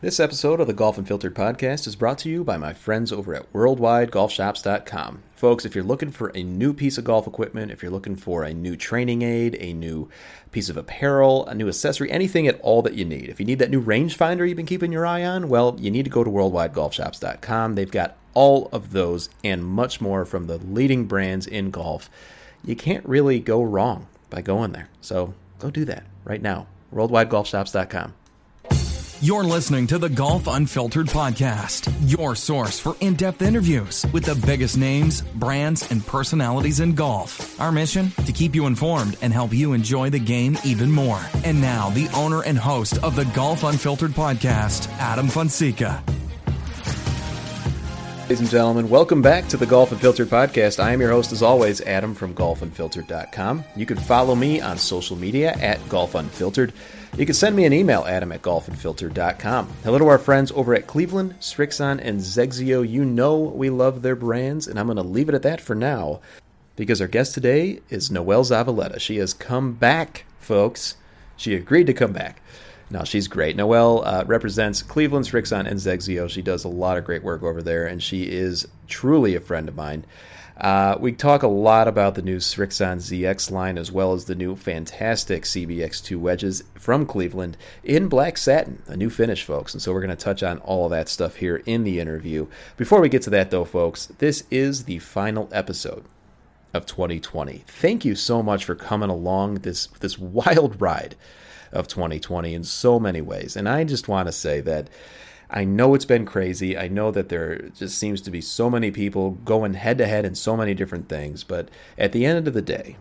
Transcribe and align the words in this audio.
This 0.00 0.20
episode 0.20 0.60
of 0.60 0.68
the 0.68 0.74
Golf 0.74 0.96
Unfiltered 0.96 1.34
podcast 1.34 1.88
is 1.88 1.96
brought 1.96 2.18
to 2.18 2.28
you 2.28 2.44
by 2.44 2.56
my 2.56 2.72
friends 2.72 3.10
over 3.10 3.34
at 3.34 3.52
WorldwideGolfShops.com. 3.52 5.24
Folks, 5.34 5.64
if 5.64 5.74
you're 5.74 5.82
looking 5.82 6.12
for 6.12 6.30
a 6.36 6.44
new 6.44 6.72
piece 6.72 6.98
of 6.98 7.04
golf 7.04 7.26
equipment, 7.26 7.72
if 7.72 7.82
you're 7.82 7.90
looking 7.90 8.14
for 8.14 8.44
a 8.44 8.54
new 8.54 8.76
training 8.76 9.22
aid, 9.22 9.56
a 9.58 9.72
new 9.72 10.08
piece 10.52 10.68
of 10.68 10.76
apparel, 10.76 11.44
a 11.46 11.54
new 11.56 11.66
accessory, 11.66 12.12
anything 12.12 12.46
at 12.46 12.60
all 12.60 12.80
that 12.82 12.94
you 12.94 13.04
need, 13.04 13.28
if 13.28 13.40
you 13.40 13.46
need 13.46 13.58
that 13.58 13.70
new 13.70 13.82
rangefinder 13.82 14.46
you've 14.46 14.56
been 14.56 14.66
keeping 14.66 14.92
your 14.92 15.04
eye 15.04 15.24
on, 15.24 15.48
well, 15.48 15.74
you 15.80 15.90
need 15.90 16.04
to 16.04 16.10
go 16.12 16.22
to 16.22 16.30
WorldwideGolfShops.com. 16.30 17.74
They've 17.74 17.90
got 17.90 18.16
all 18.34 18.68
of 18.70 18.92
those 18.92 19.30
and 19.42 19.64
much 19.64 20.00
more 20.00 20.24
from 20.24 20.46
the 20.46 20.58
leading 20.58 21.06
brands 21.06 21.48
in 21.48 21.72
golf. 21.72 22.08
You 22.64 22.76
can't 22.76 23.04
really 23.04 23.40
go 23.40 23.64
wrong 23.64 24.06
by 24.30 24.42
going 24.42 24.70
there. 24.70 24.90
So 25.00 25.34
go 25.58 25.72
do 25.72 25.84
that 25.86 26.04
right 26.24 26.40
now. 26.40 26.68
WorldwideGolfShops.com. 26.94 28.14
You're 29.20 29.42
listening 29.42 29.88
to 29.88 29.98
the 29.98 30.08
Golf 30.08 30.46
Unfiltered 30.46 31.08
podcast, 31.08 31.92
your 32.08 32.36
source 32.36 32.78
for 32.78 32.94
in 33.00 33.14
depth 33.16 33.42
interviews 33.42 34.06
with 34.12 34.24
the 34.24 34.36
biggest 34.46 34.78
names, 34.78 35.22
brands, 35.22 35.90
and 35.90 36.06
personalities 36.06 36.78
in 36.78 36.94
golf. 36.94 37.60
Our 37.60 37.72
mission? 37.72 38.12
To 38.26 38.32
keep 38.32 38.54
you 38.54 38.66
informed 38.66 39.16
and 39.20 39.32
help 39.32 39.52
you 39.52 39.72
enjoy 39.72 40.10
the 40.10 40.20
game 40.20 40.56
even 40.64 40.88
more. 40.88 41.20
And 41.42 41.60
now, 41.60 41.90
the 41.90 42.06
owner 42.14 42.44
and 42.44 42.56
host 42.56 43.02
of 43.02 43.16
the 43.16 43.24
Golf 43.24 43.64
Unfiltered 43.64 44.12
podcast, 44.12 44.88
Adam 45.00 45.26
Fonseca. 45.26 46.00
Ladies 48.22 48.38
and 48.38 48.50
gentlemen, 48.50 48.88
welcome 48.88 49.20
back 49.20 49.48
to 49.48 49.56
the 49.56 49.66
Golf 49.66 49.90
Unfiltered 49.90 50.28
podcast. 50.28 50.78
I 50.78 50.92
am 50.92 51.00
your 51.00 51.10
host, 51.10 51.32
as 51.32 51.42
always, 51.42 51.80
Adam 51.80 52.14
from 52.14 52.34
golfunfiltered.com. 52.36 53.64
You 53.74 53.84
can 53.84 53.96
follow 53.96 54.36
me 54.36 54.60
on 54.60 54.78
social 54.78 55.16
media 55.16 55.54
at 55.54 55.88
Golf 55.88 56.14
Unfiltered. 56.14 56.72
You 57.16 57.26
can 57.26 57.34
send 57.34 57.56
me 57.56 57.64
an 57.64 57.72
email, 57.72 58.04
adam 58.06 58.30
at 58.32 58.42
golfunfiltered.com. 58.42 59.68
Hello 59.82 59.98
to 59.98 60.06
our 60.06 60.18
friends 60.18 60.52
over 60.52 60.74
at 60.74 60.86
Cleveland, 60.86 61.34
Srixon, 61.40 62.00
and 62.02 62.20
XXIO. 62.20 62.88
You 62.88 63.04
know 63.04 63.38
we 63.38 63.70
love 63.70 64.02
their 64.02 64.14
brands, 64.14 64.68
and 64.68 64.78
I'm 64.78 64.86
going 64.86 64.96
to 64.96 65.02
leave 65.02 65.28
it 65.28 65.34
at 65.34 65.42
that 65.42 65.60
for 65.60 65.74
now 65.74 66.20
because 66.76 67.00
our 67.00 67.08
guest 67.08 67.34
today 67.34 67.80
is 67.88 68.10
Noelle 68.10 68.44
Zavaleta. 68.44 69.00
She 69.00 69.16
has 69.16 69.34
come 69.34 69.72
back, 69.72 70.26
folks. 70.38 70.96
She 71.36 71.54
agreed 71.54 71.88
to 71.88 71.92
come 71.92 72.12
back. 72.12 72.40
Now 72.90 73.04
she's 73.04 73.26
great. 73.26 73.56
Noelle 73.56 74.02
uh, 74.04 74.24
represents 74.26 74.82
Cleveland, 74.82 75.26
Srixon, 75.26 75.66
and 75.66 75.78
XXIO. 75.78 76.30
She 76.30 76.40
does 76.40 76.64
a 76.64 76.68
lot 76.68 76.96
of 76.96 77.04
great 77.04 77.24
work 77.24 77.42
over 77.42 77.62
there, 77.62 77.86
and 77.86 78.02
she 78.02 78.24
is 78.24 78.66
truly 78.86 79.34
a 79.34 79.40
friend 79.40 79.68
of 79.68 79.74
mine. 79.74 80.04
Uh, 80.60 80.96
we 80.98 81.12
talk 81.12 81.44
a 81.44 81.48
lot 81.48 81.86
about 81.86 82.16
the 82.16 82.22
new 82.22 82.38
Srixon 82.38 82.96
ZX 82.96 83.50
line 83.50 83.78
as 83.78 83.92
well 83.92 84.12
as 84.12 84.24
the 84.24 84.34
new 84.34 84.56
fantastic 84.56 85.44
CBX2 85.44 86.18
wedges 86.18 86.64
from 86.74 87.06
Cleveland 87.06 87.56
in 87.84 88.08
black 88.08 88.36
satin, 88.36 88.82
a 88.88 88.96
new 88.96 89.08
finish, 89.08 89.44
folks. 89.44 89.72
And 89.72 89.80
so 89.80 89.92
we're 89.92 90.00
going 90.00 90.10
to 90.10 90.16
touch 90.16 90.42
on 90.42 90.58
all 90.58 90.86
of 90.86 90.90
that 90.90 91.08
stuff 91.08 91.36
here 91.36 91.62
in 91.64 91.84
the 91.84 92.00
interview. 92.00 92.48
Before 92.76 93.00
we 93.00 93.08
get 93.08 93.22
to 93.22 93.30
that, 93.30 93.52
though, 93.52 93.64
folks, 93.64 94.06
this 94.18 94.42
is 94.50 94.84
the 94.84 94.98
final 94.98 95.48
episode 95.52 96.04
of 96.74 96.86
2020. 96.86 97.64
Thank 97.66 98.04
you 98.04 98.16
so 98.16 98.42
much 98.42 98.64
for 98.64 98.74
coming 98.74 99.10
along 99.10 99.56
this 99.56 99.86
this 100.00 100.18
wild 100.18 100.80
ride 100.80 101.14
of 101.70 101.86
2020 101.86 102.52
in 102.52 102.64
so 102.64 102.98
many 102.98 103.20
ways. 103.20 103.56
And 103.56 103.68
I 103.68 103.84
just 103.84 104.08
want 104.08 104.26
to 104.26 104.32
say 104.32 104.60
that 104.62 104.88
I 105.50 105.64
know 105.64 105.94
it's 105.94 106.04
been 106.04 106.26
crazy. 106.26 106.76
I 106.76 106.88
know 106.88 107.10
that 107.10 107.30
there 107.30 107.70
just 107.70 107.96
seems 107.98 108.20
to 108.22 108.30
be 108.30 108.40
so 108.40 108.68
many 108.68 108.90
people 108.90 109.32
going 109.44 109.74
head 109.74 109.98
to 109.98 110.06
head 110.06 110.26
in 110.26 110.34
so 110.34 110.56
many 110.56 110.74
different 110.74 111.08
things. 111.08 111.42
But 111.42 111.70
at 111.96 112.12
the 112.12 112.26
end 112.26 112.46
of 112.46 112.54
the 112.54 112.62
day, 112.62 112.96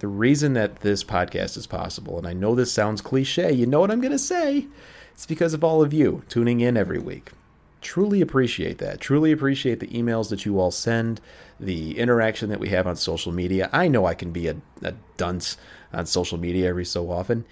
the 0.00 0.08
reason 0.08 0.52
that 0.54 0.80
this 0.80 1.04
podcast 1.04 1.56
is 1.56 1.66
possible, 1.66 2.18
and 2.18 2.26
I 2.26 2.32
know 2.32 2.54
this 2.54 2.72
sounds 2.72 3.00
cliche, 3.00 3.52
you 3.52 3.66
know 3.66 3.80
what 3.80 3.90
I'm 3.90 4.00
going 4.00 4.12
to 4.12 4.18
say? 4.18 4.66
It's 5.12 5.26
because 5.26 5.54
of 5.54 5.64
all 5.64 5.82
of 5.82 5.92
you 5.92 6.22
tuning 6.28 6.60
in 6.60 6.76
every 6.76 6.98
week. 6.98 7.32
Truly 7.80 8.20
appreciate 8.20 8.78
that. 8.78 9.00
Truly 9.00 9.32
appreciate 9.32 9.80
the 9.80 9.86
emails 9.88 10.28
that 10.28 10.44
you 10.44 10.60
all 10.60 10.70
send, 10.70 11.20
the 11.58 11.98
interaction 11.98 12.50
that 12.50 12.60
we 12.60 12.68
have 12.68 12.86
on 12.86 12.96
social 12.96 13.32
media. 13.32 13.70
I 13.72 13.88
know 13.88 14.04
I 14.04 14.14
can 14.14 14.32
be 14.32 14.48
a, 14.48 14.56
a 14.82 14.92
dunce 15.16 15.56
on 15.92 16.04
social 16.04 16.36
media 16.36 16.68
every 16.68 16.84
so 16.84 17.10
often. 17.10 17.46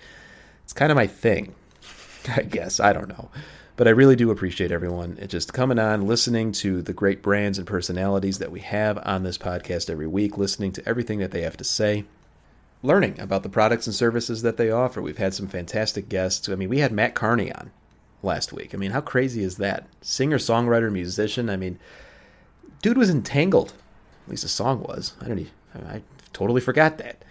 It's 0.65 0.75
kind 0.75 0.93
of 0.93 0.97
my 0.97 1.07
thing, 1.07 1.55
I 2.29 2.43
guess. 2.43 2.79
I 2.79 2.93
don't 2.93 3.09
know. 3.09 3.31
But 3.79 3.87
I 3.87 3.93
really 3.93 4.17
do 4.17 4.33
appreciate 4.33 4.73
everyone 4.73 5.25
just 5.29 5.53
coming 5.53 5.79
on, 5.79 6.09
listening 6.09 6.51
to 6.51 6.83
the 6.83 6.93
great 6.93 7.23
brands 7.23 7.59
and 7.59 7.67
personalities 7.67 8.41
that 8.41 8.51
we 8.51 8.59
have 8.59 8.99
on 9.07 9.23
this 9.23 9.39
podcast 9.39 9.89
every 9.89 10.09
week, 10.09 10.37
listening 10.37 10.73
to 10.73 10.89
everything 10.89 11.21
that 11.21 11.31
they 11.31 11.43
have 11.43 11.57
to 11.59 11.63
say, 11.63 12.05
learning 12.83 13.21
about 13.21 13.45
the 13.45 13.49
products 13.49 13.87
and 13.87 13.95
services 13.95 14.43
that 14.43 14.57
they 14.57 14.69
offer. 14.69 15.01
We've 15.01 15.19
had 15.19 15.33
some 15.33 15.47
fantastic 15.47 16.09
guests. 16.09 16.49
I 16.49 16.57
mean, 16.57 16.69
we 16.69 16.81
had 16.81 16.91
Matt 16.91 17.15
Carney 17.15 17.53
on 17.53 17.71
last 18.21 18.53
week. 18.53 18.75
I 18.75 18.79
mean, 18.79 18.91
how 18.91 19.01
crazy 19.01 19.45
is 19.45 19.59
that? 19.59 19.87
Singer, 20.01 20.39
songwriter, 20.39 20.91
musician. 20.91 21.49
I 21.49 21.57
mean, 21.57 21.79
dude 22.83 22.99
was 22.99 23.11
entangled. 23.11 23.75
At 24.25 24.31
least 24.31 24.43
the 24.43 24.49
song 24.49 24.83
was. 24.83 25.15
I 25.21 25.29
don't. 25.29 25.39
Even, 25.39 25.53
I 25.87 26.03
totally 26.33 26.61
forgot 26.61 26.99
that 26.99 27.23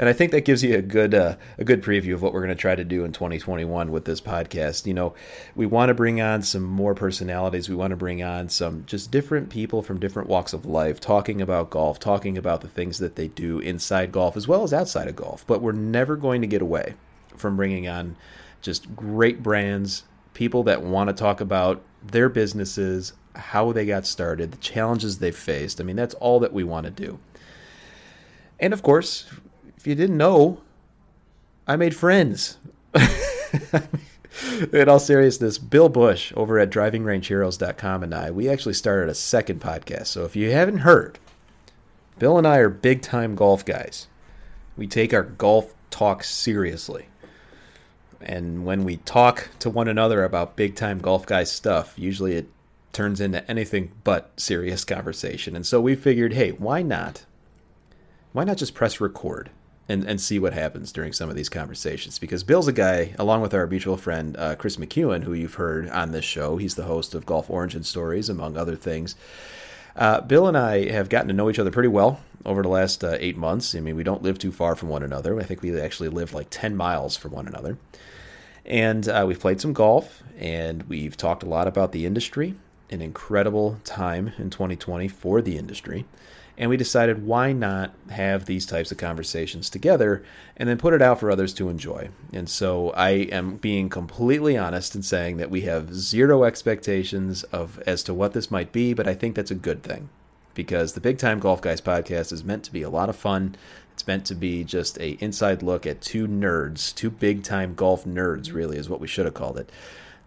and 0.00 0.08
I 0.08 0.14
think 0.14 0.32
that 0.32 0.46
gives 0.46 0.64
you 0.64 0.78
a 0.78 0.82
good 0.82 1.14
uh, 1.14 1.36
a 1.58 1.64
good 1.64 1.82
preview 1.82 2.14
of 2.14 2.22
what 2.22 2.32
we're 2.32 2.40
going 2.40 2.56
to 2.56 2.60
try 2.60 2.74
to 2.74 2.84
do 2.84 3.04
in 3.04 3.12
2021 3.12 3.92
with 3.92 4.06
this 4.06 4.18
podcast. 4.18 4.86
You 4.86 4.94
know, 4.94 5.12
we 5.54 5.66
want 5.66 5.90
to 5.90 5.94
bring 5.94 6.22
on 6.22 6.40
some 6.40 6.62
more 6.62 6.94
personalities. 6.94 7.68
We 7.68 7.74
want 7.74 7.90
to 7.90 7.96
bring 7.96 8.22
on 8.22 8.48
some 8.48 8.84
just 8.86 9.10
different 9.10 9.50
people 9.50 9.82
from 9.82 10.00
different 10.00 10.30
walks 10.30 10.54
of 10.54 10.64
life, 10.64 11.00
talking 11.00 11.42
about 11.42 11.68
golf, 11.68 11.98
talking 11.98 12.38
about 12.38 12.62
the 12.62 12.68
things 12.68 12.96
that 12.98 13.16
they 13.16 13.28
do 13.28 13.58
inside 13.58 14.10
golf 14.10 14.38
as 14.38 14.48
well 14.48 14.62
as 14.62 14.72
outside 14.72 15.06
of 15.06 15.16
golf. 15.16 15.46
But 15.46 15.60
we're 15.60 15.72
never 15.72 16.16
going 16.16 16.40
to 16.40 16.46
get 16.46 16.62
away 16.62 16.94
from 17.36 17.56
bringing 17.56 17.86
on 17.86 18.16
just 18.62 18.96
great 18.96 19.42
brands, 19.42 20.04
people 20.32 20.62
that 20.62 20.82
want 20.82 21.08
to 21.08 21.14
talk 21.14 21.42
about 21.42 21.82
their 22.02 22.30
businesses, 22.30 23.12
how 23.36 23.70
they 23.70 23.84
got 23.84 24.06
started, 24.06 24.50
the 24.50 24.56
challenges 24.56 25.18
they 25.18 25.30
faced. 25.30 25.78
I 25.78 25.84
mean, 25.84 25.96
that's 25.96 26.14
all 26.14 26.40
that 26.40 26.54
we 26.54 26.64
want 26.64 26.84
to 26.86 26.90
do. 26.90 27.18
And 28.58 28.72
of 28.72 28.82
course, 28.82 29.30
if 29.80 29.86
you 29.86 29.94
didn't 29.94 30.18
know, 30.18 30.60
I 31.66 31.76
made 31.76 31.96
friends. 31.96 32.58
in 34.72 34.88
all 34.90 34.98
seriousness, 34.98 35.56
Bill 35.56 35.88
Bush 35.88 36.34
over 36.36 36.58
at 36.58 36.68
drivingrangeheroes.com 36.68 38.02
and 38.02 38.14
I, 38.14 38.30
we 38.30 38.50
actually 38.50 38.74
started 38.74 39.08
a 39.08 39.14
second 39.14 39.62
podcast. 39.62 40.08
So 40.08 40.26
if 40.26 40.36
you 40.36 40.50
haven't 40.50 40.78
heard, 40.78 41.18
Bill 42.18 42.36
and 42.36 42.46
I 42.46 42.58
are 42.58 42.68
big 42.68 43.00
time 43.00 43.34
golf 43.34 43.64
guys. 43.64 44.06
We 44.76 44.86
take 44.86 45.14
our 45.14 45.22
golf 45.22 45.72
talk 45.90 46.24
seriously. 46.24 47.06
And 48.20 48.66
when 48.66 48.84
we 48.84 48.98
talk 48.98 49.48
to 49.60 49.70
one 49.70 49.88
another 49.88 50.24
about 50.24 50.56
big 50.56 50.76
time 50.76 50.98
golf 50.98 51.24
guy 51.24 51.44
stuff, 51.44 51.94
usually 51.96 52.34
it 52.34 52.50
turns 52.92 53.18
into 53.18 53.50
anything 53.50 53.92
but 54.04 54.30
serious 54.36 54.84
conversation. 54.84 55.56
And 55.56 55.66
so 55.66 55.80
we 55.80 55.94
figured, 55.94 56.34
hey, 56.34 56.50
why 56.50 56.82
not? 56.82 57.24
Why 58.32 58.44
not 58.44 58.58
just 58.58 58.74
press 58.74 59.00
record? 59.00 59.48
And, 59.90 60.04
and 60.04 60.20
see 60.20 60.38
what 60.38 60.52
happens 60.52 60.92
during 60.92 61.12
some 61.12 61.28
of 61.28 61.36
these 61.36 61.48
conversations. 61.48 62.18
Because 62.18 62.44
Bill's 62.44 62.68
a 62.68 62.72
guy, 62.72 63.14
along 63.18 63.42
with 63.42 63.52
our 63.52 63.66
mutual 63.66 63.96
friend 63.96 64.36
uh, 64.36 64.54
Chris 64.54 64.76
McEwen, 64.76 65.24
who 65.24 65.32
you've 65.32 65.54
heard 65.54 65.88
on 65.90 66.12
this 66.12 66.24
show. 66.24 66.56
He's 66.56 66.76
the 66.76 66.84
host 66.84 67.14
of 67.14 67.26
Golf 67.26 67.50
Origin 67.50 67.82
Stories, 67.82 68.28
among 68.28 68.56
other 68.56 68.76
things. 68.76 69.16
Uh, 69.96 70.20
Bill 70.20 70.46
and 70.46 70.56
I 70.56 70.90
have 70.90 71.08
gotten 71.08 71.28
to 71.28 71.34
know 71.34 71.50
each 71.50 71.58
other 71.58 71.72
pretty 71.72 71.88
well 71.88 72.20
over 72.44 72.62
the 72.62 72.68
last 72.68 73.02
uh, 73.02 73.16
eight 73.18 73.36
months. 73.36 73.74
I 73.74 73.80
mean, 73.80 73.96
we 73.96 74.04
don't 74.04 74.22
live 74.22 74.38
too 74.38 74.52
far 74.52 74.76
from 74.76 74.88
one 74.88 75.02
another. 75.02 75.38
I 75.40 75.42
think 75.42 75.60
we 75.60 75.78
actually 75.78 76.08
live 76.08 76.32
like 76.32 76.46
10 76.50 76.76
miles 76.76 77.16
from 77.16 77.32
one 77.32 77.48
another. 77.48 77.76
And 78.64 79.08
uh, 79.08 79.24
we've 79.26 79.40
played 79.40 79.60
some 79.60 79.72
golf, 79.72 80.22
and 80.38 80.84
we've 80.84 81.16
talked 81.16 81.42
a 81.42 81.48
lot 81.48 81.66
about 81.66 81.92
the 81.92 82.06
industry. 82.06 82.54
An 82.90 83.00
incredible 83.00 83.80
time 83.84 84.32
in 84.36 84.50
2020 84.50 85.08
for 85.08 85.40
the 85.40 85.56
industry 85.56 86.04
and 86.60 86.68
we 86.68 86.76
decided 86.76 87.24
why 87.24 87.52
not 87.52 87.94
have 88.10 88.44
these 88.44 88.66
types 88.66 88.92
of 88.92 88.98
conversations 88.98 89.70
together 89.70 90.22
and 90.58 90.68
then 90.68 90.76
put 90.76 90.92
it 90.92 91.00
out 91.00 91.18
for 91.18 91.30
others 91.30 91.54
to 91.54 91.70
enjoy. 91.70 92.10
And 92.34 92.50
so 92.50 92.90
I 92.90 93.10
am 93.32 93.56
being 93.56 93.88
completely 93.88 94.58
honest 94.58 94.94
in 94.94 95.02
saying 95.02 95.38
that 95.38 95.50
we 95.50 95.62
have 95.62 95.94
zero 95.94 96.44
expectations 96.44 97.44
of 97.44 97.82
as 97.86 98.02
to 98.04 98.12
what 98.14 98.34
this 98.34 98.50
might 98.50 98.72
be, 98.72 98.92
but 98.92 99.08
I 99.08 99.14
think 99.14 99.36
that's 99.36 99.50
a 99.50 99.54
good 99.56 99.82
thing 99.82 100.10
because 100.52 100.92
the 100.92 101.00
Big 101.00 101.16
Time 101.16 101.40
Golf 101.40 101.62
Guys 101.62 101.80
podcast 101.80 102.30
is 102.30 102.44
meant 102.44 102.64
to 102.64 102.72
be 102.72 102.82
a 102.82 102.90
lot 102.90 103.08
of 103.08 103.16
fun. 103.16 103.56
It's 103.94 104.06
meant 104.06 104.26
to 104.26 104.34
be 104.34 104.62
just 104.62 105.00
a 105.00 105.12
inside 105.12 105.62
look 105.62 105.86
at 105.86 106.02
two 106.02 106.28
nerds, 106.28 106.94
two 106.94 107.08
big 107.08 107.42
time 107.42 107.74
golf 107.74 108.04
nerds 108.04 108.52
really 108.52 108.76
is 108.76 108.88
what 108.88 109.00
we 109.00 109.08
should 109.08 109.24
have 109.24 109.34
called 109.34 109.56
it 109.56 109.70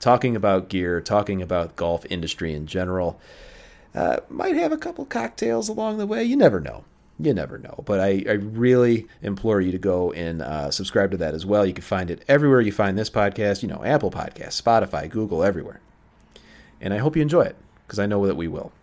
talking 0.03 0.35
about 0.35 0.67
gear, 0.67 0.99
talking 0.99 1.41
about 1.41 1.77
golf 1.77 2.05
industry 2.09 2.53
in 2.53 2.67
general. 2.67 3.19
Uh, 3.95 4.17
might 4.29 4.55
have 4.55 4.73
a 4.73 4.77
couple 4.77 5.05
cocktails 5.05 5.69
along 5.69 5.97
the 5.97 6.05
way. 6.05 6.25
You 6.25 6.35
never 6.35 6.59
know. 6.59 6.83
You 7.19 7.33
never 7.33 7.57
know. 7.57 7.83
But 7.85 8.01
I, 8.01 8.25
I 8.27 8.33
really 8.33 9.07
implore 9.21 9.61
you 9.61 9.71
to 9.71 9.77
go 9.77 10.11
and 10.11 10.41
uh, 10.41 10.71
subscribe 10.71 11.11
to 11.11 11.17
that 11.17 11.33
as 11.33 11.45
well. 11.45 11.65
You 11.65 11.73
can 11.73 11.83
find 11.83 12.11
it 12.11 12.25
everywhere 12.27 12.59
you 12.59 12.73
find 12.73 12.97
this 12.97 13.09
podcast, 13.09 13.61
you 13.61 13.69
know, 13.69 13.81
Apple 13.85 14.11
Podcasts, 14.11 14.61
Spotify, 14.61 15.09
Google, 15.09 15.41
everywhere. 15.41 15.79
And 16.81 16.93
I 16.93 16.97
hope 16.97 17.15
you 17.15 17.21
enjoy 17.21 17.43
it 17.43 17.55
because 17.87 17.99
I 17.99 18.05
know 18.05 18.27
that 18.27 18.35
we 18.35 18.49
will. 18.49 18.73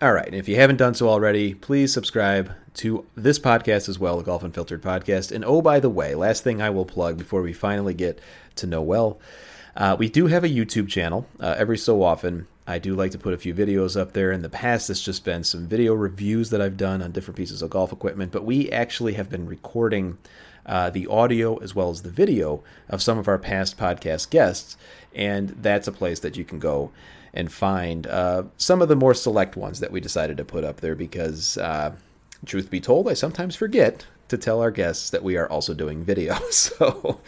All 0.00 0.12
right. 0.12 0.26
And 0.26 0.36
if 0.36 0.46
you 0.46 0.56
haven't 0.56 0.76
done 0.76 0.94
so 0.94 1.08
already, 1.08 1.54
please 1.54 1.92
subscribe 1.92 2.52
to 2.74 3.04
this 3.16 3.40
podcast 3.40 3.88
as 3.88 3.98
well, 3.98 4.18
the 4.18 4.22
Golf 4.22 4.44
Unfiltered 4.44 4.82
podcast. 4.82 5.32
And 5.32 5.44
oh, 5.44 5.60
by 5.60 5.80
the 5.80 5.90
way, 5.90 6.14
last 6.14 6.44
thing 6.44 6.62
I 6.62 6.70
will 6.70 6.84
plug 6.84 7.18
before 7.18 7.42
we 7.42 7.52
finally 7.52 7.94
get 7.94 8.20
to 8.56 8.66
Noel, 8.66 9.18
uh, 9.76 9.96
we 9.98 10.08
do 10.08 10.26
have 10.26 10.44
a 10.44 10.48
YouTube 10.48 10.88
channel. 10.88 11.26
Uh, 11.38 11.54
every 11.58 11.76
so 11.76 12.02
often, 12.02 12.46
I 12.66 12.78
do 12.78 12.94
like 12.94 13.12
to 13.12 13.18
put 13.18 13.34
a 13.34 13.38
few 13.38 13.54
videos 13.54 13.98
up 13.98 14.12
there. 14.12 14.32
In 14.32 14.42
the 14.42 14.48
past, 14.48 14.88
it's 14.88 15.02
just 15.02 15.24
been 15.24 15.44
some 15.44 15.68
video 15.68 15.94
reviews 15.94 16.50
that 16.50 16.60
I've 16.62 16.76
done 16.76 17.02
on 17.02 17.12
different 17.12 17.36
pieces 17.36 17.62
of 17.62 17.70
golf 17.70 17.92
equipment, 17.92 18.32
but 18.32 18.44
we 18.44 18.70
actually 18.72 19.12
have 19.14 19.28
been 19.28 19.46
recording 19.46 20.18
uh, 20.64 20.90
the 20.90 21.06
audio 21.06 21.56
as 21.58 21.74
well 21.74 21.90
as 21.90 22.02
the 22.02 22.10
video 22.10 22.64
of 22.88 23.02
some 23.02 23.18
of 23.18 23.28
our 23.28 23.38
past 23.38 23.78
podcast 23.78 24.30
guests, 24.30 24.76
and 25.14 25.50
that's 25.50 25.86
a 25.86 25.92
place 25.92 26.20
that 26.20 26.36
you 26.36 26.44
can 26.44 26.58
go 26.58 26.90
and 27.34 27.52
find 27.52 28.06
uh, 28.06 28.44
some 28.56 28.80
of 28.80 28.88
the 28.88 28.96
more 28.96 29.14
select 29.14 29.56
ones 29.56 29.80
that 29.80 29.92
we 29.92 30.00
decided 30.00 30.38
to 30.38 30.44
put 30.44 30.64
up 30.64 30.80
there 30.80 30.94
because, 30.94 31.58
uh, 31.58 31.92
truth 32.46 32.70
be 32.70 32.80
told, 32.80 33.08
I 33.08 33.14
sometimes 33.14 33.54
forget 33.54 34.06
to 34.28 34.38
tell 34.38 34.60
our 34.60 34.70
guests 34.70 35.10
that 35.10 35.22
we 35.22 35.36
are 35.36 35.48
also 35.48 35.74
doing 35.74 36.04
video. 36.04 36.36
So, 36.50 37.20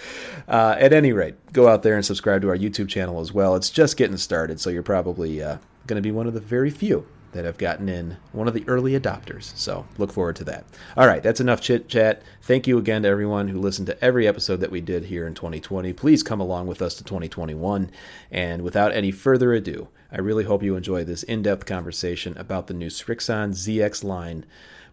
uh, 0.48 0.76
at 0.78 0.92
any 0.92 1.12
rate, 1.12 1.34
go 1.52 1.68
out 1.68 1.82
there 1.82 1.94
and 1.94 2.04
subscribe 2.04 2.42
to 2.42 2.48
our 2.48 2.56
YouTube 2.56 2.88
channel 2.88 3.20
as 3.20 3.32
well. 3.32 3.54
It's 3.56 3.70
just 3.70 3.96
getting 3.96 4.16
started, 4.16 4.58
so 4.58 4.70
you're 4.70 4.82
probably 4.82 5.42
uh, 5.42 5.58
going 5.86 5.96
to 5.96 6.06
be 6.06 6.10
one 6.10 6.26
of 6.26 6.34
the 6.34 6.40
very 6.40 6.70
few 6.70 7.06
that 7.32 7.44
have 7.44 7.58
gotten 7.58 7.88
in, 7.88 8.16
one 8.32 8.48
of 8.48 8.54
the 8.54 8.66
early 8.66 8.98
adopters. 8.98 9.56
So, 9.56 9.86
look 9.98 10.12
forward 10.12 10.36
to 10.36 10.44
that. 10.44 10.64
All 10.96 11.06
right, 11.06 11.22
that's 11.22 11.40
enough 11.40 11.60
chit 11.60 11.88
chat. 11.88 12.22
Thank 12.42 12.66
you 12.66 12.78
again 12.78 13.02
to 13.02 13.08
everyone 13.08 13.48
who 13.48 13.60
listened 13.60 13.86
to 13.86 14.04
every 14.04 14.26
episode 14.26 14.60
that 14.60 14.70
we 14.70 14.80
did 14.80 15.04
here 15.04 15.26
in 15.26 15.34
2020. 15.34 15.92
Please 15.92 16.22
come 16.22 16.40
along 16.40 16.66
with 16.66 16.82
us 16.82 16.94
to 16.96 17.04
2021. 17.04 17.90
And 18.30 18.62
without 18.62 18.92
any 18.92 19.10
further 19.10 19.52
ado, 19.52 19.88
I 20.10 20.18
really 20.18 20.44
hope 20.44 20.62
you 20.62 20.74
enjoy 20.74 21.04
this 21.04 21.22
in 21.22 21.42
depth 21.42 21.66
conversation 21.66 22.36
about 22.38 22.66
the 22.66 22.74
new 22.74 22.88
Srixon 22.88 23.50
ZX 23.50 24.02
line 24.02 24.46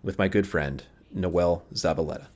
with 0.04 0.20
my 0.20 0.28
good 0.28 0.48
friend, 0.48 0.84
Noel 1.16 1.64
Zavaleta. 1.74 2.28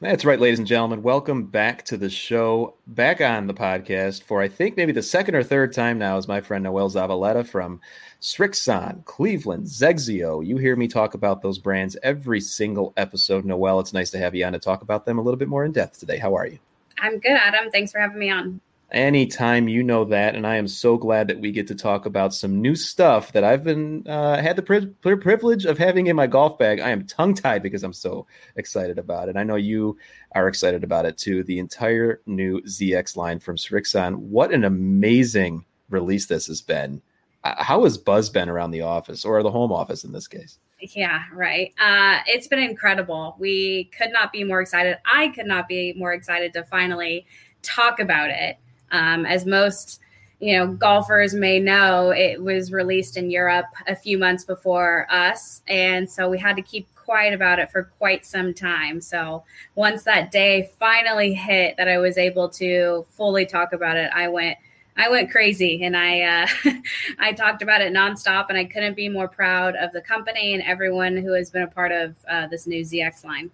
That's 0.00 0.26
right, 0.26 0.38
ladies 0.38 0.58
and 0.58 0.68
gentlemen. 0.68 1.02
Welcome 1.02 1.46
back 1.46 1.82
to 1.86 1.96
the 1.96 2.10
show, 2.10 2.76
back 2.86 3.22
on 3.22 3.46
the 3.46 3.54
podcast 3.54 4.24
for 4.24 4.42
I 4.42 4.48
think 4.48 4.76
maybe 4.76 4.92
the 4.92 5.02
second 5.02 5.34
or 5.34 5.42
third 5.42 5.72
time 5.72 5.98
now 5.98 6.18
is 6.18 6.28
my 6.28 6.42
friend 6.42 6.64
Noel 6.64 6.90
Zavaleta 6.90 7.46
from 7.46 7.80
Srixon, 8.20 9.04
Cleveland, 9.06 9.66
XXIO. 9.66 10.46
You 10.46 10.58
hear 10.58 10.76
me 10.76 10.86
talk 10.86 11.14
about 11.14 11.40
those 11.40 11.58
brands 11.58 11.96
every 12.02 12.42
single 12.42 12.92
episode. 12.98 13.46
Noel, 13.46 13.80
it's 13.80 13.94
nice 13.94 14.10
to 14.10 14.18
have 14.18 14.34
you 14.34 14.44
on 14.44 14.52
to 14.52 14.58
talk 14.58 14.82
about 14.82 15.06
them 15.06 15.18
a 15.18 15.22
little 15.22 15.38
bit 15.38 15.48
more 15.48 15.64
in 15.64 15.72
depth 15.72 15.98
today. 15.98 16.18
How 16.18 16.34
are 16.36 16.46
you? 16.46 16.58
I'm 16.98 17.18
good, 17.18 17.32
Adam. 17.32 17.70
Thanks 17.70 17.90
for 17.90 17.98
having 17.98 18.18
me 18.18 18.30
on. 18.30 18.60
Anytime 18.92 19.66
you 19.66 19.82
know 19.82 20.04
that, 20.04 20.36
and 20.36 20.46
I 20.46 20.56
am 20.56 20.68
so 20.68 20.96
glad 20.96 21.26
that 21.26 21.40
we 21.40 21.50
get 21.50 21.66
to 21.68 21.74
talk 21.74 22.06
about 22.06 22.32
some 22.32 22.62
new 22.62 22.76
stuff 22.76 23.32
that 23.32 23.42
I've 23.42 23.64
been 23.64 24.06
uh, 24.06 24.40
had 24.40 24.54
the 24.54 24.62
pri- 24.62 25.16
privilege 25.16 25.64
of 25.64 25.76
having 25.76 26.06
in 26.06 26.14
my 26.14 26.28
golf 26.28 26.56
bag. 26.56 26.78
I 26.78 26.90
am 26.90 27.04
tongue 27.04 27.34
tied 27.34 27.64
because 27.64 27.82
I'm 27.82 27.92
so 27.92 28.28
excited 28.54 28.96
about 28.96 29.28
it. 29.28 29.36
I 29.36 29.42
know 29.42 29.56
you 29.56 29.98
are 30.36 30.46
excited 30.46 30.84
about 30.84 31.04
it 31.04 31.18
too. 31.18 31.42
The 31.42 31.58
entire 31.58 32.20
new 32.26 32.60
ZX 32.62 33.16
line 33.16 33.40
from 33.40 33.56
Srixon. 33.56 34.14
What 34.18 34.52
an 34.52 34.62
amazing 34.62 35.64
release 35.90 36.26
this 36.26 36.46
has 36.46 36.62
been. 36.62 37.02
Uh, 37.42 37.60
how 37.62 37.82
has 37.82 37.98
buzz 37.98 38.30
been 38.30 38.48
around 38.48 38.70
the 38.70 38.82
office 38.82 39.24
or 39.24 39.42
the 39.42 39.50
home 39.50 39.72
office 39.72 40.04
in 40.04 40.12
this 40.12 40.28
case? 40.28 40.60
Yeah, 40.80 41.22
right. 41.32 41.72
Uh, 41.80 42.20
it's 42.26 42.46
been 42.46 42.58
incredible. 42.58 43.34
We 43.38 43.90
could 43.96 44.12
not 44.12 44.32
be 44.32 44.44
more 44.44 44.60
excited. 44.60 44.98
I 45.10 45.28
could 45.28 45.46
not 45.46 45.66
be 45.66 45.92
more 45.94 46.12
excited 46.12 46.52
to 46.52 46.64
finally 46.64 47.26
talk 47.62 47.98
about 47.98 48.30
it. 48.30 48.58
Um, 48.96 49.26
as 49.26 49.44
most 49.44 50.00
you 50.40 50.56
know 50.56 50.66
golfers 50.68 51.34
may 51.34 51.60
know, 51.60 52.10
it 52.10 52.42
was 52.42 52.72
released 52.72 53.16
in 53.16 53.30
Europe 53.30 53.66
a 53.86 53.94
few 53.94 54.18
months 54.18 54.44
before 54.44 55.06
us, 55.10 55.62
and 55.68 56.10
so 56.10 56.28
we 56.28 56.38
had 56.38 56.56
to 56.56 56.62
keep 56.62 56.88
quiet 56.94 57.34
about 57.34 57.58
it 57.58 57.70
for 57.70 57.84
quite 57.98 58.26
some 58.26 58.52
time. 58.52 59.00
So 59.00 59.44
once 59.76 60.02
that 60.04 60.32
day 60.32 60.70
finally 60.78 61.34
hit, 61.34 61.76
that 61.76 61.88
I 61.88 61.98
was 61.98 62.18
able 62.18 62.48
to 62.50 63.06
fully 63.10 63.46
talk 63.46 63.72
about 63.72 63.96
it, 63.96 64.10
I 64.14 64.28
went. 64.28 64.58
I 64.98 65.10
went 65.10 65.30
crazy 65.30 65.84
and 65.84 65.94
I 65.94 66.22
uh, 66.22 66.46
I 67.18 67.32
talked 67.32 67.60
about 67.60 67.82
it 67.82 67.92
nonstop, 67.92 68.46
and 68.48 68.56
I 68.56 68.64
couldn't 68.64 68.96
be 68.96 69.10
more 69.10 69.28
proud 69.28 69.76
of 69.76 69.92
the 69.92 70.00
company 70.00 70.54
and 70.54 70.62
everyone 70.62 71.18
who 71.18 71.34
has 71.34 71.50
been 71.50 71.64
a 71.64 71.68
part 71.68 71.92
of 71.92 72.16
uh, 72.26 72.46
this 72.46 72.66
new 72.66 72.82
ZX 72.82 73.22
line. 73.22 73.50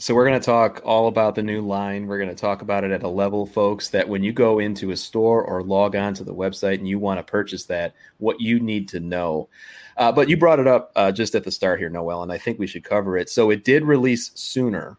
So 0.00 0.14
we're 0.14 0.26
going 0.26 0.40
to 0.40 0.44
talk 0.44 0.80
all 0.82 1.08
about 1.08 1.34
the 1.34 1.42
new 1.42 1.60
line. 1.60 2.06
We're 2.06 2.16
going 2.16 2.30
to 2.30 2.34
talk 2.34 2.62
about 2.62 2.84
it 2.84 2.90
at 2.90 3.02
a 3.02 3.08
level, 3.08 3.44
folks, 3.44 3.90
that 3.90 4.08
when 4.08 4.22
you 4.22 4.32
go 4.32 4.58
into 4.58 4.92
a 4.92 4.96
store 4.96 5.44
or 5.44 5.62
log 5.62 5.94
on 5.94 6.14
to 6.14 6.24
the 6.24 6.34
website 6.34 6.78
and 6.78 6.88
you 6.88 6.98
want 6.98 7.18
to 7.18 7.30
purchase 7.30 7.66
that, 7.66 7.94
what 8.16 8.40
you 8.40 8.60
need 8.60 8.88
to 8.88 9.00
know. 9.00 9.50
Uh, 9.98 10.10
but 10.10 10.30
you 10.30 10.38
brought 10.38 10.58
it 10.58 10.66
up 10.66 10.90
uh, 10.96 11.12
just 11.12 11.34
at 11.34 11.44
the 11.44 11.50
start 11.50 11.80
here, 11.80 11.90
Noel, 11.90 12.22
and 12.22 12.32
I 12.32 12.38
think 12.38 12.58
we 12.58 12.66
should 12.66 12.82
cover 12.82 13.18
it. 13.18 13.28
So 13.28 13.50
it 13.50 13.62
did 13.62 13.84
release 13.84 14.30
sooner 14.34 14.96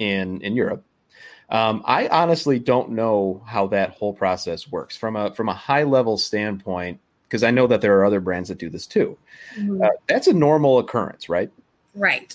in 0.00 0.40
in 0.40 0.56
Europe. 0.56 0.84
Um, 1.48 1.84
I 1.86 2.08
honestly 2.08 2.58
don't 2.58 2.90
know 2.90 3.44
how 3.46 3.68
that 3.68 3.90
whole 3.90 4.12
process 4.12 4.68
works 4.68 4.96
from 4.96 5.14
a 5.14 5.32
from 5.34 5.50
a 5.50 5.54
high 5.54 5.84
level 5.84 6.18
standpoint 6.18 6.98
because 7.28 7.44
I 7.44 7.52
know 7.52 7.68
that 7.68 7.80
there 7.80 7.96
are 8.00 8.04
other 8.04 8.20
brands 8.20 8.48
that 8.48 8.58
do 8.58 8.70
this 8.70 8.88
too. 8.88 9.16
Mm-hmm. 9.56 9.82
Uh, 9.82 9.88
that's 10.08 10.26
a 10.26 10.32
normal 10.32 10.80
occurrence, 10.80 11.28
right? 11.28 11.52
Right. 11.94 12.34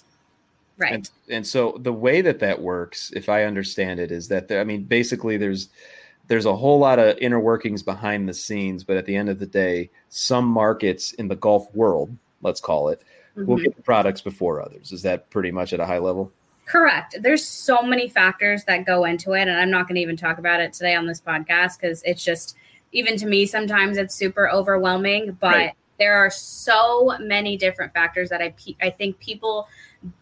Right. 0.78 0.94
And, 0.94 1.10
and, 1.30 1.48
so 1.48 1.78
the 1.80 1.94
way 1.94 2.22
that 2.22 2.40
that 2.40 2.62
works, 2.62 3.12
if 3.16 3.30
I 3.30 3.46
understand 3.46 4.00
it, 4.00 4.12
is 4.12 4.28
that 4.28 4.48
there, 4.48 4.62
I 4.62 4.64
mean, 4.64 4.84
basically, 4.84 5.36
there's 5.38 5.70
there's 6.28 6.46
a 6.46 6.56
whole 6.56 6.78
lot 6.78 7.00
of 7.00 7.18
inner 7.18 7.40
workings 7.40 7.82
behind 7.82 8.28
the 8.28 8.34
scenes, 8.34 8.84
but 8.84 8.98
at 8.98 9.06
the 9.06 9.16
end 9.16 9.30
of 9.30 9.40
the 9.40 9.46
day, 9.46 9.90
some 10.10 10.46
markets 10.46 11.14
in 11.14 11.28
the 11.28 11.36
golf 11.36 11.74
world, 11.74 12.16
let's 12.42 12.62
call 12.62 12.90
it, 12.90 13.02
mm-hmm. 13.36 13.46
will 13.46 13.58
get 13.58 13.76
the 13.76 13.82
products 13.82 14.22
before 14.22 14.62
others. 14.62 14.92
Is 14.92 15.02
that 15.04 15.30
pretty 15.30 15.52
much 15.52 15.74
at 15.74 15.80
a 15.80 15.86
high 15.86 16.00
level? 16.00 16.32
Correct. 16.66 17.16
There's 17.22 17.46
so 17.46 17.82
many 17.82 18.10
factors 18.10 18.66
that 18.66 18.86
go 18.86 19.06
into 19.06 19.34
it, 19.34 19.48
and 19.48 19.58
I'm 19.58 19.72
not 19.72 19.88
going 19.88 19.96
to 19.96 20.02
even 20.02 20.18
talk 20.18 20.38
about 20.38 20.60
it 20.60 20.74
today 20.74 20.96
on 20.96 21.06
this 21.08 21.22
podcast 21.22 21.80
because 21.80 22.04
it's 22.04 22.24
just 22.24 22.58
even 22.92 23.18
to 23.18 23.26
me 23.26 23.46
sometimes 23.46 23.98
it's 23.98 24.14
super 24.14 24.50
overwhelming. 24.50 25.38
But 25.40 25.56
right. 25.56 25.74
there 25.98 26.18
are 26.18 26.30
so 26.30 27.16
many 27.22 27.56
different 27.56 27.94
factors 27.94 28.30
that 28.30 28.42
I 28.42 28.54
I 28.82 28.90
think 28.90 29.18
people 29.20 29.70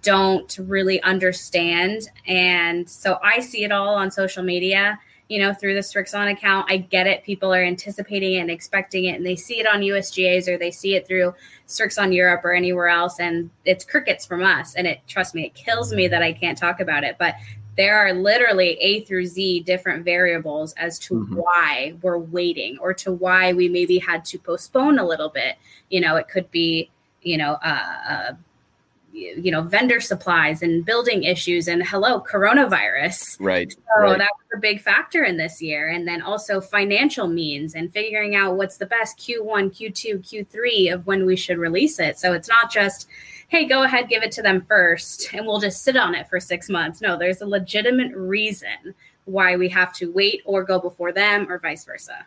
don't 0.01 0.57
really 0.59 1.01
understand. 1.03 2.09
And 2.27 2.89
so 2.89 3.19
I 3.23 3.39
see 3.39 3.63
it 3.63 3.71
all 3.71 3.95
on 3.95 4.11
social 4.11 4.43
media, 4.43 4.99
you 5.29 5.39
know, 5.39 5.53
through 5.53 5.73
the 5.73 5.81
Srixon 5.81 6.31
account. 6.31 6.67
I 6.69 6.77
get 6.77 7.07
it. 7.07 7.23
People 7.23 7.53
are 7.53 7.63
anticipating 7.63 8.33
it 8.33 8.39
and 8.39 8.51
expecting 8.51 9.05
it, 9.05 9.15
and 9.15 9.25
they 9.25 9.35
see 9.35 9.59
it 9.59 9.67
on 9.67 9.81
USGAs 9.81 10.47
or 10.47 10.57
they 10.57 10.71
see 10.71 10.95
it 10.95 11.07
through 11.07 11.33
Srixon 11.67 12.13
Europe 12.13 12.41
or 12.43 12.53
anywhere 12.53 12.87
else. 12.87 13.19
And 13.19 13.49
it's 13.65 13.83
crickets 13.83 14.25
from 14.25 14.43
us. 14.43 14.75
And 14.75 14.87
it, 14.87 15.01
trust 15.07 15.33
me, 15.35 15.45
it 15.45 15.53
kills 15.55 15.93
me 15.93 16.07
that 16.07 16.21
I 16.21 16.33
can't 16.33 16.57
talk 16.57 16.79
about 16.79 17.03
it. 17.03 17.15
But 17.17 17.35
there 17.77 17.97
are 17.97 18.13
literally 18.13 18.77
A 18.79 19.01
through 19.01 19.25
Z 19.25 19.61
different 19.61 20.05
variables 20.05 20.73
as 20.73 20.97
to 20.99 21.15
mm-hmm. 21.15 21.35
why 21.35 21.95
we're 22.01 22.17
waiting 22.17 22.77
or 22.79 22.93
to 22.95 23.11
why 23.11 23.51
we 23.53 23.67
maybe 23.67 23.97
had 23.97 24.23
to 24.25 24.39
postpone 24.39 24.99
a 24.99 25.05
little 25.05 25.29
bit. 25.29 25.57
You 25.89 26.01
know, 26.01 26.15
it 26.15 26.29
could 26.29 26.49
be, 26.51 26.89
you 27.21 27.37
know, 27.37 27.57
uh, 27.63 27.97
uh 28.07 28.33
you 29.15 29.51
know 29.51 29.61
vendor 29.61 29.99
supplies 29.99 30.61
and 30.61 30.85
building 30.85 31.23
issues 31.23 31.67
and 31.67 31.85
hello 31.87 32.21
coronavirus. 32.21 33.37
Right 33.39 33.71
so 33.71 34.01
right. 34.01 34.17
that 34.17 34.29
was 34.37 34.57
a 34.57 34.59
big 34.59 34.81
factor 34.81 35.23
in 35.23 35.37
this 35.37 35.61
year. 35.61 35.89
And 35.89 36.07
then 36.07 36.21
also 36.21 36.59
financial 36.59 37.27
means 37.27 37.75
and 37.75 37.91
figuring 37.91 38.35
out 38.35 38.57
what's 38.57 38.77
the 38.77 38.85
best 38.85 39.17
q1 39.17 39.71
q2 39.71 40.19
q3 40.19 40.93
of 40.93 41.07
when 41.07 41.25
we 41.25 41.35
should 41.35 41.57
release 41.57 41.99
it. 41.99 42.19
So 42.19 42.33
it's 42.33 42.49
not 42.49 42.71
just 42.71 43.07
hey 43.47 43.65
go 43.65 43.83
ahead 43.83 44.09
give 44.09 44.23
it 44.23 44.31
to 44.33 44.41
them 44.41 44.61
first 44.61 45.33
and 45.33 45.45
we'll 45.45 45.59
just 45.59 45.83
sit 45.83 45.95
on 45.95 46.15
it 46.15 46.27
for 46.27 46.39
six 46.39 46.69
months. 46.69 47.01
No 47.01 47.17
there's 47.17 47.41
a 47.41 47.47
legitimate 47.47 48.13
reason 48.15 48.93
why 49.25 49.55
we 49.55 49.69
have 49.69 49.91
to 49.93 50.11
wait 50.11 50.41
or 50.45 50.63
go 50.63 50.79
before 50.79 51.11
them 51.11 51.49
or 51.49 51.57
vice 51.57 51.85
versa 51.85 52.25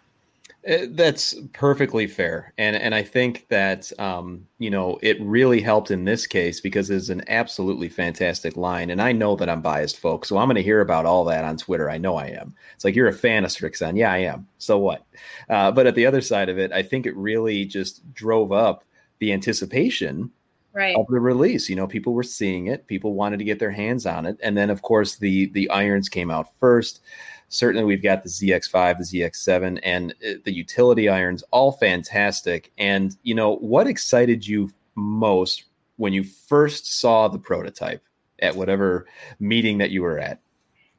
that's 0.65 1.35
perfectly 1.53 2.07
fair, 2.07 2.53
and 2.59 2.75
and 2.75 2.95
I 2.95 3.03
think 3.03 3.47
that 3.49 3.91
um, 3.99 4.47
you 4.59 4.71
know 4.71 4.99
it 5.03 5.21
really 5.21 5.61
helped 5.61 5.91
in 5.91 6.05
this 6.05 6.27
case 6.27 6.61
because 6.61 6.91
it's 6.91 7.09
an 7.09 7.23
absolutely 7.29 7.89
fantastic 7.89 8.57
line, 8.57 8.91
and 8.91 9.01
I 9.01 9.13
know 9.13 9.37
that 9.37 9.49
I'm 9.49 9.63
biased, 9.63 9.99
folks, 9.99 10.29
so 10.29 10.37
I'm 10.37 10.49
going 10.49 10.57
to 10.57 10.63
hear 10.63 10.81
about 10.81 11.07
all 11.07 11.25
that 11.25 11.45
on 11.45 11.57
Twitter. 11.57 11.89
I 11.89 11.99
know 11.99 12.17
I 12.17 12.27
am. 12.27 12.55
It's 12.75 12.85
like 12.85 12.97
you're 12.97 13.09
a 13.09 13.13
fan 13.13 13.45
of 13.45 13.51
Srixon, 13.51 13.97
yeah, 13.97 14.13
I 14.13 14.19
am. 14.19 14.49
So 14.59 14.79
what? 14.79 15.07
Uh, 15.49 15.71
but 15.71 15.87
at 15.87 15.95
the 15.95 16.07
other 16.07 16.21
side 16.21 16.49
of 16.49 16.59
it, 16.59 16.73
I 16.73 16.83
think 16.83 17.07
it 17.07 17.17
really 17.17 17.65
just 17.65 18.13
drove 18.13 18.51
up 18.51 18.85
the 19.21 19.33
anticipation 19.33 20.31
right. 20.73 20.97
of 20.97 21.07
the 21.09 21.21
release. 21.21 21.69
You 21.69 21.77
know, 21.77 21.87
people 21.87 22.15
were 22.15 22.23
seeing 22.25 22.67
it, 22.67 22.87
people 22.89 23.15
wanted 23.15 23.39
to 23.39 23.45
get 23.45 23.59
their 23.61 23.71
hands 23.71 24.07
on 24.07 24.27
it, 24.27 24.37
and 24.43 24.57
then 24.57 24.71
of 24.71 24.83
course 24.83 25.17
the 25.17 25.47
the 25.51 25.71
irons 25.71 26.09
came 26.09 26.31
out 26.31 26.49
first 26.59 27.01
certainly 27.49 27.85
we've 27.85 28.03
got 28.03 28.23
the 28.23 28.29
ZX5, 28.29 28.99
the 28.99 29.21
ZX7, 29.21 29.81
and 29.83 30.13
uh, 30.27 30.35
the 30.45 30.53
utility 30.53 31.09
irons, 31.09 31.43
all 31.51 31.73
fantastic. 31.73 32.73
And 32.79 33.17
you 33.23 33.35
know 33.35 33.57
what 33.57 33.87
excited 33.87 34.47
you 34.47 34.71
most 34.95 35.65
when 35.97 36.13
you 36.13 36.25
first 36.25 37.01
saw 37.01 37.29
the 37.29 37.39
prototype 37.39 38.03
at 38.41 38.55
whatever 38.55 39.07
meeting 39.41 39.79
that 39.79 39.91
you 39.91 40.03
were 40.03 40.19
at? 40.19 40.41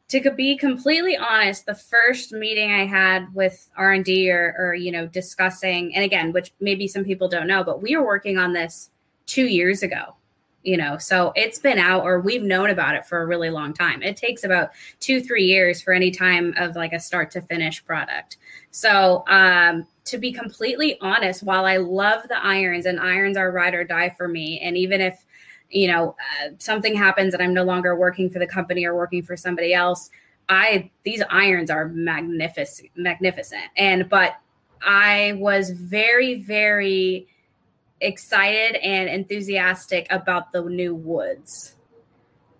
to 0.09 0.31
be 0.31 0.57
completely 0.57 1.15
honest, 1.15 1.67
the 1.67 1.75
first 1.75 2.31
meeting 2.31 2.71
I 2.71 2.85
had 2.85 3.33
with 3.33 3.69
R 3.77 3.93
and 3.93 4.03
D 4.03 4.31
or, 4.31 4.55
or 4.57 4.73
you 4.73 4.91
know 4.91 5.07
discussing, 5.07 5.95
and 5.95 6.03
again, 6.03 6.33
which 6.33 6.51
maybe 6.59 6.87
some 6.87 7.03
people 7.03 7.29
don't 7.29 7.47
know, 7.47 7.63
but 7.63 7.81
we 7.81 7.95
were 7.95 8.05
working 8.05 8.37
on 8.37 8.53
this 8.53 8.89
two 9.27 9.45
years 9.45 9.83
ago. 9.83 10.15
You 10.63 10.75
know, 10.75 10.97
so 10.97 11.31
it's 11.35 11.57
been 11.57 11.79
out, 11.79 12.03
or 12.03 12.19
we've 12.19 12.43
known 12.43 12.69
about 12.69 12.95
it 12.95 13.05
for 13.05 13.21
a 13.21 13.25
really 13.25 13.49
long 13.49 13.73
time. 13.73 14.03
It 14.03 14.17
takes 14.17 14.43
about 14.43 14.71
two, 14.99 15.21
three 15.21 15.45
years 15.45 15.81
for 15.81 15.93
any 15.93 16.11
time 16.11 16.53
of 16.57 16.75
like 16.75 16.91
a 16.91 16.99
start 16.99 17.31
to 17.31 17.41
finish 17.41 17.83
product. 17.85 18.37
So, 18.71 19.23
um, 19.27 19.87
to 20.03 20.17
be 20.17 20.33
completely 20.33 20.97
honest, 20.99 21.43
while 21.43 21.65
I 21.65 21.77
love 21.77 22.27
the 22.27 22.43
irons 22.43 22.85
and 22.85 22.99
irons 22.99 23.37
are 23.37 23.51
ride 23.51 23.73
or 23.73 23.85
die 23.85 24.09
for 24.09 24.27
me, 24.27 24.59
and 24.59 24.75
even 24.75 24.99
if 24.99 25.25
you 25.69 25.87
know 25.87 26.15
uh, 26.19 26.49
something 26.57 26.95
happens 26.95 27.33
and 27.33 27.43
i'm 27.43 27.53
no 27.53 27.63
longer 27.63 27.95
working 27.95 28.29
for 28.29 28.39
the 28.39 28.47
company 28.47 28.85
or 28.85 28.95
working 28.95 29.21
for 29.21 29.37
somebody 29.37 29.73
else 29.73 30.09
i 30.49 30.89
these 31.03 31.21
irons 31.29 31.69
are 31.69 31.89
magnificent 31.89 32.89
magnificent 32.95 33.63
and 33.77 34.09
but 34.09 34.37
i 34.81 35.33
was 35.37 35.69
very 35.71 36.41
very 36.41 37.27
excited 38.01 38.75
and 38.77 39.09
enthusiastic 39.09 40.07
about 40.09 40.51
the 40.51 40.61
new 40.63 40.95
woods 40.95 41.75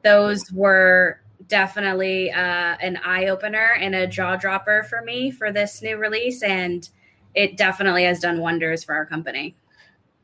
those 0.03 0.51
were 0.51 1.21
definitely 1.47 2.31
uh, 2.31 2.75
an 2.81 2.97
eye 3.03 3.27
opener 3.27 3.77
and 3.79 3.95
a 3.95 4.05
jaw 4.07 4.35
dropper 4.35 4.83
for 4.89 5.01
me 5.01 5.31
for 5.31 5.51
this 5.51 5.81
new 5.81 5.97
release 5.97 6.43
and 6.43 6.89
it 7.35 7.57
definitely 7.57 8.03
has 8.03 8.19
done 8.19 8.39
wonders 8.39 8.83
for 8.83 8.95
our 8.95 9.05
company 9.05 9.55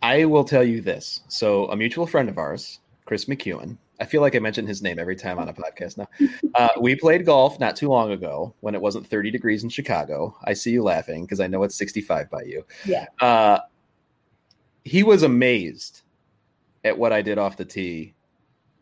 I 0.01 0.25
will 0.25 0.43
tell 0.43 0.63
you 0.63 0.81
this. 0.81 1.21
So, 1.29 1.65
a 1.71 1.75
mutual 1.75 2.05
friend 2.05 2.29
of 2.29 2.37
ours, 2.37 2.79
Chris 3.05 3.25
McEwen, 3.25 3.77
I 3.99 4.05
feel 4.05 4.21
like 4.21 4.35
I 4.35 4.39
mention 4.39 4.67
his 4.67 4.83
name 4.83 4.99
every 4.99 5.15
time 5.15 5.39
on 5.39 5.49
a 5.49 5.53
podcast 5.53 5.97
now. 5.97 6.07
Uh, 6.55 6.69
we 6.79 6.95
played 6.95 7.25
golf 7.25 7.59
not 7.59 7.75
too 7.75 7.89
long 7.89 8.11
ago 8.11 8.53
when 8.61 8.75
it 8.75 8.81
wasn't 8.81 9.05
30 9.05 9.29
degrees 9.29 9.63
in 9.65 9.69
Chicago. 9.69 10.33
I 10.45 10.53
see 10.53 10.71
you 10.71 10.83
laughing 10.83 11.25
because 11.25 11.41
I 11.41 11.47
know 11.47 11.63
it's 11.63 11.75
65 11.75 12.29
by 12.29 12.43
you. 12.43 12.65
Yeah. 12.85 13.07
Uh, 13.19 13.59
he 14.85 15.01
was 15.03 15.23
amazed 15.23 16.03
at 16.83 16.97
what 16.97 17.11
I 17.11 17.21
did 17.21 17.37
off 17.37 17.57
the 17.57 17.65
tee 17.65 18.13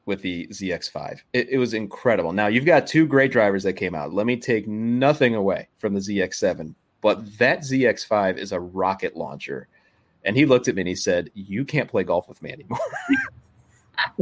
with 0.05 0.21
the 0.21 0.47
ZX5. 0.47 1.21
It, 1.31 1.49
it, 1.49 1.57
was 1.57 1.73
incredible. 1.73 2.33
Now, 2.33 2.47
you've 2.47 2.65
got 2.65 2.85
two 2.85 3.07
great 3.07 3.31
drivers 3.31 3.63
that 3.63 3.73
came 3.73 3.95
out. 3.95 4.13
Let 4.13 4.25
me 4.25 4.35
take 4.35 4.67
nothing 4.67 5.33
away 5.33 5.69
from 5.77 5.93
the 5.93 6.01
ZX7, 6.01 6.75
but 6.99 7.37
that 7.37 7.59
ZX5 7.59 8.37
is 8.37 8.51
a 8.51 8.59
rocket 8.59 9.15
launcher. 9.15 9.69
And 10.25 10.35
he 10.35 10.45
looked 10.45 10.67
at 10.67 10.75
me 10.75 10.81
and 10.81 10.89
he 10.89 10.95
said, 10.95 11.29
You 11.33 11.63
can't 11.63 11.89
play 11.89 12.03
golf 12.03 12.27
with 12.27 12.41
me 12.41 12.51
anymore. 12.51 12.79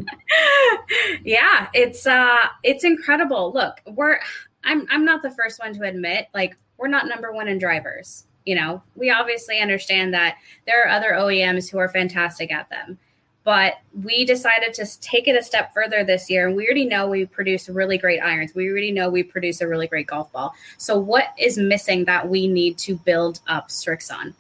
yeah, 1.23 1.67
it's 1.73 2.07
uh 2.07 2.37
it's 2.63 2.83
incredible. 2.83 3.53
Look, 3.53 3.81
we're 3.85 4.19
I'm 4.63 4.87
I'm 4.89 5.05
not 5.05 5.21
the 5.21 5.29
first 5.29 5.59
one 5.59 5.73
to 5.75 5.83
admit 5.83 6.27
like 6.33 6.57
we're 6.77 6.87
not 6.87 7.07
number 7.07 7.31
1 7.31 7.47
in 7.47 7.59
drivers. 7.59 8.25
You 8.45 8.55
know, 8.55 8.81
we 8.95 9.09
obviously 9.11 9.59
understand 9.59 10.13
that 10.13 10.37
there 10.65 10.83
are 10.83 10.89
other 10.89 11.11
OEMs 11.11 11.69
who 11.69 11.77
are 11.77 11.89
fantastic 11.89 12.51
at 12.51 12.69
them. 12.69 12.97
But 13.43 13.79
we 14.03 14.23
decided 14.23 14.75
to 14.75 14.99
take 14.99 15.27
it 15.27 15.35
a 15.35 15.41
step 15.41 15.73
further 15.73 16.03
this 16.03 16.29
year. 16.29 16.47
And 16.47 16.55
we 16.55 16.65
already 16.65 16.85
know 16.85 17.07
we 17.07 17.25
produce 17.25 17.67
really 17.69 17.97
great 17.97 18.19
irons. 18.19 18.53
We 18.53 18.69
already 18.69 18.91
know 18.91 19.09
we 19.09 19.23
produce 19.23 19.61
a 19.61 19.67
really 19.67 19.87
great 19.87 20.05
golf 20.05 20.31
ball. 20.31 20.53
So, 20.77 20.95
what 20.99 21.33
is 21.39 21.57
missing 21.57 22.05
that 22.05 22.29
we 22.29 22.47
need 22.47 22.77
to 22.79 22.95
build 22.97 23.39
up 23.47 23.69
Srixon? 23.69 24.35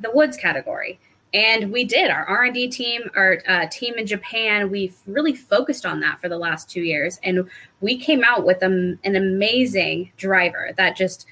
the 0.00 0.10
woods 0.10 0.36
category 0.36 0.98
and 1.34 1.72
we 1.72 1.84
did 1.84 2.10
our 2.10 2.24
r&d 2.26 2.68
team 2.68 3.02
our 3.14 3.38
uh, 3.48 3.66
team 3.70 3.94
in 3.94 4.06
japan 4.06 4.70
we've 4.70 4.96
really 5.06 5.34
focused 5.34 5.86
on 5.86 6.00
that 6.00 6.20
for 6.20 6.28
the 6.28 6.38
last 6.38 6.70
two 6.70 6.82
years 6.82 7.18
and 7.22 7.48
we 7.80 7.96
came 7.96 8.22
out 8.22 8.44
with 8.44 8.62
a, 8.62 8.96
an 9.04 9.16
amazing 9.16 10.10
driver 10.16 10.70
that 10.76 10.96
just 10.96 11.26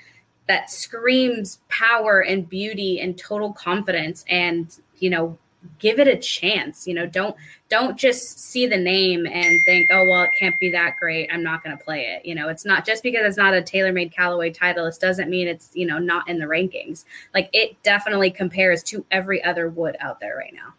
that 0.47 0.71
screams 0.71 1.61
power 1.69 2.21
and 2.21 2.49
beauty 2.49 3.01
and 3.01 3.17
total 3.17 3.53
confidence 3.53 4.25
and 4.29 4.79
you 4.99 5.11
know 5.11 5.39
give 5.79 5.99
it 5.99 6.07
a 6.07 6.17
chance 6.17 6.87
you 6.87 6.93
know 6.93 7.07
don't 7.07 7.35
don't 7.69 7.97
just 7.97 8.39
see 8.39 8.67
the 8.67 8.77
name 8.77 9.27
and 9.27 9.59
think 9.65 9.89
oh 9.91 10.05
well 10.09 10.25
it 10.25 10.31
can't 10.39 10.59
be 10.61 10.71
that 10.71 10.95
great 11.01 11.29
i'm 11.33 11.43
not 11.43 11.65
going 11.65 11.77
to 11.77 11.83
play 11.83 12.03
it 12.03 12.25
you 12.27 12.35
know 12.35 12.49
it's 12.49 12.67
not 12.67 12.85
just 12.85 13.03
because 13.03 13.23
it's 13.25 13.37
not 13.37 13.55
a 13.55 13.63
TaylorMade 13.63 14.15
callaway 14.15 14.53
titleist 14.53 15.01
doesn't 15.01 15.31
mean 15.31 15.49
it's 15.49 15.71
you 15.73 15.87
know 15.87 15.99
not 15.99 16.29
in 16.29 16.39
the 16.39 16.45
rankings 16.45 17.05
like 17.33 17.49
it 17.53 17.83
definitely 17.83 18.31
compares 18.31 18.83
to 18.83 19.05
every 19.11 19.43
other 19.43 19.71
wood 19.71 19.97
out 20.01 20.21
there 20.21 20.37
right 20.37 20.53
now 20.55 20.75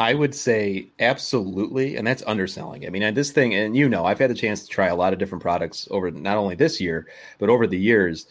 I 0.00 0.14
would 0.14 0.32
say 0.32 0.90
absolutely, 1.00 1.96
and 1.96 2.06
that's 2.06 2.22
underselling. 2.24 2.86
I 2.86 2.90
mean, 2.90 3.14
this 3.14 3.32
thing, 3.32 3.54
and 3.54 3.76
you 3.76 3.88
know, 3.88 4.04
I've 4.04 4.20
had 4.20 4.30
the 4.30 4.34
chance 4.34 4.62
to 4.62 4.68
try 4.68 4.86
a 4.86 4.94
lot 4.94 5.12
of 5.12 5.18
different 5.18 5.42
products 5.42 5.88
over 5.90 6.08
not 6.12 6.36
only 6.36 6.54
this 6.54 6.80
year, 6.80 7.08
but 7.40 7.48
over 7.48 7.66
the 7.66 7.76
years. 7.76 8.28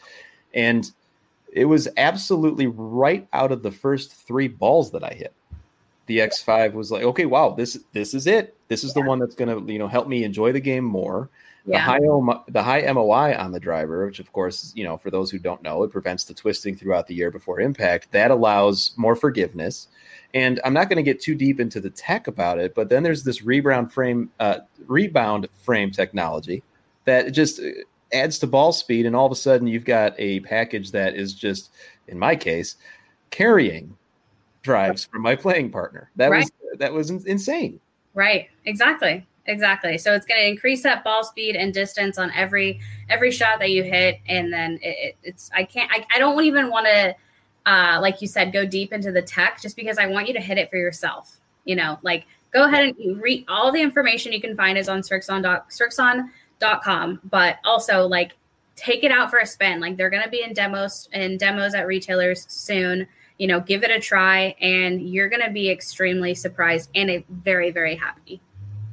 And 0.54 0.89
it 1.51 1.66
was 1.66 1.88
absolutely 1.98 2.68
right 2.68 3.27
out 3.34 3.51
of 3.51 3.63
the 3.63 3.72
first 3.72 4.13
three 4.13 4.48
balls 4.48 4.92
that 4.92 5.04
I 5.04 5.13
hit 5.13 5.34
the 6.08 6.20
X5 6.20 6.74
was 6.74 6.89
like, 6.89 7.04
okay, 7.04 7.25
wow, 7.25 7.51
this 7.51 7.77
this 7.94 8.13
is 8.13 8.25
it. 8.27 8.56
This 8.70 8.84
is 8.84 8.94
yeah. 8.96 9.04
the 9.04 9.08
one 9.08 9.20
that's 9.20 9.36
going 9.36 9.66
to 9.66 9.72
you 9.72 9.77
know 9.77 9.88
help 9.88 10.08
me 10.08 10.24
enjoy 10.24 10.51
the 10.51 10.60
game 10.60 10.84
more. 10.84 11.30
Yeah. 11.66 11.77
The 11.77 11.80
high 11.80 12.42
the 12.48 12.63
high 12.63 12.92
MOI 12.92 13.38
on 13.38 13.51
the 13.51 13.60
driver, 13.60 14.06
which 14.06 14.20
of 14.20 14.32
course 14.32 14.72
you 14.75 14.86
know 14.86 14.98
for 14.98 15.12
those 15.12 15.30
who 15.30 15.38
don't 15.38 15.62
know, 15.62 15.84
it 15.84 15.92
prevents 15.92 16.24
the 16.24 16.34
twisting 16.34 16.75
throughout 16.75 17.08
the 17.08 17.13
year 17.13 17.30
before 17.30 17.60
impact. 17.60 18.12
That 18.12 18.32
allows 18.32 18.94
more 18.96 19.16
forgiveness. 19.16 19.89
And 20.34 20.60
I'm 20.66 20.74
not 20.74 20.89
going 20.89 20.98
to 20.98 21.04
get 21.04 21.22
too 21.22 21.36
deep 21.36 21.60
into 21.60 21.80
the 21.80 21.89
tech 21.89 22.27
about 22.27 22.60
it, 22.60 22.75
but 22.75 22.89
then 22.89 23.01
there's 23.04 23.24
this 23.24 23.44
rebound 23.44 23.92
frame 23.92 24.32
uh, 24.39 24.60
rebound 24.88 25.50
frame 25.62 25.92
technology 25.92 26.63
that 27.04 27.34
just 27.34 27.60
adds 28.14 28.40
to 28.40 28.48
ball 28.48 28.72
speed, 28.72 29.06
and 29.06 29.16
all 29.16 29.26
of 29.26 29.32
a 29.32 29.36
sudden 29.36 29.68
you've 29.68 29.86
got 29.86 30.14
a 30.18 30.40
package 30.42 30.92
that 30.92 31.16
is 31.16 31.34
just, 31.34 31.72
in 32.08 32.18
my 32.18 32.36
case, 32.36 32.78
carrying 33.30 33.96
drives 34.62 35.06
from 35.06 35.22
my 35.22 35.36
playing 35.36 35.72
partner. 35.72 36.12
That 36.16 36.32
right. 36.32 36.44
was 36.44 36.80
that 36.80 36.94
was 36.94 37.10
insane. 37.10 37.80
Right. 38.14 38.50
Exactly. 38.66 39.26
Exactly. 39.46 39.98
So 39.98 40.14
it's 40.14 40.26
going 40.26 40.42
to 40.42 40.48
increase 40.48 40.84
that 40.84 41.04
ball 41.04 41.24
speed 41.24 41.56
and 41.56 41.74
distance 41.74 42.18
on 42.18 42.32
every 42.32 42.80
every 43.10 43.32
shot 43.32 43.60
that 43.60 43.72
you 43.72 43.84
hit, 43.84 44.20
and 44.28 44.52
then 44.52 44.80
it, 44.82 44.98
it, 45.00 45.16
it's 45.24 45.50
I 45.56 45.64
can't 45.64 45.90
I, 45.92 46.06
I 46.14 46.20
don't 46.20 46.44
even 46.44 46.70
want 46.70 46.86
to 46.88 47.16
uh, 47.66 48.00
like 48.02 48.22
you 48.22 48.28
said 48.28 48.52
go 48.52 48.66
deep 48.66 48.92
into 48.92 49.12
the 49.12 49.22
tech 49.22 49.62
just 49.62 49.76
because 49.76 49.98
I 49.98 50.08
want 50.08 50.28
you 50.28 50.34
to 50.34 50.42
hit 50.42 50.58
it 50.58 50.70
for 50.70 50.78
yourself. 50.78 51.40
You 51.64 51.78
know, 51.78 51.98
like 52.02 52.26
go 52.52 52.66
ahead 52.66 52.96
and 52.98 53.22
read 53.22 53.46
all 53.48 53.72
the 53.72 53.82
information 53.82 54.34
you 54.34 54.42
can 54.42 54.56
find 54.56 54.78
is 54.78 54.90
on 54.90 55.02
Srixon.com, 56.60 57.22
but 57.24 57.58
also 57.64 58.08
like 58.08 58.36
take 58.76 59.04
it 59.04 59.12
out 59.12 59.30
for 59.30 59.40
a 59.40 59.46
spin. 59.46 59.80
Like 59.80 59.98
they're 59.98 60.10
going 60.10 60.24
to 60.24 60.30
be 60.30 60.44
in 60.44 60.54
demos 60.54 61.10
and 61.12 61.40
demos 61.40 61.74
at 61.74 61.88
retailers 61.88 62.46
soon 62.50 63.08
you 63.38 63.48
know, 63.48 63.60
give 63.60 63.84
it 63.84 63.92
a 63.92 64.00
try 64.00 64.56
and 64.60 65.02
you're 65.02 65.30
going 65.30 65.44
to 65.44 65.52
be 65.52 65.70
extremely 65.70 66.34
surprised 66.34 66.90
and 66.96 67.24
very, 67.30 67.72
very 67.72 67.96
happy. 67.96 68.42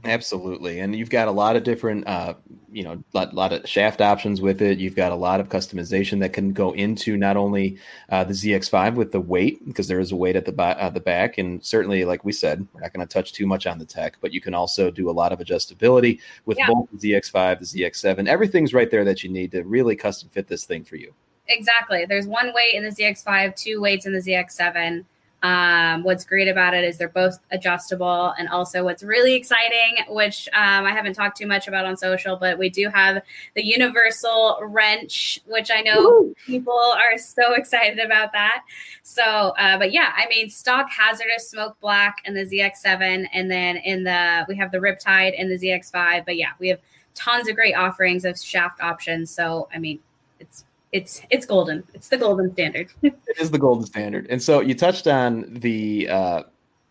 Absolutely. 0.04 0.80
And 0.80 0.94
you've 0.94 1.10
got 1.10 1.28
a 1.28 1.30
lot 1.30 1.56
of 1.56 1.64
different, 1.64 2.06
uh, 2.06 2.34
you 2.70 2.82
know, 2.82 3.02
lot, 3.14 3.34
lot 3.34 3.52
of 3.52 3.68
shaft 3.68 4.00
options 4.00 4.40
with 4.40 4.60
it. 4.60 4.78
You've 4.78 4.96
got 4.96 5.12
a 5.12 5.14
lot 5.16 5.40
of 5.40 5.48
customization 5.48 6.20
that 6.20 6.32
can 6.32 6.52
go 6.52 6.72
into 6.72 7.16
not 7.16 7.36
only 7.36 7.78
uh, 8.10 8.24
the 8.24 8.34
ZX5 8.34 8.94
with 8.96 9.12
the 9.12 9.20
weight, 9.20 9.64
because 9.66 9.88
there 9.88 10.00
is 10.00 10.12
a 10.12 10.16
weight 10.16 10.36
at 10.36 10.44
the, 10.44 10.62
uh, 10.62 10.90
the 10.90 11.00
back. 11.00 11.38
And 11.38 11.64
certainly, 11.64 12.04
like 12.04 12.24
we 12.24 12.32
said, 12.32 12.66
we're 12.72 12.82
not 12.82 12.92
going 12.92 13.06
to 13.06 13.12
touch 13.12 13.32
too 13.32 13.46
much 13.46 13.66
on 13.66 13.78
the 13.78 13.86
tech, 13.86 14.16
but 14.20 14.32
you 14.32 14.40
can 14.40 14.54
also 14.54 14.90
do 14.90 15.08
a 15.08 15.12
lot 15.12 15.32
of 15.32 15.38
adjustability 15.38 16.20
with 16.44 16.58
yeah. 16.58 16.68
both 16.68 16.88
the 16.92 17.12
ZX5, 17.12 17.58
the 17.60 17.82
ZX7. 17.82 18.28
Everything's 18.28 18.74
right 18.74 18.90
there 18.90 19.04
that 19.04 19.22
you 19.22 19.30
need 19.30 19.52
to 19.52 19.62
really 19.62 19.96
custom 19.96 20.28
fit 20.28 20.48
this 20.48 20.64
thing 20.64 20.84
for 20.84 20.96
you. 20.96 21.14
Exactly. 21.48 22.06
There's 22.06 22.26
one 22.26 22.52
weight 22.54 22.74
in 22.74 22.84
the 22.84 22.90
ZX5, 22.90 23.56
two 23.56 23.80
weights 23.80 24.06
in 24.06 24.12
the 24.12 24.20
ZX7. 24.20 25.04
Um, 25.44 26.02
what's 26.04 26.24
great 26.24 26.48
about 26.48 26.72
it 26.72 26.84
is 26.84 26.96
they're 26.96 27.10
both 27.10 27.38
adjustable. 27.50 28.32
And 28.38 28.48
also, 28.48 28.82
what's 28.82 29.02
really 29.02 29.34
exciting, 29.34 29.98
which 30.08 30.48
um, 30.54 30.86
I 30.86 30.92
haven't 30.92 31.12
talked 31.12 31.36
too 31.36 31.46
much 31.46 31.68
about 31.68 31.84
on 31.84 31.98
social, 31.98 32.36
but 32.36 32.58
we 32.58 32.70
do 32.70 32.88
have 32.88 33.22
the 33.54 33.62
universal 33.62 34.58
wrench, 34.62 35.38
which 35.44 35.70
I 35.70 35.82
know 35.82 36.00
Woo! 36.00 36.34
people 36.46 36.72
are 36.72 37.18
so 37.18 37.52
excited 37.52 37.98
about 37.98 38.32
that. 38.32 38.64
So, 39.02 39.22
uh, 39.22 39.76
but 39.76 39.92
yeah, 39.92 40.12
I 40.16 40.26
mean, 40.28 40.48
stock 40.48 40.88
HZRDUS 40.90 41.42
Smoke 41.42 41.76
Black 41.78 42.22
and 42.24 42.34
the 42.34 42.46
ZX7. 42.46 43.28
And 43.34 43.50
then 43.50 43.76
in 43.76 44.02
the, 44.02 44.46
we 44.48 44.56
have 44.56 44.72
the 44.72 44.78
Riptide 44.78 45.34
and 45.38 45.50
the 45.50 45.58
ZX5. 45.58 46.24
But 46.24 46.38
yeah, 46.38 46.52
we 46.58 46.68
have 46.68 46.80
tons 47.14 47.48
of 47.50 47.54
great 47.54 47.74
offerings 47.74 48.24
of 48.24 48.38
shaft 48.38 48.80
options. 48.80 49.30
So, 49.30 49.68
I 49.74 49.78
mean, 49.78 49.98
it's 50.40 50.64
it's 50.94 51.20
it's 51.28 51.44
golden. 51.44 51.82
It's 51.92 52.08
the 52.08 52.16
golden 52.16 52.52
standard. 52.52 52.88
it 53.02 53.14
is 53.38 53.50
the 53.50 53.58
golden 53.58 53.84
standard. 53.84 54.28
And 54.30 54.40
so 54.40 54.60
you 54.60 54.74
touched 54.74 55.08
on 55.08 55.52
the 55.52 56.08
uh, 56.08 56.42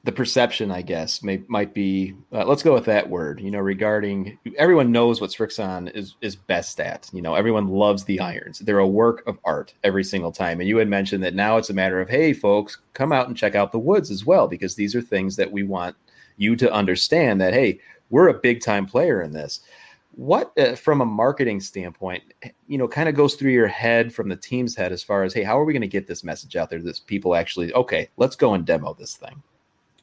the 0.03 0.11
perception, 0.11 0.69
I 0.71 0.81
guess, 0.81 1.23
may, 1.23 1.41
might 1.47 1.73
be. 1.73 2.13
Uh, 2.33 2.43
let's 2.43 2.61
go 2.61 2.73
with 2.73 2.83
that 2.85 3.09
word. 3.09 3.39
You 3.39 3.49
know, 3.49 3.59
regarding 3.59 4.37
everyone 4.57 4.91
knows 4.91 5.21
what 5.21 5.29
Srixon 5.29 5.89
is 5.95 6.15
is 6.19 6.35
best 6.35 6.81
at. 6.81 7.09
You 7.13 7.21
know, 7.21 7.35
everyone 7.35 7.69
loves 7.69 8.03
the 8.03 8.19
irons. 8.19 8.59
They're 8.59 8.79
a 8.79 8.85
work 8.85 9.25
of 9.25 9.39
art 9.45 9.73
every 9.85 10.03
single 10.03 10.33
time. 10.33 10.59
And 10.59 10.67
you 10.67 10.77
had 10.77 10.89
mentioned 10.89 11.23
that 11.23 11.33
now 11.33 11.55
it's 11.55 11.69
a 11.69 11.73
matter 11.73 12.01
of, 12.01 12.09
hey, 12.09 12.33
folks, 12.33 12.79
come 12.93 13.13
out 13.13 13.29
and 13.29 13.37
check 13.37 13.55
out 13.55 13.71
the 13.71 13.79
woods 13.79 14.11
as 14.11 14.25
well, 14.25 14.49
because 14.49 14.75
these 14.75 14.95
are 14.95 15.01
things 15.01 15.37
that 15.37 15.51
we 15.51 15.63
want 15.63 15.95
you 16.35 16.57
to 16.57 16.73
understand 16.73 17.39
that 17.39 17.53
hey, 17.53 17.79
we're 18.09 18.27
a 18.27 18.33
big 18.33 18.59
time 18.59 18.85
player 18.85 19.21
in 19.21 19.31
this. 19.31 19.61
What, 20.15 20.51
uh, 20.59 20.75
from 20.75 21.01
a 21.01 21.05
marketing 21.05 21.59
standpoint, 21.59 22.23
you 22.67 22.77
know, 22.77 22.87
kind 22.87 23.09
of 23.09 23.15
goes 23.15 23.33
through 23.33 23.51
your 23.51 23.67
head 23.67 24.13
from 24.13 24.29
the 24.29 24.35
team's 24.35 24.75
head 24.75 24.91
as 24.91 25.01
far 25.01 25.23
as, 25.23 25.33
hey, 25.33 25.43
how 25.43 25.59
are 25.59 25.65
we 25.65 25.73
going 25.73 25.81
to 25.81 25.87
get 25.87 26.05
this 26.05 26.23
message 26.23 26.55
out 26.55 26.69
there 26.69 26.81
that 26.81 27.01
people 27.07 27.35
actually, 27.35 27.73
okay, 27.73 28.09
let's 28.17 28.35
go 28.35 28.53
and 28.53 28.65
demo 28.65 28.93
this 28.93 29.15
thing. 29.15 29.41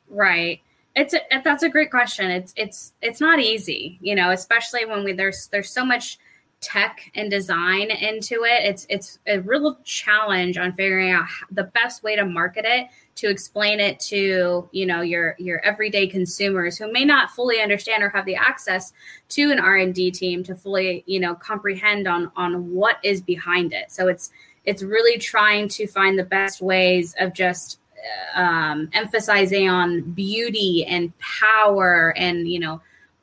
Right. 0.08 0.60
It's 0.96 1.14
a, 1.14 1.20
that's 1.44 1.62
a 1.62 1.68
great 1.68 1.92
question. 1.92 2.30
It's 2.32 2.52
it's 2.56 2.94
it's 3.00 3.20
not 3.20 3.38
easy, 3.38 3.98
you 4.02 4.16
know, 4.16 4.30
especially 4.30 4.84
when 4.84 5.04
we 5.04 5.12
there's 5.12 5.46
there's 5.52 5.70
so 5.70 5.84
much 5.84 6.18
tech 6.60 7.10
and 7.14 7.30
design 7.30 7.90
into 7.90 8.44
it. 8.44 8.64
It's 8.64 8.86
it's 8.88 9.18
a 9.26 9.40
real 9.40 9.78
challenge 9.84 10.58
on 10.58 10.72
figuring 10.72 11.10
out 11.10 11.26
the 11.50 11.64
best 11.64 12.02
way 12.02 12.16
to 12.16 12.24
market 12.24 12.64
it 12.66 12.88
to 13.16 13.28
explain 13.28 13.80
it 13.80 14.00
to 14.00 14.68
you 14.72 14.86
know 14.86 15.00
your 15.00 15.36
your 15.38 15.60
everyday 15.60 16.06
consumers 16.06 16.78
who 16.78 16.90
may 16.90 17.04
not 17.04 17.30
fully 17.30 17.60
understand 17.60 18.02
or 18.02 18.08
have 18.08 18.24
the 18.24 18.34
access 18.34 18.94
to 19.28 19.50
an 19.50 19.58
r&d 19.58 20.10
team 20.12 20.42
to 20.42 20.54
fully 20.54 21.04
you 21.06 21.20
know 21.20 21.34
comprehend 21.34 22.08
on 22.08 22.32
on 22.34 22.72
what 22.72 22.96
is 23.02 23.20
behind 23.20 23.74
it 23.74 23.92
so 23.92 24.08
it's 24.08 24.30
it's 24.64 24.82
really 24.82 25.18
trying 25.18 25.68
to 25.68 25.86
find 25.86 26.18
the 26.18 26.24
best 26.24 26.62
ways 26.62 27.14
of 27.18 27.34
just 27.34 27.78
um, 28.34 28.88
emphasizing 28.94 29.68
on 29.68 30.00
beauty 30.12 30.86
and 30.86 31.12
power 31.18 32.14
and 32.16 32.48
you 32.48 32.58
know 32.58 32.80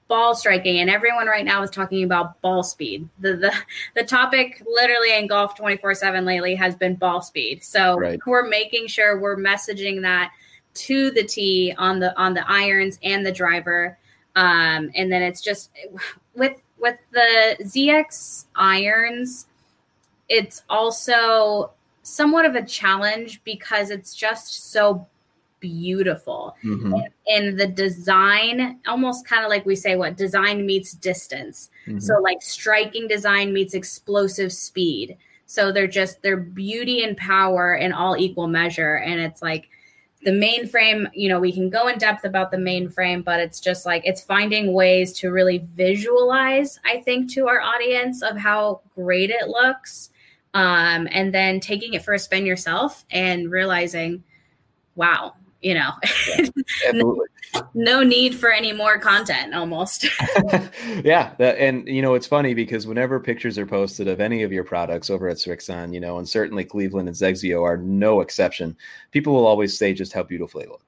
ball 0.08 0.36
striking 0.36 0.80
and 0.80 0.90
everyone 0.90 1.28
right 1.28 1.46
now 1.46 1.62
is 1.62 1.70
talking 1.70 2.04
about 2.04 2.40
ball 2.42 2.64
speed. 2.64 3.08
The 3.20 3.36
the, 3.36 3.54
the 3.96 4.04
topic 4.04 4.62
literally 4.66 5.18
in 5.18 5.28
golf 5.28 5.56
24 5.56 5.96
7 5.96 6.26
lately 6.26 6.56
has 6.56 6.76
been 6.76 6.96
ball 6.96 7.22
speed. 7.22 7.64
So 7.64 7.98
right. 7.98 8.20
we're 8.26 8.48
making 8.48 8.88
sure 8.88 9.20
we're 9.20 9.38
messaging 9.38 10.02
that 10.02 10.32
to 10.76 11.12
the 11.12 11.24
tee 11.24 11.74
on 11.78 12.00
the 12.00 12.18
on 12.20 12.34
the 12.34 12.50
irons 12.50 13.00
and 13.04 13.26
the 13.26 13.32
driver. 13.32 13.98
Um, 14.36 14.92
and 14.96 15.12
then 15.12 15.22
it's 15.24 15.42
just 15.42 15.72
with 16.36 16.54
with 16.80 16.98
the 17.12 17.58
zx 17.64 18.46
irons 18.56 19.48
it's 20.30 20.64
also 20.70 21.72
somewhat 22.04 22.46
of 22.46 22.56
a 22.56 22.64
challenge 22.66 23.44
because 23.44 23.90
it's 23.90 24.16
just 24.16 24.72
so 24.72 25.08
beautiful. 25.60 26.56
Mm-hmm. 26.64 26.94
And, 27.28 27.60
the 27.60 27.68
design, 27.68 28.80
almost 28.88 29.26
kind 29.26 29.44
of 29.44 29.50
like 29.50 29.66
we 29.66 29.76
say, 29.76 29.96
what 29.96 30.18
design 30.18 30.66
meets 30.66 30.94
distance. 30.94 31.70
Mm-hmm. 31.86 32.00
So, 32.00 32.20
like 32.22 32.42
striking 32.42 33.08
design 33.08 33.54
meets 33.54 33.74
explosive 33.74 34.54
speed. 34.54 35.18
So 35.48 35.72
they're 35.72 35.88
just 35.88 36.22
their 36.22 36.38
beauty 36.38 37.04
and 37.04 37.16
power 37.16 37.74
in 37.74 37.94
all 37.94 38.18
equal 38.18 38.48
measure. 38.48 38.98
And 38.98 39.20
it's 39.20 39.42
like 39.42 39.70
the 40.24 40.32
mainframe, 40.32 41.10
you 41.14 41.30
know, 41.30 41.40
we 41.40 41.54
can 41.54 41.70
go 41.70 41.88
in 41.88 41.98
depth 41.98 42.26
about 42.26 42.52
the 42.52 42.58
mainframe, 42.58 43.24
but 43.24 43.40
it's 43.40 43.62
just 43.62 43.86
like 43.86 44.02
it's 44.06 44.22
finding 44.22 44.74
ways 44.74 45.14
to 45.20 45.32
really 45.32 45.60
visualize, 45.74 46.80
I 46.86 47.00
think, 47.00 47.32
to 47.34 47.48
our 47.48 47.62
audience 47.62 48.22
of 48.22 48.38
how 48.38 48.82
great 48.94 49.30
it 49.30 49.48
looks 49.48 50.10
um, 50.54 51.08
and 51.12 51.34
then 51.34 51.60
taking 51.60 51.94
it 51.94 52.04
for 52.04 52.14
a 52.14 52.20
spin 52.20 52.46
yourself 52.46 53.06
and 53.12 53.52
realizing, 53.52 54.24
wow, 54.96 55.34
you 55.62 55.74
know, 55.74 55.92
no, 56.94 57.26
no, 57.74 58.04
need 58.04 58.36
for 58.36 58.52
any 58.52 58.72
more 58.72 59.00
content 59.00 59.54
almost. 59.54 60.04
yeah. 61.04 61.34
That, 61.38 61.58
and, 61.58 61.88
you 61.88 62.02
know, 62.02 62.14
it's 62.14 62.28
funny 62.28 62.54
because 62.54 62.86
whenever 62.86 63.20
pictures 63.20 63.58
are 63.58 63.66
posted 63.66 64.08
of 64.08 64.20
any 64.20 64.44
of 64.44 64.52
your 64.52 64.64
products 64.64 65.10
over 65.10 65.28
at 65.28 65.38
Srixon, 65.38 65.94
you 65.94 66.00
know, 66.00 66.18
and 66.20 66.28
certainly 66.30 66.64
Cleveland 66.64 67.08
and 67.08 67.18
XXIO 67.18 67.64
are 67.64 67.78
no 67.78 68.22
exception, 68.22 68.78
people 69.12 69.34
will 69.34 69.48
always 69.48 69.78
say 69.78 69.94
just 69.94 70.14
how 70.14 70.24
beautiful 70.24 70.62
they 70.62 70.68
look 70.68 70.82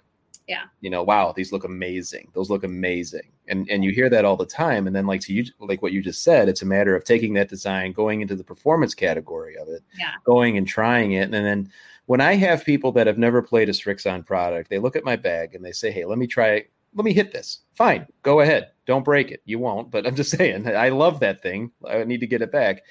yeah. 0.49 0.63
you 0.81 0.89
know 0.89 1.03
wow 1.03 1.31
these 1.31 1.51
look 1.51 1.63
amazing. 1.63 2.29
Those 2.33 2.49
look 2.49 2.63
amazing. 2.63 3.31
And 3.47 3.69
and 3.69 3.85
you 3.85 3.91
hear 3.91 4.09
that 4.09 4.25
all 4.25 4.35
the 4.35 4.45
time. 4.45 4.87
And 4.87 4.95
then 4.95 5.05
like 5.05 5.21
to 5.21 5.33
you 5.33 5.45
like 5.59 5.81
what 5.81 5.93
you 5.93 6.01
just 6.01 6.23
said 6.23 6.49
it's 6.49 6.63
a 6.63 6.65
matter 6.65 6.95
of 6.95 7.05
taking 7.05 7.33
that 7.35 7.49
design 7.49 7.93
going 7.93 8.21
into 8.21 8.35
the 8.35 8.43
performance 8.43 8.95
category 8.95 9.55
of 9.57 9.69
it 9.69 9.83
yeah. 9.97 10.13
going 10.25 10.57
and 10.57 10.67
trying 10.67 11.13
it. 11.13 11.23
And 11.23 11.33
then 11.33 11.71
when 12.07 12.19
i 12.19 12.33
have 12.33 12.65
people 12.65 12.91
that 12.93 13.05
have 13.05 13.19
never 13.19 13.41
played 13.41 13.69
a 13.69 13.71
Srixon 13.71 14.25
product 14.25 14.69
they 14.69 14.79
look 14.79 14.95
at 14.95 15.05
my 15.05 15.15
bag 15.15 15.53
and 15.53 15.63
they 15.63 15.71
say 15.71 15.91
hey 15.91 16.03
let 16.03 16.17
me 16.17 16.25
try 16.25 16.47
it 16.49 16.71
let 16.95 17.05
me 17.05 17.13
hit 17.13 17.31
this. 17.31 17.59
Fine 17.75 18.07
go 18.23 18.39
ahead. 18.41 18.71
Don't 18.87 19.05
break 19.05 19.29
it. 19.29 19.41
You 19.45 19.59
won't. 19.59 19.91
But 19.91 20.07
i'm 20.07 20.15
just 20.15 20.31
saying 20.37 20.67
i 20.67 20.89
love 20.89 21.19
that 21.19 21.43
thing. 21.43 21.71
I 21.87 22.03
need 22.03 22.21
to 22.21 22.27
get 22.27 22.41
it 22.41 22.51
back. 22.51 22.83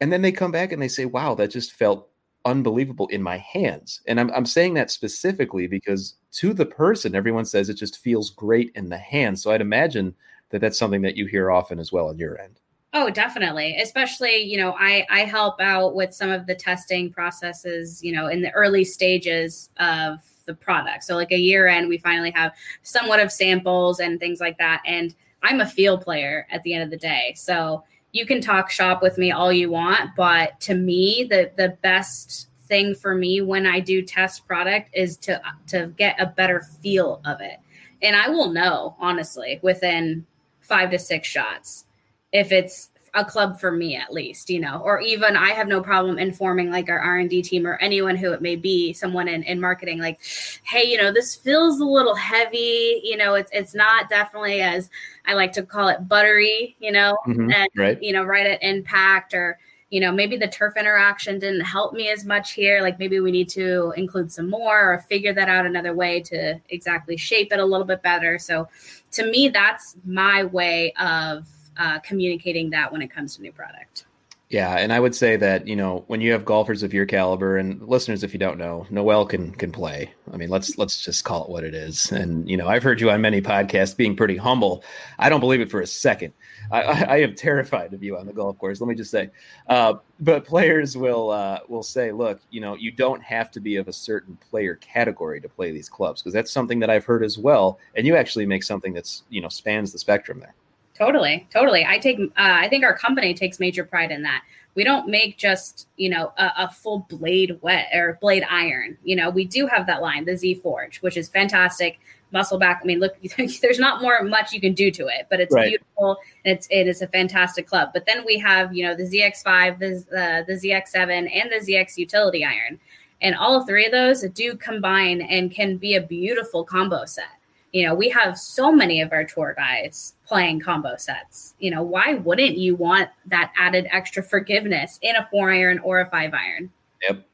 And 0.00 0.12
then 0.12 0.22
they 0.22 0.30
come 0.30 0.52
back 0.52 0.70
and 0.70 0.80
they 0.80 0.88
say 0.88 1.06
wow 1.06 1.34
that 1.34 1.48
just 1.48 1.72
felt 1.72 2.08
unbelievable 2.44 3.08
in 3.08 3.22
my 3.22 3.38
hands. 3.38 4.00
And 4.06 4.18
I'm, 4.18 4.30
I'm 4.30 4.46
saying 4.46 4.74
that 4.74 4.90
specifically 4.90 5.66
because 5.66 6.14
to 6.32 6.52
the 6.52 6.66
person, 6.66 7.14
everyone 7.14 7.44
says 7.44 7.68
it 7.68 7.74
just 7.74 7.98
feels 7.98 8.30
great 8.30 8.72
in 8.74 8.88
the 8.88 8.98
hand. 8.98 9.38
So 9.38 9.50
I'd 9.50 9.60
imagine 9.60 10.14
that 10.50 10.60
that's 10.60 10.78
something 10.78 11.02
that 11.02 11.16
you 11.16 11.26
hear 11.26 11.50
often 11.50 11.78
as 11.78 11.92
well 11.92 12.08
on 12.08 12.18
your 12.18 12.38
end. 12.40 12.60
Oh, 12.94 13.10
definitely. 13.10 13.76
Especially, 13.76 14.36
you 14.38 14.56
know, 14.56 14.74
I 14.78 15.06
I 15.10 15.20
help 15.20 15.60
out 15.60 15.94
with 15.94 16.14
some 16.14 16.30
of 16.30 16.46
the 16.46 16.54
testing 16.54 17.12
processes, 17.12 18.02
you 18.02 18.12
know, 18.12 18.28
in 18.28 18.40
the 18.40 18.50
early 18.52 18.84
stages 18.84 19.68
of 19.78 20.20
the 20.46 20.54
product. 20.54 21.04
So 21.04 21.14
like 21.14 21.30
a 21.30 21.38
year 21.38 21.66
end, 21.66 21.88
we 21.88 21.98
finally 21.98 22.30
have 22.30 22.52
somewhat 22.82 23.20
of 23.20 23.30
samples 23.30 24.00
and 24.00 24.18
things 24.18 24.40
like 24.40 24.56
that. 24.58 24.82
And 24.86 25.14
I'm 25.42 25.60
a 25.60 25.66
field 25.66 26.00
player 26.00 26.46
at 26.50 26.62
the 26.62 26.72
end 26.72 26.82
of 26.82 26.90
the 26.90 26.96
day. 26.96 27.34
So 27.36 27.84
you 28.12 28.24
can 28.24 28.40
talk 28.40 28.70
shop 28.70 29.02
with 29.02 29.18
me 29.18 29.30
all 29.32 29.52
you 29.52 29.70
want, 29.70 30.10
but 30.16 30.58
to 30.60 30.74
me, 30.74 31.26
the 31.28 31.50
the 31.56 31.76
best 31.82 32.47
thing 32.68 32.94
for 32.94 33.14
me 33.14 33.40
when 33.40 33.66
I 33.66 33.80
do 33.80 34.02
test 34.02 34.46
product 34.46 34.90
is 34.92 35.16
to 35.18 35.40
to 35.68 35.92
get 35.96 36.20
a 36.20 36.26
better 36.26 36.60
feel 36.60 37.20
of 37.24 37.40
it. 37.40 37.58
And 38.02 38.14
I 38.14 38.28
will 38.28 38.52
know 38.52 38.96
honestly 39.00 39.58
within 39.62 40.26
5 40.60 40.90
to 40.90 40.98
6 40.98 41.26
shots 41.26 41.86
if 42.32 42.52
it's 42.52 42.90
a 43.14 43.24
club 43.24 43.58
for 43.58 43.72
me 43.72 43.96
at 43.96 44.12
least 44.12 44.50
you 44.50 44.60
know 44.60 44.80
or 44.84 45.00
even 45.00 45.36
i 45.36 45.50
have 45.50 45.66
no 45.66 45.80
problem 45.80 46.18
informing 46.18 46.70
like 46.70 46.88
our 46.88 46.98
r&d 46.98 47.42
team 47.42 47.66
or 47.66 47.76
anyone 47.76 48.16
who 48.16 48.32
it 48.32 48.42
may 48.42 48.56
be 48.56 48.92
someone 48.92 49.28
in, 49.28 49.42
in 49.44 49.60
marketing 49.60 49.98
like 49.98 50.20
hey 50.64 50.84
you 50.84 50.96
know 50.98 51.12
this 51.12 51.34
feels 51.34 51.80
a 51.80 51.84
little 51.84 52.14
heavy 52.14 53.00
you 53.02 53.16
know 53.16 53.34
it's 53.34 53.50
it's 53.52 53.74
not 53.74 54.08
definitely 54.08 54.60
as 54.60 54.90
i 55.26 55.34
like 55.34 55.52
to 55.52 55.62
call 55.62 55.88
it 55.88 56.06
buttery 56.08 56.76
you 56.80 56.92
know 56.92 57.16
mm-hmm, 57.26 57.50
and 57.50 57.68
right. 57.76 58.02
you 58.02 58.12
know 58.12 58.24
right 58.24 58.46
at 58.46 58.62
impact 58.62 59.32
or 59.34 59.58
you 59.90 60.00
know 60.00 60.12
maybe 60.12 60.36
the 60.36 60.48
turf 60.48 60.76
interaction 60.76 61.38
didn't 61.38 61.62
help 61.62 61.94
me 61.94 62.10
as 62.10 62.24
much 62.24 62.52
here 62.52 62.82
like 62.82 62.98
maybe 62.98 63.20
we 63.20 63.30
need 63.30 63.48
to 63.48 63.92
include 63.96 64.30
some 64.30 64.50
more 64.50 64.92
or 64.92 64.98
figure 64.98 65.32
that 65.32 65.48
out 65.48 65.64
another 65.64 65.94
way 65.94 66.20
to 66.20 66.60
exactly 66.68 67.16
shape 67.16 67.52
it 67.52 67.58
a 67.58 67.64
little 67.64 67.86
bit 67.86 68.02
better 68.02 68.38
so 68.38 68.68
to 69.10 69.30
me 69.30 69.48
that's 69.48 69.96
my 70.04 70.44
way 70.44 70.92
of 71.00 71.46
uh, 71.78 72.00
communicating 72.00 72.70
that 72.70 72.92
when 72.92 73.00
it 73.00 73.10
comes 73.10 73.36
to 73.36 73.42
new 73.42 73.52
product. 73.52 74.04
Yeah, 74.50 74.78
and 74.78 74.94
I 74.94 75.00
would 75.00 75.14
say 75.14 75.36
that 75.36 75.68
you 75.68 75.76
know 75.76 76.04
when 76.06 76.22
you 76.22 76.32
have 76.32 76.44
golfers 76.44 76.82
of 76.82 76.94
your 76.94 77.04
caliber 77.04 77.58
and 77.58 77.86
listeners, 77.86 78.24
if 78.24 78.32
you 78.32 78.38
don't 78.38 78.56
know, 78.56 78.86
Noel 78.88 79.26
can 79.26 79.52
can 79.52 79.70
play. 79.70 80.10
I 80.32 80.38
mean, 80.38 80.48
let's 80.48 80.78
let's 80.78 81.04
just 81.04 81.24
call 81.24 81.44
it 81.44 81.50
what 81.50 81.64
it 81.64 81.74
is. 81.74 82.10
And 82.10 82.48
you 82.48 82.56
know, 82.56 82.66
I've 82.66 82.82
heard 82.82 82.98
you 82.98 83.10
on 83.10 83.20
many 83.20 83.42
podcasts 83.42 83.94
being 83.94 84.16
pretty 84.16 84.36
humble. 84.36 84.82
I 85.18 85.28
don't 85.28 85.40
believe 85.40 85.60
it 85.60 85.70
for 85.70 85.82
a 85.82 85.86
second. 85.86 86.32
I, 86.70 86.82
I, 86.82 87.00
I 87.00 87.16
am 87.18 87.34
terrified 87.34 87.92
of 87.94 88.02
you 88.02 88.16
on 88.16 88.26
the 88.26 88.32
golf 88.32 88.58
course. 88.58 88.80
Let 88.80 88.88
me 88.88 88.94
just 88.94 89.10
say, 89.10 89.30
uh, 89.68 89.94
but 90.20 90.44
players 90.44 90.96
will 90.96 91.30
uh, 91.30 91.60
will 91.68 91.82
say, 91.82 92.12
look, 92.12 92.40
you 92.50 92.60
know, 92.60 92.74
you 92.74 92.90
don't 92.90 93.22
have 93.22 93.50
to 93.52 93.60
be 93.60 93.76
of 93.76 93.88
a 93.88 93.92
certain 93.92 94.36
player 94.50 94.76
category 94.76 95.40
to 95.40 95.48
play 95.48 95.72
these 95.72 95.88
clubs 95.88 96.22
because 96.22 96.34
that's 96.34 96.52
something 96.52 96.78
that 96.80 96.90
I've 96.90 97.04
heard 97.04 97.24
as 97.24 97.38
well. 97.38 97.78
And 97.96 98.06
you 98.06 98.16
actually 98.16 98.46
make 98.46 98.62
something 98.62 98.92
that's 98.92 99.22
you 99.30 99.40
know 99.40 99.48
spans 99.48 99.92
the 99.92 99.98
spectrum 99.98 100.40
there. 100.40 100.54
Totally, 100.98 101.46
totally. 101.50 101.86
I 101.86 101.98
take. 101.98 102.18
Uh, 102.18 102.30
I 102.36 102.68
think 102.68 102.84
our 102.84 102.96
company 102.96 103.32
takes 103.32 103.60
major 103.60 103.84
pride 103.84 104.10
in 104.10 104.22
that. 104.22 104.42
We 104.74 104.82
don't 104.82 105.08
make 105.08 105.38
just 105.38 105.86
you 105.96 106.10
know 106.10 106.32
a, 106.36 106.52
a, 106.58 106.70
full 106.70 107.06
blade 107.08 107.56
wet 107.62 107.88
or 107.94 108.18
blade 108.20 108.44
iron. 108.50 108.98
You 109.04 109.14
know, 109.14 109.30
we 109.30 109.44
do 109.44 109.68
have 109.68 109.86
that 109.86 110.02
line, 110.02 110.24
the 110.24 110.36
Z 110.36 110.56
Forge, 110.56 111.00
which 111.00 111.16
is 111.16 111.28
fantastic. 111.28 112.00
Muscle 112.30 112.58
back. 112.58 112.80
I 112.82 112.86
mean, 112.86 113.00
look, 113.00 113.16
there's 113.62 113.78
not 113.78 114.02
more 114.02 114.22
much 114.22 114.52
you 114.52 114.60
can 114.60 114.74
do 114.74 114.90
to 114.90 115.06
it, 115.06 115.26
but 115.30 115.40
it's 115.40 115.54
right. 115.54 115.68
beautiful 115.68 116.18
and 116.44 116.56
it's 116.56 116.66
it 116.70 116.86
is 116.86 117.02
a 117.02 117.08
fantastic 117.08 117.66
club. 117.66 117.90
But 117.92 118.06
then 118.06 118.24
we 118.24 118.38
have 118.38 118.74
you 118.74 118.84
know 118.84 118.94
the 118.94 119.04
ZX5, 119.04 119.78
the 119.78 119.96
uh, 120.16 120.44
the 120.46 120.54
ZX7, 120.54 121.30
and 121.32 121.50
the 121.50 121.56
ZX 121.56 121.96
Utility 121.96 122.44
Iron, 122.44 122.78
and 123.22 123.34
all 123.34 123.66
three 123.66 123.86
of 123.86 123.92
those 123.92 124.22
do 124.30 124.56
combine 124.56 125.22
and 125.22 125.50
can 125.50 125.76
be 125.76 125.94
a 125.94 126.00
beautiful 126.00 126.64
combo 126.64 127.04
set 127.04 127.38
you 127.72 127.86
know, 127.86 127.94
we 127.94 128.08
have 128.08 128.38
so 128.38 128.72
many 128.72 129.00
of 129.00 129.12
our 129.12 129.24
tour 129.24 129.54
guys 129.56 130.14
playing 130.26 130.60
combo 130.60 130.96
sets. 130.96 131.54
You 131.58 131.70
know, 131.70 131.82
why 131.82 132.14
wouldn't 132.14 132.56
you 132.56 132.74
want 132.74 133.10
that 133.26 133.52
added 133.58 133.86
extra 133.90 134.22
forgiveness 134.22 134.98
in 135.02 135.16
a 135.16 135.26
four 135.30 135.52
iron 135.52 135.78
or 135.80 136.00
a 136.00 136.10
five 136.10 136.32
iron? 136.32 136.70
Yep. 137.02 137.27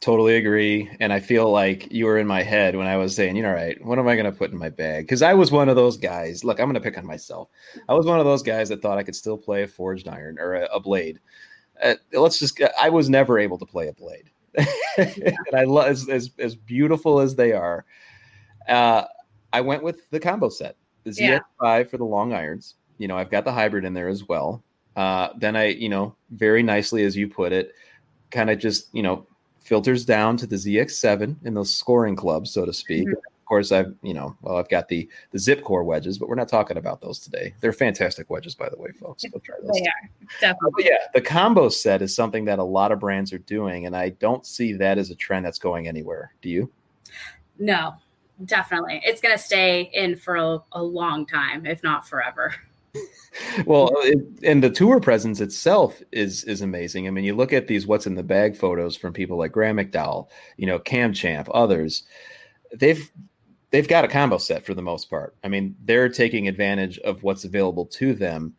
Totally 0.00 0.36
agree. 0.36 0.90
And 0.98 1.12
I 1.12 1.20
feel 1.20 1.50
like 1.50 1.92
you 1.92 2.06
were 2.06 2.16
in 2.16 2.26
my 2.26 2.42
head 2.42 2.74
when 2.74 2.86
I 2.86 2.96
was 2.96 3.14
saying, 3.14 3.36
you 3.36 3.42
know, 3.42 3.52
right, 3.52 3.82
what 3.84 3.98
am 3.98 4.08
I 4.08 4.14
going 4.16 4.30
to 4.30 4.32
put 4.32 4.50
in 4.50 4.58
my 4.58 4.70
bag? 4.70 5.04
Because 5.04 5.20
I 5.20 5.34
was 5.34 5.52
one 5.52 5.68
of 5.68 5.76
those 5.76 5.98
guys. 5.98 6.42
Look, 6.42 6.58
I'm 6.58 6.66
going 6.66 6.74
to 6.74 6.80
pick 6.80 6.96
on 6.96 7.04
myself. 7.04 7.50
I 7.86 7.92
was 7.92 8.06
one 8.06 8.18
of 8.18 8.24
those 8.24 8.42
guys 8.42 8.70
that 8.70 8.80
thought 8.80 8.96
I 8.96 9.02
could 9.02 9.14
still 9.14 9.36
play 9.36 9.62
a 9.62 9.66
forged 9.66 10.08
iron 10.08 10.38
or 10.38 10.54
a, 10.54 10.64
a 10.72 10.80
blade. 10.80 11.20
Uh, 11.82 11.96
let's 12.14 12.38
just, 12.38 12.58
I 12.80 12.88
was 12.88 13.10
never 13.10 13.38
able 13.38 13.58
to 13.58 13.66
play 13.66 13.88
a 13.88 13.92
blade. 13.92 14.30
and 14.96 15.54
I 15.54 15.64
love 15.64 15.88
as, 15.88 16.08
as, 16.08 16.30
as 16.38 16.54
beautiful 16.56 17.20
as 17.20 17.34
they 17.34 17.52
are. 17.52 17.84
Uh, 18.66 19.04
I 19.52 19.60
went 19.60 19.82
with 19.82 20.08
the 20.10 20.20
combo 20.20 20.48
set, 20.48 20.76
the 21.04 21.10
ZX5 21.10 21.40
yeah. 21.60 21.84
for 21.84 21.98
the 21.98 22.04
long 22.04 22.32
irons. 22.32 22.76
You 22.96 23.08
know, 23.08 23.18
I've 23.18 23.30
got 23.30 23.44
the 23.44 23.52
hybrid 23.52 23.84
in 23.84 23.92
there 23.92 24.08
as 24.08 24.26
well. 24.26 24.64
Uh, 24.96 25.28
then 25.36 25.56
I, 25.56 25.66
you 25.66 25.90
know, 25.90 26.16
very 26.30 26.62
nicely 26.62 27.04
as 27.04 27.16
you 27.16 27.28
put 27.28 27.52
it, 27.52 27.74
kind 28.30 28.48
of 28.50 28.58
just 28.58 28.88
you 28.92 29.02
know 29.02 29.26
filters 29.70 30.04
down 30.04 30.36
to 30.36 30.48
the 30.48 30.56
ZX7 30.56 31.46
in 31.46 31.54
those 31.54 31.72
scoring 31.72 32.16
clubs, 32.16 32.52
so 32.52 32.66
to 32.66 32.72
speak. 32.72 33.06
Mm-hmm. 33.06 33.12
Of 33.12 33.44
course, 33.44 33.70
I've 33.70 33.94
you 34.02 34.12
know, 34.12 34.36
well, 34.42 34.56
I've 34.56 34.68
got 34.68 34.88
the 34.88 35.08
the 35.30 35.38
zip 35.38 35.62
core 35.62 35.84
wedges, 35.84 36.18
but 36.18 36.28
we're 36.28 36.34
not 36.34 36.48
talking 36.48 36.76
about 36.76 37.00
those 37.00 37.20
today. 37.20 37.54
They're 37.60 37.72
fantastic 37.72 38.28
wedges, 38.30 38.56
by 38.56 38.68
the 38.68 38.76
way, 38.76 38.90
folks. 39.00 39.24
Go 39.24 39.38
try 39.38 39.54
those. 39.62 39.70
They 39.72 39.82
are 39.82 40.10
definitely. 40.40 40.86
yeah, 40.86 41.06
the 41.14 41.20
combo 41.20 41.68
set 41.68 42.02
is 42.02 42.14
something 42.14 42.44
that 42.46 42.58
a 42.58 42.64
lot 42.64 42.90
of 42.90 42.98
brands 42.98 43.32
are 43.32 43.38
doing, 43.38 43.86
and 43.86 43.96
I 43.96 44.08
don't 44.08 44.44
see 44.44 44.72
that 44.72 44.98
as 44.98 45.10
a 45.10 45.14
trend 45.14 45.46
that's 45.46 45.60
going 45.60 45.86
anywhere. 45.86 46.34
Do 46.42 46.48
you? 46.48 46.68
No, 47.60 47.94
definitely. 48.44 49.00
It's 49.04 49.20
going 49.20 49.36
to 49.36 49.42
stay 49.42 49.88
in 49.94 50.16
for 50.16 50.34
a, 50.34 50.58
a 50.72 50.82
long 50.82 51.26
time, 51.26 51.64
if 51.64 51.84
not 51.84 52.08
forever. 52.08 52.54
Well, 53.66 53.90
it, 53.98 54.18
and 54.42 54.62
the 54.62 54.70
tour 54.70 55.00
presence 55.00 55.40
itself 55.40 56.02
is 56.12 56.44
is 56.44 56.62
amazing. 56.62 57.06
I 57.06 57.10
mean, 57.10 57.24
you 57.24 57.34
look 57.34 57.52
at 57.52 57.66
these 57.66 57.86
what's 57.86 58.06
in 58.06 58.14
the 58.14 58.22
bag 58.22 58.56
photos 58.56 58.96
from 58.96 59.12
people 59.12 59.38
like 59.38 59.52
Graham 59.52 59.76
McDowell, 59.76 60.28
you 60.56 60.66
know, 60.66 60.78
Cam 60.78 61.12
Champ, 61.12 61.48
others. 61.52 62.04
They've 62.72 63.10
they've 63.70 63.88
got 63.88 64.04
a 64.04 64.08
combo 64.08 64.38
set 64.38 64.64
for 64.64 64.74
the 64.74 64.82
most 64.82 65.08
part. 65.10 65.36
I 65.44 65.48
mean, 65.48 65.76
they're 65.84 66.08
taking 66.08 66.48
advantage 66.48 66.98
of 66.98 67.22
what's 67.22 67.44
available 67.44 67.86
to 67.86 68.14
them 68.14 68.54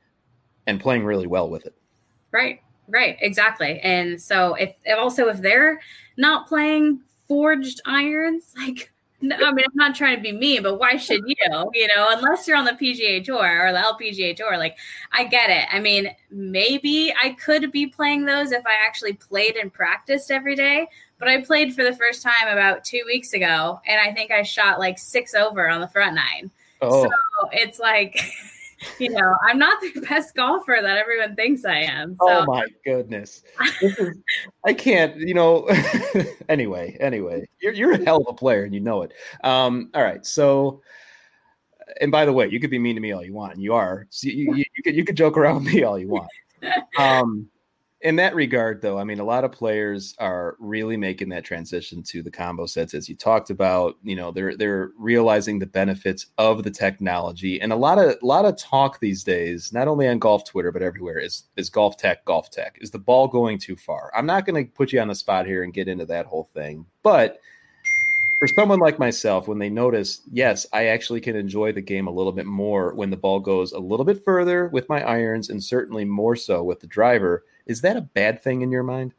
and 0.67 0.79
playing 0.79 1.05
really 1.05 1.27
well 1.27 1.49
with 1.49 1.65
it. 1.65 1.75
Right. 2.31 2.61
Right, 2.87 3.17
exactly. 3.21 3.79
And 3.79 4.21
so 4.21 4.55
if, 4.55 4.75
if 4.83 4.97
also 4.97 5.29
if 5.29 5.41
they're 5.41 5.79
not 6.17 6.47
playing 6.47 7.01
forged 7.27 7.79
irons, 7.85 8.53
like 8.57 8.91
no, 9.21 9.35
I 9.35 9.51
mean, 9.51 9.65
I'm 9.65 9.75
not 9.75 9.95
trying 9.95 10.15
to 10.17 10.21
be 10.21 10.31
mean, 10.31 10.63
but 10.63 10.79
why 10.79 10.97
should 10.97 11.21
you? 11.25 11.35
You 11.73 11.87
know, 11.95 12.09
unless 12.11 12.47
you're 12.47 12.57
on 12.57 12.65
the 12.65 12.71
PGA 12.71 13.23
Tour 13.23 13.67
or 13.67 13.71
the 13.71 13.77
LPGA 13.77 14.35
Tour, 14.35 14.57
like 14.57 14.77
I 15.11 15.25
get 15.25 15.49
it. 15.49 15.67
I 15.71 15.79
mean, 15.79 16.13
maybe 16.29 17.13
I 17.21 17.31
could 17.31 17.71
be 17.71 17.87
playing 17.87 18.25
those 18.25 18.51
if 18.51 18.65
I 18.65 18.73
actually 18.85 19.13
played 19.13 19.55
and 19.55 19.71
practiced 19.71 20.31
every 20.31 20.55
day, 20.55 20.87
but 21.19 21.27
I 21.27 21.41
played 21.41 21.75
for 21.75 21.83
the 21.83 21.95
first 21.95 22.23
time 22.23 22.47
about 22.51 22.83
two 22.83 23.03
weeks 23.05 23.33
ago, 23.33 23.79
and 23.87 24.01
I 24.01 24.13
think 24.13 24.31
I 24.31 24.43
shot 24.43 24.79
like 24.79 24.97
six 24.97 25.33
over 25.33 25.69
on 25.69 25.81
the 25.81 25.87
front 25.87 26.15
nine. 26.15 26.51
Oh. 26.81 27.03
So 27.03 27.09
it's 27.51 27.79
like. 27.79 28.19
you 28.99 29.09
know, 29.09 29.35
I'm 29.47 29.57
not 29.57 29.81
the 29.81 30.01
best 30.09 30.35
golfer 30.35 30.79
that 30.81 30.97
everyone 30.97 31.35
thinks 31.35 31.65
I 31.65 31.79
am. 31.79 32.15
So. 32.19 32.27
Oh 32.29 32.45
my 32.45 32.65
goodness. 32.85 33.43
Is, 33.81 34.17
I 34.65 34.73
can't, 34.73 35.17
you 35.17 35.33
know, 35.33 35.67
anyway, 36.49 36.97
anyway, 36.99 37.45
you're, 37.61 37.73
you're 37.73 37.91
a 37.93 38.03
hell 38.03 38.17
of 38.17 38.27
a 38.27 38.33
player 38.33 38.63
and 38.63 38.73
you 38.73 38.79
know 38.79 39.03
it. 39.03 39.13
Um, 39.43 39.89
all 39.93 40.03
right. 40.03 40.25
So, 40.25 40.81
and 41.99 42.11
by 42.11 42.25
the 42.25 42.33
way, 42.33 42.47
you 42.47 42.59
could 42.59 42.69
be 42.69 42.79
mean 42.79 42.95
to 42.95 43.01
me 43.01 43.11
all 43.11 43.23
you 43.23 43.33
want. 43.33 43.53
And 43.53 43.63
you 43.63 43.73
are, 43.73 44.07
so 44.09 44.27
you, 44.27 44.55
you, 44.55 44.65
you, 44.75 44.83
could, 44.83 44.95
you 44.95 45.05
could 45.05 45.17
joke 45.17 45.37
around 45.37 45.63
with 45.63 45.73
me 45.73 45.83
all 45.83 45.99
you 45.99 46.07
want. 46.07 46.29
Um, 46.99 47.49
in 48.03 48.15
that 48.15 48.33
regard, 48.33 48.81
though, 48.81 48.97
I 48.97 49.03
mean, 49.03 49.19
a 49.19 49.23
lot 49.23 49.43
of 49.43 49.51
players 49.51 50.15
are 50.17 50.55
really 50.59 50.97
making 50.97 51.29
that 51.29 51.43
transition 51.43 52.01
to 52.03 52.23
the 52.23 52.31
combo 52.31 52.65
sets, 52.65 52.93
as 52.93 53.07
you 53.07 53.15
talked 53.15 53.49
about. 53.49 53.95
You 54.03 54.15
know, 54.15 54.31
they're 54.31 54.57
they're 54.57 54.91
realizing 54.97 55.59
the 55.59 55.67
benefits 55.67 56.25
of 56.37 56.63
the 56.63 56.71
technology, 56.71 57.61
and 57.61 57.71
a 57.71 57.75
lot 57.75 57.99
of 57.99 58.17
a 58.21 58.25
lot 58.25 58.45
of 58.45 58.57
talk 58.57 58.99
these 58.99 59.23
days, 59.23 59.71
not 59.71 59.87
only 59.87 60.07
on 60.07 60.19
golf 60.19 60.45
Twitter 60.45 60.71
but 60.71 60.81
everywhere, 60.81 61.19
is 61.19 61.43
is 61.57 61.69
golf 61.69 61.97
tech, 61.97 62.25
golf 62.25 62.49
tech. 62.49 62.77
Is 62.81 62.91
the 62.91 62.99
ball 62.99 63.27
going 63.27 63.59
too 63.59 63.75
far? 63.75 64.11
I'm 64.15 64.25
not 64.25 64.45
going 64.45 64.65
to 64.65 64.71
put 64.71 64.91
you 64.91 64.99
on 64.99 65.07
the 65.07 65.15
spot 65.15 65.45
here 65.45 65.63
and 65.63 65.73
get 65.73 65.87
into 65.87 66.05
that 66.05 66.25
whole 66.25 66.49
thing, 66.55 66.85
but 67.03 67.39
for 68.39 68.47
someone 68.47 68.79
like 68.79 68.97
myself, 68.97 69.47
when 69.47 69.59
they 69.59 69.69
notice, 69.69 70.21
yes, 70.31 70.65
I 70.73 70.87
actually 70.87 71.21
can 71.21 71.35
enjoy 71.35 71.73
the 71.73 71.81
game 71.81 72.07
a 72.07 72.11
little 72.11 72.31
bit 72.31 72.47
more 72.47 72.95
when 72.95 73.11
the 73.11 73.17
ball 73.17 73.39
goes 73.39 73.71
a 73.71 73.79
little 73.79 74.03
bit 74.03 74.25
further 74.25 74.67
with 74.69 74.89
my 74.89 75.03
irons, 75.03 75.51
and 75.51 75.63
certainly 75.63 76.05
more 76.05 76.35
so 76.35 76.63
with 76.63 76.79
the 76.79 76.87
driver 76.87 77.43
is 77.65 77.81
that 77.81 77.97
a 77.97 78.01
bad 78.01 78.41
thing 78.41 78.61
in 78.61 78.71
your 78.71 78.83
mind? 78.83 79.13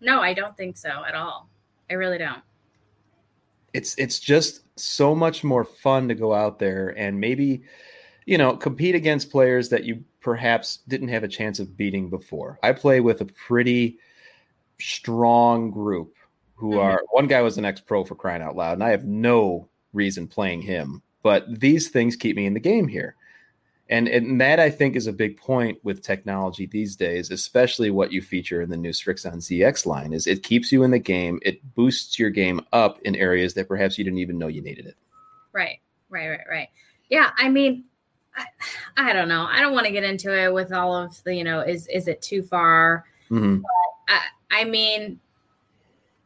No, 0.00 0.20
I 0.20 0.34
don't 0.34 0.56
think 0.56 0.76
so 0.76 1.04
at 1.06 1.14
all. 1.14 1.48
I 1.90 1.94
really 1.94 2.18
don't. 2.18 2.42
It's 3.72 3.94
it's 3.96 4.18
just 4.18 4.62
so 4.78 5.14
much 5.14 5.44
more 5.44 5.64
fun 5.64 6.08
to 6.08 6.14
go 6.14 6.32
out 6.32 6.58
there 6.58 6.90
and 6.96 7.20
maybe 7.20 7.62
you 8.26 8.38
know 8.38 8.56
compete 8.56 8.94
against 8.94 9.30
players 9.30 9.68
that 9.70 9.84
you 9.84 10.04
perhaps 10.20 10.78
didn't 10.88 11.08
have 11.08 11.24
a 11.24 11.28
chance 11.28 11.58
of 11.58 11.76
beating 11.76 12.10
before. 12.10 12.58
I 12.62 12.72
play 12.72 13.00
with 13.00 13.20
a 13.20 13.26
pretty 13.26 13.98
strong 14.80 15.70
group 15.70 16.14
who 16.54 16.70
mm-hmm. 16.70 16.80
are 16.80 17.02
one 17.10 17.26
guy 17.26 17.42
was 17.42 17.58
an 17.58 17.64
ex-pro 17.64 18.04
for 18.04 18.14
crying 18.14 18.42
out 18.42 18.56
loud 18.56 18.74
and 18.74 18.84
I 18.84 18.90
have 18.90 19.04
no 19.04 19.68
reason 19.92 20.26
playing 20.26 20.62
him, 20.62 21.02
but 21.22 21.60
these 21.60 21.88
things 21.88 22.16
keep 22.16 22.36
me 22.36 22.46
in 22.46 22.54
the 22.54 22.60
game 22.60 22.88
here. 22.88 23.16
And, 23.90 24.06
and 24.06 24.40
that 24.40 24.60
I 24.60 24.68
think 24.68 24.96
is 24.96 25.06
a 25.06 25.12
big 25.12 25.38
point 25.38 25.78
with 25.82 26.02
technology 26.02 26.66
these 26.66 26.94
days, 26.94 27.30
especially 27.30 27.90
what 27.90 28.12
you 28.12 28.20
feature 28.20 28.60
in 28.60 28.68
the 28.68 28.76
new 28.76 28.90
Srixon 28.90 29.36
ZX 29.36 29.86
line 29.86 30.12
is 30.12 30.26
it 30.26 30.42
keeps 30.42 30.70
you 30.70 30.82
in 30.82 30.90
the 30.90 30.98
game. 30.98 31.38
It 31.42 31.62
boosts 31.74 32.18
your 32.18 32.28
game 32.28 32.60
up 32.72 33.00
in 33.02 33.16
areas 33.16 33.54
that 33.54 33.66
perhaps 33.66 33.96
you 33.96 34.04
didn't 34.04 34.18
even 34.18 34.38
know 34.38 34.48
you 34.48 34.60
needed 34.60 34.86
it. 34.86 34.96
Right, 35.52 35.80
right, 36.10 36.28
right, 36.28 36.46
right. 36.50 36.68
Yeah, 37.08 37.30
I 37.38 37.48
mean, 37.48 37.84
I, 38.36 38.44
I 38.98 39.12
don't 39.14 39.28
know. 39.28 39.46
I 39.48 39.60
don't 39.60 39.72
want 39.72 39.86
to 39.86 39.92
get 39.92 40.04
into 40.04 40.36
it 40.38 40.52
with 40.52 40.72
all 40.72 40.94
of 40.94 41.22
the, 41.24 41.34
you 41.34 41.44
know, 41.44 41.60
is 41.60 41.86
is 41.88 42.08
it 42.08 42.20
too 42.20 42.42
far? 42.42 43.06
Mm-hmm. 43.30 43.62
I, 44.08 44.20
I 44.50 44.64
mean, 44.64 45.18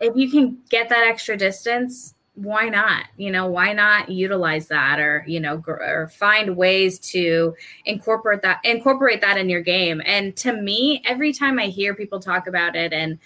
if 0.00 0.16
you 0.16 0.28
can 0.28 0.58
get 0.68 0.88
that 0.88 1.06
extra 1.06 1.36
distance, 1.36 2.14
why 2.34 2.68
not? 2.68 3.04
You 3.16 3.30
know 3.30 3.46
why 3.46 3.72
not 3.72 4.08
utilize 4.08 4.68
that 4.68 4.98
or 4.98 5.24
you 5.26 5.38
know 5.38 5.58
gr- 5.58 5.72
or 5.72 6.08
find 6.08 6.56
ways 6.56 6.98
to 7.10 7.54
incorporate 7.84 8.42
that 8.42 8.60
incorporate 8.64 9.20
that 9.20 9.36
in 9.36 9.48
your 9.48 9.60
game? 9.60 10.00
And 10.06 10.34
to 10.36 10.52
me 10.52 11.02
every 11.06 11.32
time 11.32 11.58
i 11.58 11.66
hear 11.66 11.94
people 11.94 12.20
talk 12.20 12.46
about 12.46 12.74
it 12.74 12.92
and 12.92 13.18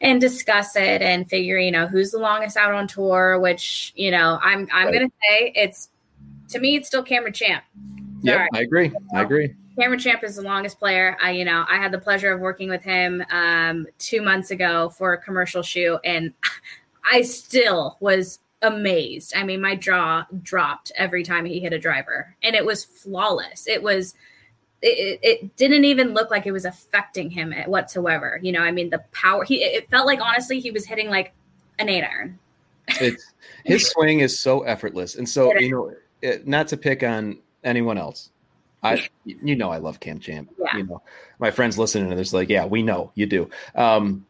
and 0.00 0.20
discuss 0.20 0.76
it 0.76 1.02
and 1.02 1.28
figure 1.28 1.58
you 1.58 1.70
know 1.70 1.86
who's 1.86 2.10
the 2.10 2.18
longest 2.18 2.56
out 2.56 2.72
on 2.72 2.86
tour 2.86 3.40
which 3.40 3.92
you 3.96 4.10
know 4.10 4.38
i'm 4.42 4.68
i'm 4.72 4.86
right. 4.86 4.94
gonna 4.94 5.10
say 5.28 5.52
it's 5.56 5.88
to 6.48 6.60
me 6.60 6.76
it's 6.76 6.86
still 6.88 7.02
Cameron 7.02 7.32
Champ. 7.32 7.64
Yeah 8.22 8.46
i 8.52 8.60
agree. 8.60 8.92
I 9.14 9.22
agree. 9.22 9.54
Cameron 9.78 10.00
Champ 10.00 10.24
is 10.24 10.34
the 10.34 10.42
longest 10.42 10.80
player. 10.80 11.16
I, 11.22 11.30
you 11.30 11.44
know, 11.44 11.64
I 11.68 11.76
had 11.76 11.92
the 11.92 12.00
pleasure 12.00 12.32
of 12.32 12.40
working 12.40 12.68
with 12.68 12.82
him 12.82 13.22
um, 13.30 13.86
two 14.00 14.22
months 14.22 14.50
ago 14.50 14.88
for 14.88 15.12
a 15.12 15.18
commercial 15.18 15.62
shoot, 15.62 16.00
and 16.02 16.32
I 17.10 17.22
still 17.22 17.96
was 18.00 18.40
amazed. 18.62 19.34
I 19.36 19.44
mean, 19.44 19.60
my 19.60 19.76
jaw 19.76 20.26
dropped 20.42 20.92
every 20.96 21.22
time 21.22 21.44
he 21.44 21.60
hit 21.60 21.72
a 21.72 21.78
driver, 21.78 22.34
and 22.42 22.54
it 22.54 22.64
was 22.64 22.84
flawless. 22.84 23.66
It 23.66 23.82
was. 23.82 24.14
It, 24.80 25.18
it 25.24 25.56
didn't 25.56 25.84
even 25.86 26.14
look 26.14 26.30
like 26.30 26.46
it 26.46 26.52
was 26.52 26.64
affecting 26.64 27.30
him 27.30 27.52
whatsoever. 27.66 28.38
You 28.40 28.52
know, 28.52 28.60
I 28.60 28.70
mean, 28.70 28.90
the 28.90 29.02
power. 29.10 29.42
He 29.42 29.56
it 29.56 29.90
felt 29.90 30.06
like 30.06 30.20
honestly 30.20 30.60
he 30.60 30.70
was 30.70 30.86
hitting 30.86 31.10
like 31.10 31.32
an 31.80 31.88
eight 31.88 32.04
iron. 32.04 32.38
It's 32.86 33.32
his 33.64 33.88
swing 33.90 34.20
is 34.20 34.38
so 34.38 34.60
effortless, 34.60 35.16
and 35.16 35.28
so 35.28 35.52
you 35.58 35.70
know, 35.70 35.94
it, 36.22 36.46
not 36.46 36.68
to 36.68 36.76
pick 36.76 37.02
on 37.02 37.38
anyone 37.64 37.98
else. 37.98 38.30
I, 38.82 39.08
you 39.24 39.56
know, 39.56 39.70
I 39.70 39.78
love 39.78 40.00
Cam 40.00 40.20
Champ. 40.20 40.50
Yeah. 40.58 40.76
You 40.76 40.84
know, 40.84 41.02
my 41.38 41.50
friends 41.50 41.78
listening 41.78 42.10
to 42.10 42.16
this, 42.16 42.32
like, 42.32 42.48
yeah, 42.48 42.64
we 42.64 42.82
know 42.82 43.12
you 43.14 43.26
do. 43.26 43.50
Um, 43.74 44.26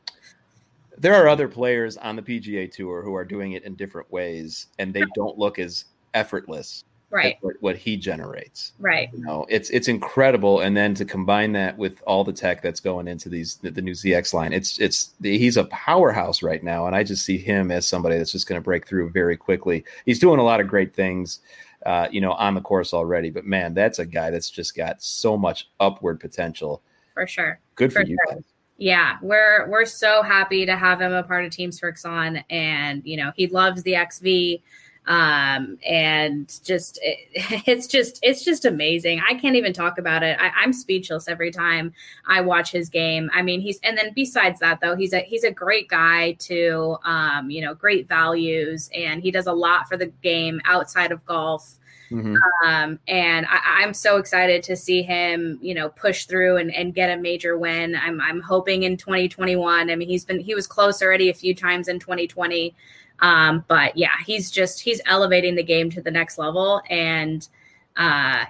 there 1.01 1.15
are 1.15 1.29
other 1.29 1.49
players 1.49 1.97
on 1.97 2.17
the 2.17 2.23
PGA 2.23 2.71
Tour 2.71 3.03
who 3.03 3.15
are 3.15 3.25
doing 3.25 3.53
it 3.53 3.65
in 3.65 3.75
different 3.75 4.11
ways, 4.11 4.67
and 4.79 4.93
they 4.93 5.05
don't 5.15 5.39
look 5.39 5.59
as 5.59 5.87
effortless. 6.15 6.85
Right. 7.11 7.39
What, 7.41 7.55
what, 7.61 7.77
he 7.77 7.97
generates. 7.97 8.75
Right. 8.79 9.09
You 9.15 9.25
know, 9.25 9.47
it's 9.49 9.71
it's 9.71 9.89
incredible, 9.89 10.61
and 10.61 10.77
then 10.77 10.95
to 10.95 11.07
combine 11.07 11.53
that 11.53 11.79
with 11.79 12.03
all 12.07 12.23
the 12.23 12.35
tech 12.35 12.61
that's 12.61 12.81
going 12.81 13.09
into 13.09 13.31
these 13.31 13.57
the, 13.57 13.71
the 13.71 13.81
new 13.81 13.93
ZX 13.93 14.35
line, 14.35 14.53
it's 14.53 14.79
it's 14.79 15.15
he's 15.23 15.57
a 15.57 15.65
powerhouse 15.65 16.43
right 16.43 16.63
now, 16.63 16.87
and 16.87 16.95
I 16.95 17.03
just 17.05 17.25
see 17.25 17.39
him 17.39 17.71
as 17.71 17.87
somebody 17.87 18.19
that's 18.19 18.33
just 18.33 18.47
going 18.47 18.61
to 18.61 18.65
break 18.65 18.87
through 18.87 19.09
very 19.11 19.39
quickly. 19.39 19.85
He's 20.05 20.19
doing 20.19 20.39
a 20.39 20.45
lot 20.45 20.61
of 20.61 20.69
great 20.69 20.95
things. 20.95 21.41
Uh, 21.87 22.09
you 22.11 22.21
know, 22.21 22.33
on 22.33 22.55
the 22.55 22.61
course 22.61 22.93
already. 22.93 23.31
But 23.31 23.47
man, 23.47 23.73
that's 23.73 24.01
a 24.01 24.05
guy 24.05 24.31
that's 24.31 24.51
just 24.51 24.75
got 24.75 25.01
so 25.01 25.39
much 25.39 25.71
upward 25.79 26.19
potential. 26.19 26.83
For 27.15 27.25
sure. 27.27 27.61
Good 27.77 27.93
for, 27.93 28.01
for 28.01 28.07
you 28.07 28.17
sure. 28.27 28.35
guys 28.35 28.45
yeah, 28.79 29.19
we're 29.23 29.69
we're 29.69 29.85
so 29.87 30.23
happy 30.23 30.65
to 30.65 30.77
have 30.77 31.01
him 31.01 31.13
a 31.13 31.23
part 31.25 31.45
of 31.45 31.51
Team 31.51 31.71
Srixon, 31.71 32.45
and 32.49 33.03
you 33.05 33.17
know 33.17 33.33
he 33.37 33.49
loves 33.49 33.83
the 33.83 33.97
XV. 33.97 34.63
um, 35.07 35.79
and 35.89 36.61
just 36.65 36.99
it, 37.03 37.19
it's 37.67 37.87
just 37.87 38.21
it's 38.23 38.45
just 38.45 38.65
amazing. 38.65 39.21
I 39.29 39.35
can't 39.35 39.57
even 39.57 39.73
talk 39.73 39.99
about 39.99 40.23
it. 40.23 40.37
I, 40.41 40.51
I'm 40.57 40.73
speechless 40.73 41.29
every 41.29 41.51
time 41.51 41.93
I 42.27 42.41
watch 42.43 42.71
his 42.71 42.89
game. 42.91 43.31
I 43.33 43.43
mean, 43.43 43.61
he's 43.61 43.81
and 43.83 43.97
then 43.99 44.13
besides 44.15 44.61
that 44.61 44.81
though, 44.81 44.95
he's 44.97 45.13
a 45.13 45.21
he's 45.21 45.45
a 45.45 45.51
great 45.51 45.89
guy 45.89 46.33
too. 46.33 46.99
Um, 47.05 47.51
you 47.51 47.63
know, 47.63 47.75
great 47.75 48.07
values, 48.09 48.91
and 48.95 49.23
he 49.23 49.31
does 49.31 49.47
a 49.47 49.53
lot 49.53 49.89
for 49.89 49.97
the 49.97 50.07
game 50.23 50.61
outside 50.67 51.11
of 51.11 51.25
golf. 51.25 51.78
Mm-hmm. 52.11 52.37
Um, 52.67 52.99
and 53.07 53.47
I, 53.51 53.83
am 53.83 53.93
so 53.93 54.17
excited 54.17 54.63
to 54.65 54.77
see 54.77 55.03
him, 55.03 55.59
you 55.61 55.75
know, 55.75 55.91
push 55.91 56.25
through 56.25 56.57
and, 56.57 56.75
and 56.75 56.95
get 56.95 57.11
a 57.11 57.21
major 57.21 57.59
win. 57.59 57.95
I'm, 57.95 58.21
I'm 58.21 58.41
hoping 58.41 58.85
in 58.85 58.97
2021. 58.97 59.91
I 59.91 59.95
mean, 59.95 60.09
he's 60.09 60.25
been, 60.25 60.41
he 60.41 60.55
was 60.55 60.67
close 60.67 61.03
already 61.03 61.29
a 61.29 61.35
few 61.35 61.55
times 61.55 61.89
in 61.89 61.99
2020. 61.99 62.75
Um, 63.21 63.65
but 63.69 63.97
yeah, 63.97 64.11
he's 64.25 64.51
just 64.51 64.81
he's 64.81 65.01
elevating 65.07 65.55
the 65.55 65.63
game 65.63 65.91
to 65.91 66.01
the 66.01 66.11
next 66.11 66.39
level, 66.39 66.81
and 66.89 67.49
uh, 67.97 68.45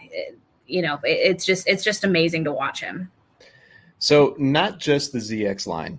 you 0.66 0.82
know, 0.82 1.00
it, 1.04 1.18
it's 1.30 1.44
just 1.44 1.66
it's 1.66 1.82
just 1.82 2.04
amazing 2.04 2.44
to 2.44 2.52
watch 2.52 2.80
him. 2.80 3.10
So 3.98 4.34
not 4.38 4.78
just 4.78 5.12
the 5.12 5.18
ZX 5.18 5.66
line, 5.66 5.98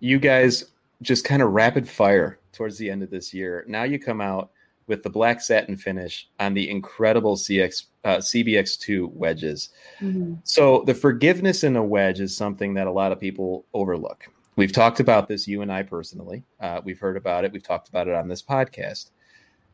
you 0.00 0.18
guys 0.18 0.66
just 1.02 1.24
kind 1.24 1.42
of 1.42 1.52
rapid 1.52 1.88
fire 1.88 2.38
towards 2.52 2.76
the 2.76 2.90
end 2.90 3.02
of 3.02 3.10
this 3.10 3.32
year. 3.32 3.64
Now 3.66 3.84
you 3.84 3.98
come 3.98 4.20
out 4.20 4.50
with 4.90 5.04
the 5.04 5.08
black 5.08 5.40
satin 5.40 5.76
finish 5.76 6.28
on 6.40 6.52
the 6.52 6.68
incredible 6.68 7.36
CX 7.36 7.86
uh, 8.04 8.16
CBX2 8.16 9.12
wedges. 9.12 9.70
Mm-hmm. 10.00 10.34
So 10.42 10.82
the 10.84 10.94
forgiveness 10.94 11.62
in 11.62 11.76
a 11.76 11.84
wedge 11.84 12.18
is 12.18 12.36
something 12.36 12.74
that 12.74 12.88
a 12.88 12.92
lot 12.92 13.12
of 13.12 13.20
people 13.20 13.64
overlook. 13.72 14.24
We've 14.56 14.72
talked 14.72 14.98
about 14.98 15.28
this, 15.28 15.46
you 15.46 15.62
and 15.62 15.72
I 15.72 15.84
personally. 15.84 16.42
Uh, 16.58 16.80
we've 16.84 16.98
heard 16.98 17.16
about 17.16 17.44
it. 17.44 17.52
We've 17.52 17.62
talked 17.62 17.88
about 17.88 18.08
it 18.08 18.14
on 18.14 18.26
this 18.26 18.42
podcast. 18.42 19.12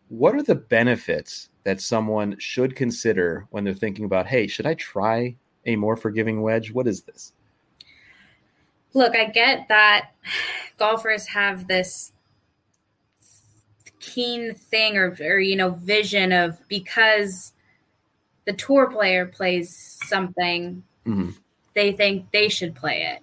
What 0.08 0.34
are 0.34 0.42
the 0.42 0.54
benefits 0.54 1.48
that 1.64 1.80
someone 1.80 2.36
should 2.38 2.76
consider 2.76 3.46
when 3.50 3.64
they're 3.64 3.72
thinking 3.72 4.04
about, 4.04 4.26
hey, 4.26 4.46
should 4.46 4.66
I 4.66 4.74
try 4.74 5.34
a 5.64 5.76
more 5.76 5.96
forgiving 5.96 6.42
wedge? 6.42 6.72
What 6.72 6.86
is 6.86 7.00
this? 7.00 7.32
Look, 8.92 9.16
I 9.16 9.24
get 9.24 9.66
that 9.68 10.10
golfers 10.78 11.26
have 11.28 11.66
this 11.68 12.12
keen 14.06 14.54
thing 14.54 14.96
or, 14.96 15.16
or 15.20 15.40
you 15.40 15.56
know 15.56 15.70
vision 15.70 16.32
of 16.32 16.56
because 16.68 17.52
the 18.44 18.52
tour 18.52 18.88
player 18.88 19.26
plays 19.26 19.98
something 20.04 20.82
mm-hmm. 21.04 21.30
they 21.74 21.92
think 21.92 22.30
they 22.30 22.48
should 22.48 22.74
play 22.74 23.02
it 23.02 23.22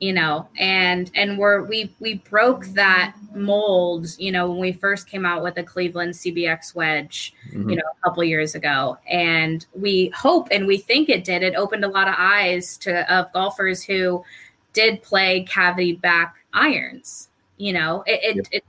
you 0.00 0.12
know 0.12 0.46
and 0.58 1.10
and 1.14 1.38
we're 1.38 1.62
we 1.62 1.94
we 1.98 2.14
broke 2.28 2.66
that 2.66 3.14
mold 3.34 4.06
you 4.18 4.30
know 4.30 4.50
when 4.50 4.60
we 4.60 4.72
first 4.72 5.08
came 5.08 5.24
out 5.24 5.42
with 5.42 5.54
the 5.54 5.62
cleveland 5.62 6.12
cbx 6.12 6.74
wedge 6.74 7.32
mm-hmm. 7.48 7.70
you 7.70 7.76
know 7.76 7.82
a 7.82 8.04
couple 8.04 8.22
years 8.22 8.54
ago 8.54 8.98
and 9.10 9.64
we 9.74 10.12
hope 10.14 10.48
and 10.50 10.66
we 10.66 10.76
think 10.76 11.08
it 11.08 11.24
did 11.24 11.42
it 11.42 11.54
opened 11.54 11.84
a 11.84 11.88
lot 11.88 12.06
of 12.06 12.14
eyes 12.18 12.76
to 12.76 13.10
of 13.12 13.32
golfers 13.32 13.82
who 13.82 14.22
did 14.74 15.02
play 15.02 15.42
cavity 15.44 15.94
back 15.94 16.36
irons 16.52 17.30
you 17.56 17.72
know 17.72 18.02
it, 18.06 18.20
it, 18.22 18.36
yep. 18.36 18.46
it 18.50 18.64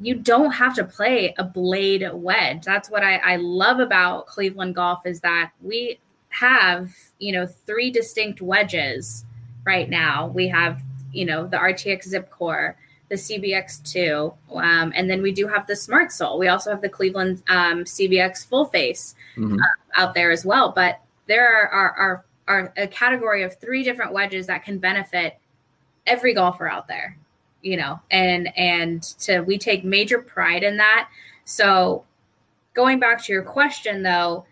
you 0.00 0.14
don't 0.14 0.52
have 0.52 0.74
to 0.74 0.84
play 0.84 1.34
a 1.38 1.44
blade 1.44 2.08
wedge 2.12 2.64
that's 2.64 2.90
what 2.90 3.02
I, 3.02 3.16
I 3.16 3.36
love 3.36 3.80
about 3.80 4.26
cleveland 4.26 4.74
golf 4.74 5.06
is 5.06 5.20
that 5.20 5.52
we 5.62 5.98
have 6.28 6.90
you 7.18 7.32
know 7.32 7.46
three 7.46 7.90
distinct 7.90 8.42
wedges 8.42 9.24
right 9.64 9.88
now. 9.88 10.28
We 10.28 10.48
have, 10.48 10.82
you 11.12 11.24
know, 11.24 11.46
the 11.46 11.56
RTX 11.56 12.04
Zip 12.04 12.30
Core, 12.30 12.76
the 13.08 13.16
CBX2, 13.16 14.34
um, 14.54 14.92
and 14.94 15.08
then 15.08 15.22
we 15.22 15.32
do 15.32 15.46
have 15.46 15.66
the 15.66 15.76
Smart 15.76 16.12
Sole. 16.12 16.38
We 16.38 16.48
also 16.48 16.70
have 16.70 16.82
the 16.82 16.88
Cleveland 16.88 17.42
um, 17.48 17.84
CBX 17.84 18.46
Full 18.46 18.66
Face 18.66 19.14
mm-hmm. 19.36 19.58
uh, 19.58 20.00
out 20.00 20.14
there 20.14 20.30
as 20.30 20.44
well. 20.44 20.72
But 20.74 21.00
there 21.26 21.46
are, 21.46 21.68
are, 21.68 21.92
are, 21.96 22.24
are 22.46 22.72
a 22.76 22.86
category 22.86 23.42
of 23.42 23.56
three 23.58 23.82
different 23.82 24.12
wedges 24.12 24.46
that 24.46 24.64
can 24.64 24.78
benefit 24.78 25.38
every 26.06 26.34
golfer 26.34 26.68
out 26.68 26.86
there, 26.88 27.16
you 27.64 27.76
know, 27.76 27.98
and 28.10 28.56
and 28.56 29.02
to 29.20 29.40
we 29.40 29.58
take 29.58 29.84
major 29.84 30.18
pride 30.18 30.62
in 30.62 30.76
that. 30.76 31.08
So 31.44 32.04
going 32.74 33.00
back 33.00 33.24
to 33.24 33.32
your 33.32 33.42
question 33.42 34.02
though, 34.02 34.44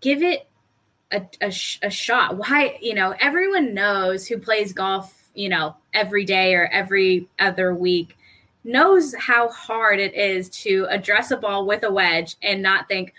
give 0.00 0.22
it 0.22 0.46
a, 1.10 1.22
a, 1.40 1.52
a 1.82 1.90
shot. 1.90 2.36
Why, 2.36 2.78
you 2.80 2.94
know, 2.94 3.14
everyone 3.20 3.74
knows 3.74 4.26
who 4.26 4.38
plays 4.38 4.72
golf, 4.72 5.30
you 5.34 5.48
know, 5.48 5.76
every 5.92 6.24
day 6.24 6.54
or 6.54 6.66
every 6.66 7.28
other 7.38 7.74
week 7.74 8.16
knows 8.64 9.14
how 9.14 9.48
hard 9.48 9.98
it 9.98 10.14
is 10.14 10.48
to 10.50 10.86
address 10.90 11.30
a 11.30 11.36
ball 11.36 11.66
with 11.66 11.82
a 11.82 11.90
wedge 11.90 12.36
and 12.42 12.62
not 12.62 12.86
think, 12.86 13.14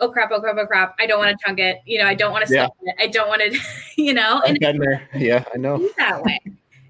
oh 0.00 0.08
crap, 0.10 0.30
oh 0.32 0.40
crap, 0.40 0.56
oh 0.58 0.66
crap, 0.66 0.94
I 0.98 1.06
don't 1.06 1.18
want 1.18 1.36
to 1.36 1.44
chunk 1.44 1.58
it. 1.58 1.80
You 1.84 1.98
know, 1.98 2.06
I 2.06 2.14
don't 2.14 2.32
want 2.32 2.46
to 2.46 2.54
yeah. 2.54 2.68
it. 2.82 2.94
I 2.98 3.06
don't 3.08 3.28
want 3.28 3.42
to, 3.42 3.58
you 4.02 4.14
know. 4.14 4.40
And 4.46 4.58
there. 4.60 5.08
Yeah, 5.14 5.44
I 5.52 5.58
know. 5.58 5.88
That 5.98 6.22
way. 6.22 6.40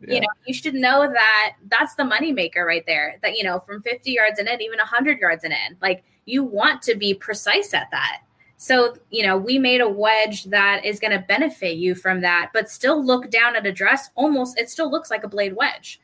Yeah. 0.06 0.14
You 0.14 0.20
know, 0.20 0.28
you 0.46 0.54
should 0.54 0.74
know 0.74 1.10
that 1.10 1.56
that's 1.68 1.94
the 1.94 2.04
moneymaker 2.04 2.64
right 2.64 2.84
there. 2.86 3.18
That, 3.22 3.36
you 3.36 3.44
know, 3.44 3.58
from 3.60 3.82
50 3.82 4.10
yards 4.10 4.38
in 4.38 4.46
it, 4.46 4.60
even 4.60 4.78
100 4.78 5.18
yards 5.18 5.44
in 5.44 5.52
it, 5.52 5.76
like 5.82 6.04
you 6.24 6.44
want 6.44 6.82
to 6.82 6.94
be 6.94 7.14
precise 7.14 7.74
at 7.74 7.90
that. 7.90 8.22
So, 8.58 8.96
you 9.10 9.26
know, 9.26 9.36
we 9.36 9.58
made 9.58 9.80
a 9.80 9.88
wedge 9.88 10.44
that 10.44 10.84
is 10.84 10.98
going 10.98 11.12
to 11.12 11.24
benefit 11.26 11.76
you 11.76 11.94
from 11.94 12.22
that, 12.22 12.50
but 12.54 12.70
still 12.70 13.04
look 13.04 13.30
down 13.30 13.54
at 13.54 13.66
a 13.66 13.72
dress 13.72 14.08
almost, 14.14 14.58
it 14.58 14.70
still 14.70 14.90
looks 14.90 15.10
like 15.10 15.24
a 15.24 15.28
blade 15.28 15.54
wedge, 15.54 16.00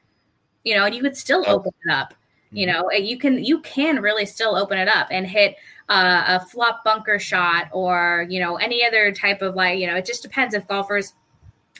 you 0.62 0.76
know, 0.76 0.84
and 0.84 0.94
you 0.94 1.00
could 1.00 1.16
still 1.16 1.44
oh. 1.46 1.54
open 1.54 1.72
it 1.86 1.92
up. 1.92 2.14
You 2.50 2.66
mm-hmm. 2.66 2.80
know, 2.80 2.92
you 2.92 3.18
can 3.18 3.42
you 3.42 3.60
can 3.60 4.02
really 4.02 4.26
still 4.26 4.54
open 4.54 4.78
it 4.78 4.88
up 4.88 5.08
and 5.10 5.26
hit 5.26 5.56
uh, 5.88 6.24
a 6.26 6.46
flop 6.46 6.84
bunker 6.84 7.18
shot 7.18 7.68
or 7.72 8.26
you 8.28 8.38
know 8.40 8.56
any 8.56 8.84
other 8.86 9.10
type 9.12 9.42
of 9.42 9.54
like 9.54 9.78
you 9.78 9.86
know 9.86 9.96
it 9.96 10.04
just 10.04 10.22
depends 10.22 10.54
if 10.54 10.68
golfers. 10.68 11.14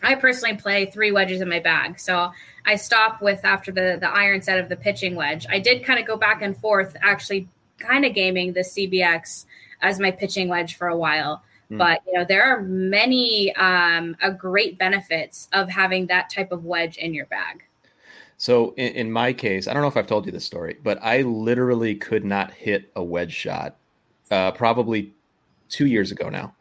I 0.03 0.15
personally 0.17 0.57
play 0.57 0.87
three 0.87 1.13
wedges 1.13 1.41
in 1.41 1.49
my 1.49 1.61
bag, 1.61 1.99
so 1.99 2.33
I 2.67 2.77
stop 2.77 3.23
with 3.23 3.45
after 3.45 3.73
the 3.73 3.99
the 4.01 4.09
iron 4.09 4.43
set 4.43 4.59
of 4.59 4.69
the 4.69 4.77
pitching 4.77 5.15
wedge. 5.15 5.47
I 5.49 5.59
did 5.59 5.85
kind 5.85 6.01
of 6.01 6.07
go 6.07 6.17
back 6.17 6.43
and 6.43 6.57
forth, 6.57 6.97
actually, 7.01 7.49
kind 7.79 8.05
of 8.05 8.15
gaming 8.15 8.53
the 8.53 8.61
CBX 8.61 9.47
as 9.81 9.99
my 9.99 10.11
pitching 10.11 10.49
wedge 10.49 10.77
for 10.77 10.89
a 10.89 10.97
while. 10.97 11.43
Mm. 11.71 11.79
But 11.79 12.01
you 12.07 12.15
know, 12.15 12.25
there 12.25 12.45
are 12.45 12.63
many 12.63 13.55
um, 13.57 14.17
a 14.23 14.31
great 14.31 14.79
benefits 14.79 15.49
of 15.53 15.69
having 15.69 16.07
that 16.07 16.31
type 16.31 16.53
of 16.53 16.65
wedge 16.65 16.97
in 16.97 17.15
your 17.15 17.27
bag. 17.27 17.65
So 18.37 18.75
in, 18.77 18.93
in, 18.95 19.13
my 19.13 19.33
case, 19.33 19.69
I 19.69 19.73
don't 19.73 19.83
know 19.83 19.89
if 19.89 19.97
I've 19.97 20.07
told 20.09 20.27
you 20.27 20.33
this 20.33 20.45
story, 20.45 20.77
but 20.83 20.99
I 21.01 21.23
literally 21.23 21.95
could 21.95 22.25
not 22.25 22.51
hit 22.51 22.91
a 22.97 23.03
wedge 23.03 23.33
shot 23.33 23.77
uh, 24.33 24.51
probably 24.51 25.13
two 25.69 25.87
years 25.87 26.11
ago 26.11 26.29
now. 26.29 26.55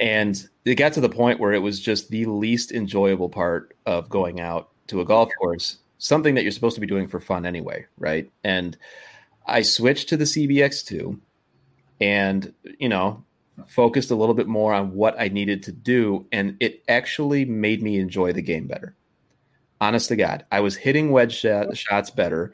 And 0.00 0.48
it 0.64 0.76
got 0.76 0.92
to 0.94 1.00
the 1.00 1.08
point 1.08 1.40
where 1.40 1.52
it 1.52 1.62
was 1.62 1.80
just 1.80 2.08
the 2.10 2.24
least 2.26 2.72
enjoyable 2.72 3.28
part 3.28 3.74
of 3.86 4.08
going 4.08 4.40
out 4.40 4.70
to 4.88 5.00
a 5.00 5.04
golf 5.04 5.30
course, 5.38 5.78
something 5.98 6.34
that 6.34 6.42
you're 6.42 6.52
supposed 6.52 6.76
to 6.76 6.80
be 6.80 6.86
doing 6.86 7.08
for 7.08 7.20
fun 7.20 7.44
anyway, 7.44 7.86
right? 7.98 8.30
And 8.44 8.76
I 9.46 9.62
switched 9.62 10.08
to 10.10 10.16
the 10.16 10.24
CBX2 10.24 11.18
and 12.00 12.52
you 12.78 12.88
know 12.88 13.24
focused 13.66 14.10
a 14.10 14.14
little 14.14 14.34
bit 14.34 14.46
more 14.46 14.72
on 14.72 14.94
what 14.94 15.18
I 15.18 15.28
needed 15.28 15.64
to 15.64 15.72
do, 15.72 16.26
and 16.30 16.56
it 16.60 16.84
actually 16.88 17.44
made 17.44 17.82
me 17.82 17.98
enjoy 17.98 18.32
the 18.32 18.42
game 18.42 18.68
better. 18.68 18.94
Honest 19.80 20.08
to 20.08 20.16
God, 20.16 20.44
I 20.52 20.60
was 20.60 20.76
hitting 20.76 21.10
wedge 21.10 21.34
shot, 21.34 21.76
shots 21.76 22.10
better. 22.10 22.52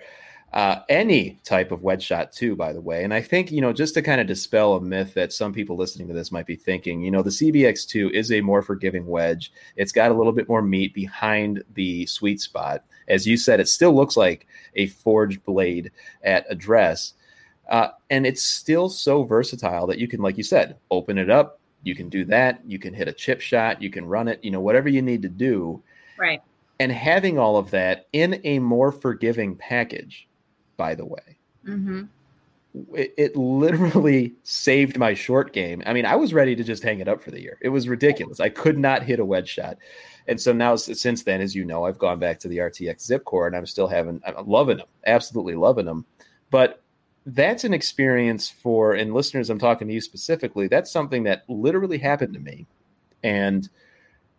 Uh, 0.55 0.81
any 0.89 1.39
type 1.45 1.73
of 1.73 1.83
wedge 1.83 2.03
shot, 2.03 2.33
too, 2.33 2.55
by 2.55 2.73
the 2.73 2.81
way. 2.81 3.05
And 3.05 3.13
I 3.13 3.21
think, 3.21 3.51
you 3.51 3.61
know, 3.61 3.73
just 3.73 3.93
to 3.95 4.03
kind 4.03 4.21
of 4.21 4.27
dispel 4.27 4.75
a 4.75 4.81
myth 4.81 5.13
that 5.15 5.33
some 5.33 5.53
people 5.53 5.77
listening 5.77 6.09
to 6.09 6.15
this 6.15 6.31
might 6.31 6.47
be 6.47 6.57
thinking, 6.57 7.03
you 7.03 7.11
know, 7.11 7.23
the 7.23 7.31
CBX2 7.31 8.13
is 8.13 8.31
a 8.31 8.41
more 8.41 8.63
forgiving 8.63 9.07
wedge. 9.07 9.53
It's 9.75 9.91
got 9.91 10.13
a 10.13 10.15
little 10.15 10.33
bit 10.33 10.49
more 10.49 10.63
meat 10.63 10.95
behind 10.95 11.63
the 11.75 12.07
sweet 12.07 12.41
spot. 12.41 12.85
As 13.09 13.27
you 13.27 13.37
said, 13.37 13.61
it 13.61 13.69
still 13.69 13.95
looks 13.95 14.17
like 14.17 14.47
a 14.77 14.87
forged 14.87 15.45
blade 15.45 15.91
at 16.23 16.47
address 16.49 17.15
uh, 17.69 17.89
and 18.11 18.27
it's 18.27 18.43
still 18.43 18.89
so 18.89 19.25
versatile 19.25 19.87
that 19.87 19.99
you 19.99 20.09
can, 20.09 20.21
like 20.21 20.37
you 20.37 20.45
said, 20.45 20.77
open 20.91 21.19
it 21.19 21.31
up. 21.31 21.61
You 21.83 21.95
can 21.95 22.09
do 22.09 22.25
that. 22.27 22.61
You 22.67 22.79
can 22.79 22.95
hit 22.95 23.09
a 23.09 23.13
chip 23.13 23.41
shot. 23.41 23.83
You 23.83 23.91
can 23.91 24.07
run 24.07 24.29
it, 24.29 24.43
you 24.43 24.51
know, 24.51 24.61
whatever 24.61 24.89
you 24.89 25.03
need 25.03 25.23
to 25.23 25.29
do. 25.29 25.83
Right. 26.19 26.43
And 26.81 26.91
having 26.91 27.39
all 27.39 27.57
of 27.57 27.71
that 27.71 28.07
in 28.13 28.41
a 28.45 28.59
more 28.59 28.91
forgiving 28.91 29.57
package, 29.57 30.29
by 30.77 30.95
the 30.95 31.05
way, 31.05 31.39
mm-hmm. 31.67 32.03
it, 32.95 33.15
it, 33.17 33.37
literally 33.37 34.35
saved 34.43 34.99
my 34.99 35.15
short 35.15 35.53
game. 35.53 35.83
I 35.87 35.93
mean, 35.93 36.07
I 36.07 36.17
was 36.17 36.35
ready 36.35 36.57
to 36.57 36.65
just 36.65 36.83
hang 36.83 37.01
it 37.01 37.09
up 37.09 37.23
for 37.23 37.31
the 37.31 37.41
year. 37.41 37.59
It 37.61 37.69
was 37.71 37.89
ridiculous. 37.89 38.41
I 38.41 38.49
could 38.49 38.79
not 38.79 39.03
hit 39.03 39.21
a 39.21 39.25
wedge 39.25 39.49
shot. 39.49 39.79
And 40.27 40.41
so 40.41 40.53
now, 40.53 40.77
since 40.77 41.23
then, 41.23 41.41
as 41.41 41.55
you 41.55 41.65
know, 41.65 41.85
I've 41.85 41.99
gone 41.99 42.19
back 42.19 42.39
to 42.41 42.49
the 42.49 42.59
RTX 42.59 43.03
Zip 43.03 43.25
Core 43.25 43.47
and 43.47 43.55
I'm 43.55 43.67
still 43.67 43.89
having, 43.89 44.21
I'm 44.27 44.49
loving 44.49 44.79
them, 44.79 44.87
absolutely 45.07 45.55
loving 45.55 45.85
them. 45.85 46.07
But 46.51 46.83
that's 47.27 47.65
an 47.65 47.73
experience 47.73 48.51
for 48.51 48.93
and 48.93 49.15
listeners 49.15 49.49
i'm 49.49 49.59
talking 49.59 49.89
to 49.89 49.95
you 49.95 50.01
specifically 50.01 50.69
that's 50.69 50.91
something 50.91 51.23
that 51.23 51.43
literally 51.49 51.99
happened 51.99 52.35
to 52.35 52.41
me 52.41 52.67
and 53.23 53.69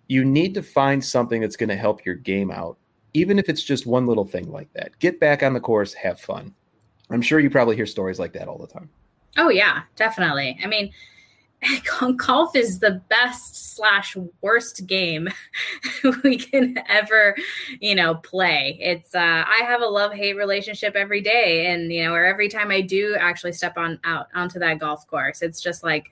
you 0.08 0.24
need 0.24 0.54
to 0.54 0.62
find 0.62 1.04
something 1.04 1.41
that's 1.41 1.56
going 1.56 1.69
to 1.69 1.76
help 1.76 2.06
your 2.06 2.15
game 2.15 2.52
out 2.52 2.78
even 3.15 3.39
if 3.39 3.49
it's 3.49 3.63
just 3.63 3.86
one 3.86 4.06
little 4.06 4.25
thing 4.25 4.51
like 4.51 4.71
that 4.73 4.97
get 4.99 5.19
back 5.19 5.41
on 5.41 5.54
the 5.54 5.60
course 5.60 5.93
have 5.93 6.19
fun 6.19 6.54
I'm 7.10 7.21
sure 7.21 7.39
you 7.39 7.49
probably 7.49 7.75
hear 7.75 7.86
stories 7.86 8.19
like 8.19 8.34
that 8.34 8.47
all 8.47 8.58
the 8.58 8.67
time. 8.67 8.89
Oh 9.38 9.49
yeah, 9.49 9.84
definitely. 9.95 10.58
I 10.63 10.67
mean, 10.67 10.91
golf 12.17 12.56
is 12.56 12.80
the 12.80 13.01
best 13.10 13.75
slash 13.75 14.15
worst 14.41 14.86
game 14.88 15.28
we 16.23 16.38
can 16.38 16.78
ever 16.88 17.36
you 17.80 17.95
know 17.95 18.15
play 18.15 18.78
it's 18.80 19.15
uh 19.15 19.43
i 19.47 19.62
have 19.63 19.82
a 19.82 19.86
love 19.86 20.13
hate 20.13 20.36
relationship 20.36 20.95
every 20.95 21.21
day 21.21 21.67
and 21.67 21.91
you 21.91 22.04
know 22.04 22.13
or 22.13 22.23
every 22.23 22.49
time 22.49 22.69
i 22.71 22.82
do 22.82 23.15
actually 23.19 23.54
step 23.54 23.78
on 23.78 23.97
out 24.04 24.28
onto 24.36 24.60
that 24.60 24.78
golf 24.78 25.08
course 25.08 25.41
it's 25.41 25.62
just 25.62 25.84
like 25.84 26.12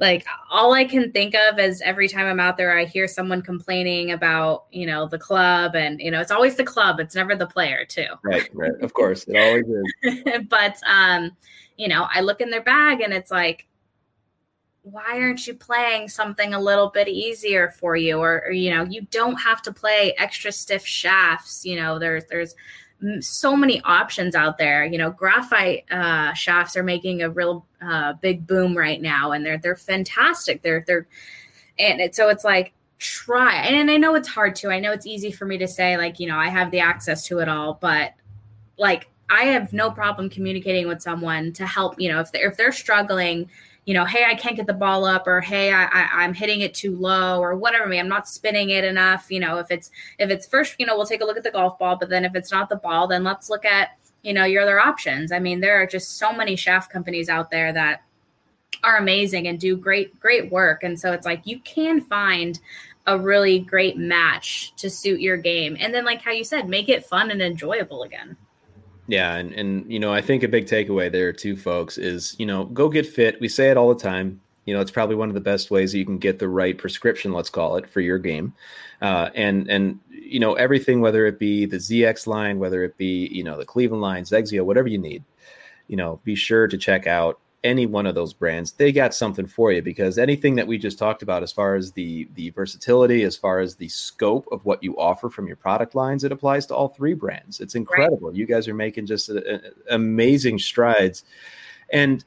like 0.00 0.24
all 0.50 0.72
i 0.72 0.84
can 0.84 1.12
think 1.12 1.34
of 1.34 1.58
is 1.58 1.80
every 1.82 2.08
time 2.08 2.26
i'm 2.26 2.40
out 2.40 2.56
there 2.56 2.76
i 2.76 2.84
hear 2.84 3.06
someone 3.06 3.40
complaining 3.40 4.12
about 4.12 4.64
you 4.72 4.86
know 4.86 5.06
the 5.06 5.18
club 5.18 5.76
and 5.76 6.00
you 6.00 6.10
know 6.10 6.20
it's 6.20 6.32
always 6.32 6.56
the 6.56 6.64
club 6.64 6.98
it's 6.98 7.14
never 7.14 7.36
the 7.36 7.46
player 7.46 7.84
too. 7.84 8.06
Right 8.22 8.48
right 8.52 8.72
of 8.80 8.92
course 8.92 9.24
it 9.28 9.36
always 9.36 9.66
is. 9.66 10.22
But 10.48 10.80
um 10.86 11.32
you 11.76 11.88
know 11.88 12.06
i 12.12 12.20
look 12.20 12.40
in 12.40 12.50
their 12.50 12.62
bag 12.62 13.00
and 13.00 13.12
it's 13.12 13.30
like 13.30 13.66
why 14.82 15.18
aren't 15.18 15.46
you 15.46 15.54
playing 15.54 16.08
something 16.08 16.52
a 16.52 16.60
little 16.60 16.90
bit 16.90 17.08
easier 17.08 17.70
for 17.70 17.96
you? 17.96 18.18
Or, 18.18 18.44
or, 18.46 18.52
you 18.52 18.70
know 18.70 18.84
you 18.84 19.02
don't 19.10 19.36
have 19.36 19.62
to 19.62 19.72
play 19.72 20.14
extra 20.18 20.52
stiff 20.52 20.84
shafts 20.84 21.64
you 21.64 21.76
know 21.76 21.98
there's 21.98 22.24
there's 22.26 22.54
so 23.20 23.56
many 23.56 23.80
options 23.82 24.34
out 24.34 24.58
there. 24.58 24.84
You 24.84 24.98
know 24.98 25.10
graphite 25.10 25.84
uh, 25.90 26.32
shafts 26.34 26.76
are 26.76 26.82
making 26.82 27.22
a 27.22 27.30
real 27.30 27.66
uh, 27.82 28.14
big 28.14 28.46
boom 28.46 28.76
right 28.76 29.00
now 29.00 29.32
and 29.32 29.44
they're 29.44 29.58
they're 29.58 29.76
fantastic. 29.76 30.62
They're 30.62 30.84
they're 30.86 31.06
and 31.78 32.00
it, 32.00 32.14
so 32.14 32.28
it's 32.28 32.44
like 32.44 32.72
try 32.98 33.56
and 33.56 33.90
i 33.90 33.96
know 33.96 34.14
it's 34.14 34.28
hard 34.28 34.54
to 34.54 34.70
i 34.70 34.78
know 34.78 34.92
it's 34.92 35.06
easy 35.06 35.30
for 35.30 35.44
me 35.44 35.58
to 35.58 35.66
say 35.66 35.96
like 35.96 36.20
you 36.20 36.26
know 36.26 36.36
i 36.36 36.48
have 36.48 36.70
the 36.70 36.80
access 36.80 37.26
to 37.26 37.40
it 37.40 37.48
all 37.48 37.76
but 37.80 38.12
like 38.78 39.08
i 39.28 39.44
have 39.44 39.72
no 39.72 39.90
problem 39.90 40.30
communicating 40.30 40.86
with 40.86 41.02
someone 41.02 41.52
to 41.52 41.66
help 41.66 42.00
you 42.00 42.10
know 42.10 42.20
if 42.20 42.30
they're 42.32 42.48
if 42.48 42.56
they're 42.56 42.72
struggling 42.72 43.50
you 43.86 43.92
know, 43.92 44.04
hey, 44.04 44.24
I 44.24 44.34
can't 44.34 44.56
get 44.56 44.66
the 44.66 44.72
ball 44.72 45.04
up, 45.04 45.26
or 45.26 45.40
hey, 45.40 45.70
I, 45.72 45.84
I, 45.84 46.24
am 46.24 46.32
hitting 46.32 46.62
it 46.62 46.72
too 46.72 46.96
low, 46.96 47.40
or 47.40 47.54
whatever. 47.54 47.86
Me, 47.86 47.98
I'm 47.98 48.08
not 48.08 48.28
spinning 48.28 48.70
it 48.70 48.84
enough. 48.84 49.30
You 49.30 49.40
know, 49.40 49.58
if 49.58 49.70
it's 49.70 49.90
if 50.18 50.30
it's 50.30 50.46
first, 50.46 50.76
you 50.78 50.86
know, 50.86 50.96
we'll 50.96 51.06
take 51.06 51.20
a 51.20 51.24
look 51.24 51.36
at 51.36 51.44
the 51.44 51.50
golf 51.50 51.78
ball, 51.78 51.96
but 51.96 52.08
then 52.08 52.24
if 52.24 52.34
it's 52.34 52.50
not 52.50 52.68
the 52.68 52.76
ball, 52.76 53.06
then 53.06 53.24
let's 53.24 53.50
look 53.50 53.64
at 53.64 53.90
you 54.22 54.32
know 54.32 54.44
your 54.44 54.62
other 54.62 54.80
options. 54.80 55.32
I 55.32 55.38
mean, 55.38 55.60
there 55.60 55.80
are 55.80 55.86
just 55.86 56.16
so 56.16 56.32
many 56.32 56.56
shaft 56.56 56.90
companies 56.90 57.28
out 57.28 57.50
there 57.50 57.72
that 57.72 58.02
are 58.82 58.96
amazing 58.96 59.48
and 59.48 59.60
do 59.60 59.76
great 59.76 60.18
great 60.18 60.50
work, 60.50 60.82
and 60.82 60.98
so 60.98 61.12
it's 61.12 61.26
like 61.26 61.46
you 61.46 61.60
can 61.60 62.00
find 62.00 62.60
a 63.06 63.18
really 63.18 63.58
great 63.58 63.98
match 63.98 64.72
to 64.76 64.88
suit 64.88 65.20
your 65.20 65.36
game, 65.36 65.76
and 65.78 65.92
then 65.92 66.06
like 66.06 66.22
how 66.22 66.30
you 66.30 66.44
said, 66.44 66.68
make 66.70 66.88
it 66.88 67.04
fun 67.04 67.30
and 67.30 67.42
enjoyable 67.42 68.02
again. 68.02 68.36
Yeah, 69.06 69.34
and 69.34 69.52
and 69.52 69.90
you 69.90 69.98
know, 69.98 70.12
I 70.12 70.20
think 70.20 70.42
a 70.42 70.48
big 70.48 70.66
takeaway 70.66 71.12
there 71.12 71.32
too, 71.32 71.56
folks, 71.56 71.98
is 71.98 72.34
you 72.38 72.46
know, 72.46 72.64
go 72.66 72.88
get 72.88 73.06
fit. 73.06 73.40
We 73.40 73.48
say 73.48 73.70
it 73.70 73.76
all 73.76 73.92
the 73.92 74.00
time. 74.00 74.40
You 74.64 74.74
know, 74.74 74.80
it's 74.80 74.90
probably 74.90 75.16
one 75.16 75.28
of 75.28 75.34
the 75.34 75.42
best 75.42 75.70
ways 75.70 75.92
that 75.92 75.98
you 75.98 76.06
can 76.06 76.16
get 76.16 76.38
the 76.38 76.48
right 76.48 76.76
prescription, 76.76 77.32
let's 77.32 77.50
call 77.50 77.76
it, 77.76 77.88
for 77.88 78.00
your 78.00 78.18
game. 78.18 78.54
Uh, 79.02 79.28
and 79.34 79.68
and 79.68 80.00
you 80.08 80.40
know, 80.40 80.54
everything, 80.54 81.00
whether 81.00 81.26
it 81.26 81.38
be 81.38 81.66
the 81.66 81.76
ZX 81.76 82.26
line, 82.26 82.58
whether 82.58 82.82
it 82.82 82.96
be 82.96 83.28
you 83.30 83.44
know 83.44 83.58
the 83.58 83.66
Cleveland 83.66 84.02
line, 84.02 84.24
XXIO, 84.24 84.64
whatever 84.64 84.88
you 84.88 84.98
need, 84.98 85.22
you 85.88 85.96
know, 85.96 86.20
be 86.24 86.34
sure 86.34 86.66
to 86.66 86.78
check 86.78 87.06
out 87.06 87.38
any 87.64 87.86
one 87.86 88.06
of 88.06 88.14
those 88.14 88.34
brands, 88.34 88.72
they 88.72 88.92
got 88.92 89.14
something 89.14 89.46
for 89.46 89.72
you 89.72 89.82
because 89.82 90.18
anything 90.18 90.54
that 90.54 90.66
we 90.66 90.78
just 90.78 90.98
talked 90.98 91.22
about, 91.22 91.42
as 91.42 91.50
far 91.50 91.74
as 91.74 91.90
the 91.90 92.28
the 92.34 92.50
versatility, 92.50 93.24
as 93.24 93.36
far 93.36 93.58
as 93.58 93.74
the 93.74 93.88
scope 93.88 94.46
of 94.52 94.64
what 94.64 94.82
you 94.82 94.96
offer 94.98 95.30
from 95.30 95.46
your 95.46 95.56
product 95.56 95.94
lines, 95.94 96.22
it 96.22 96.30
applies 96.30 96.66
to 96.66 96.74
all 96.74 96.88
three 96.88 97.14
brands. 97.14 97.60
It's 97.60 97.74
incredible. 97.74 98.28
Right. 98.28 98.36
You 98.36 98.46
guys 98.46 98.68
are 98.68 98.74
making 98.74 99.06
just 99.06 99.30
a, 99.30 99.56
a, 99.56 99.60
amazing 99.94 100.58
strides, 100.58 101.24
and 101.90 102.22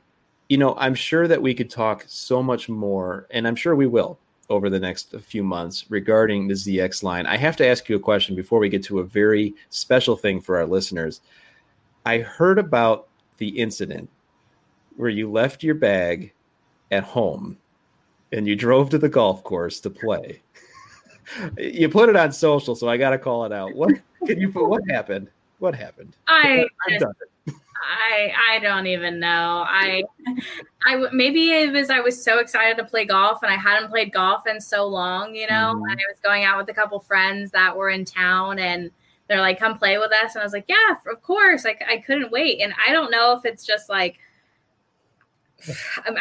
you 0.49 0.57
know 0.57 0.75
I'm 0.77 0.95
sure 0.95 1.27
that 1.27 1.41
we 1.41 1.53
could 1.53 1.69
talk 1.69 2.03
so 2.07 2.41
much 2.41 2.67
more, 2.67 3.27
and 3.29 3.47
I'm 3.47 3.55
sure 3.55 3.75
we 3.75 3.87
will 3.87 4.19
over 4.49 4.69
the 4.69 4.79
next 4.79 5.13
few 5.19 5.43
months 5.43 5.85
regarding 5.89 6.47
the 6.47 6.53
ZX 6.53 7.03
line. 7.03 7.25
I 7.25 7.37
have 7.37 7.57
to 7.57 7.67
ask 7.67 7.87
you 7.89 7.95
a 7.95 7.99
question 7.99 8.35
before 8.35 8.59
we 8.59 8.69
get 8.69 8.83
to 8.85 8.99
a 8.99 9.03
very 9.03 9.53
special 9.69 10.15
thing 10.15 10.41
for 10.41 10.57
our 10.57 10.65
listeners. 10.65 11.21
I 12.05 12.19
heard 12.19 12.57
about 12.57 13.09
the 13.37 13.49
incident 13.49 14.09
where 14.97 15.09
you 15.09 15.31
left 15.31 15.63
your 15.63 15.75
bag 15.75 16.33
at 16.91 17.03
home 17.03 17.57
and 18.31 18.47
you 18.47 18.55
drove 18.55 18.89
to 18.89 18.97
the 18.97 19.09
golf 19.09 19.43
course 19.43 19.79
to 19.79 19.89
play. 19.89 20.41
you 21.57 21.87
put 21.87 22.09
it 22.09 22.15
on 22.15 22.31
social, 22.31 22.75
so 22.75 22.89
I 22.89 22.97
got 22.97 23.11
to 23.11 23.17
call 23.17 23.45
it 23.45 23.53
out. 23.53 23.73
What 23.73 23.91
can 24.25 24.39
you 24.39 24.51
put? 24.51 24.67
What 24.67 24.81
happened? 24.89 25.29
What 25.59 25.75
happened? 25.75 26.15
I 26.27 26.65
I 27.87 28.33
I 28.51 28.59
don't 28.59 28.87
even 28.87 29.19
know. 29.19 29.63
I 29.67 30.03
I 30.85 31.07
maybe 31.11 31.51
it 31.51 31.71
was 31.71 31.89
I 31.89 31.99
was 31.99 32.21
so 32.21 32.39
excited 32.39 32.77
to 32.77 32.83
play 32.83 33.05
golf 33.05 33.43
and 33.43 33.51
I 33.51 33.55
hadn't 33.55 33.89
played 33.89 34.11
golf 34.11 34.47
in 34.47 34.59
so 34.59 34.87
long, 34.87 35.35
you 35.35 35.47
know. 35.47 35.73
Mm-hmm. 35.75 35.89
And 35.89 35.99
I 35.99 36.03
was 36.09 36.19
going 36.21 36.43
out 36.43 36.57
with 36.57 36.69
a 36.69 36.73
couple 36.73 36.99
friends 36.99 37.51
that 37.51 37.75
were 37.75 37.89
in 37.89 38.05
town 38.05 38.59
and 38.59 38.91
they're 39.27 39.41
like, 39.41 39.59
"Come 39.59 39.77
play 39.77 39.97
with 39.97 40.11
us," 40.13 40.35
and 40.35 40.41
I 40.41 40.45
was 40.45 40.53
like, 40.53 40.65
"Yeah, 40.67 40.95
of 41.11 41.21
course." 41.21 41.65
Like 41.65 41.83
I 41.87 41.97
couldn't 41.97 42.31
wait, 42.31 42.61
and 42.61 42.73
I 42.87 42.93
don't 42.93 43.11
know 43.11 43.33
if 43.33 43.45
it's 43.45 43.65
just 43.65 43.89
like 43.89 44.19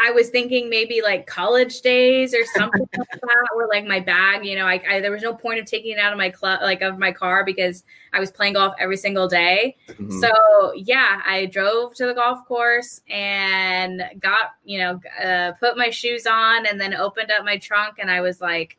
I 0.02 0.10
was 0.12 0.30
thinking 0.30 0.70
maybe 0.70 1.02
like 1.02 1.26
college 1.26 1.82
days 1.82 2.34
or 2.34 2.44
something 2.56 2.80
like 2.98 3.20
that, 3.20 3.48
or 3.54 3.68
like 3.68 3.86
my 3.86 4.00
bag. 4.00 4.44
You 4.44 4.56
know, 4.56 4.66
I, 4.66 4.80
I, 4.88 5.00
there 5.00 5.10
was 5.10 5.22
no 5.22 5.34
point 5.34 5.60
of 5.60 5.66
taking 5.66 5.92
it 5.92 5.98
out 5.98 6.12
of 6.12 6.18
my 6.18 6.30
club, 6.30 6.60
like 6.62 6.82
of 6.82 6.98
my 6.98 7.12
car, 7.12 7.44
because 7.44 7.84
I 8.12 8.20
was 8.20 8.30
playing 8.30 8.54
golf 8.54 8.74
every 8.78 8.96
single 8.96 9.28
day. 9.28 9.76
Mm-hmm. 9.88 10.20
So 10.20 10.72
yeah, 10.74 11.20
I 11.24 11.46
drove 11.46 11.94
to 11.94 12.06
the 12.06 12.14
golf 12.14 12.46
course 12.46 13.02
and 13.10 14.02
got 14.18 14.54
you 14.64 14.78
know 14.78 15.00
uh, 15.22 15.52
put 15.60 15.76
my 15.76 15.90
shoes 15.90 16.26
on, 16.26 16.66
and 16.66 16.80
then 16.80 16.94
opened 16.94 17.30
up 17.30 17.44
my 17.44 17.58
trunk, 17.58 17.96
and 17.98 18.10
I 18.10 18.22
was 18.22 18.40
like, 18.40 18.78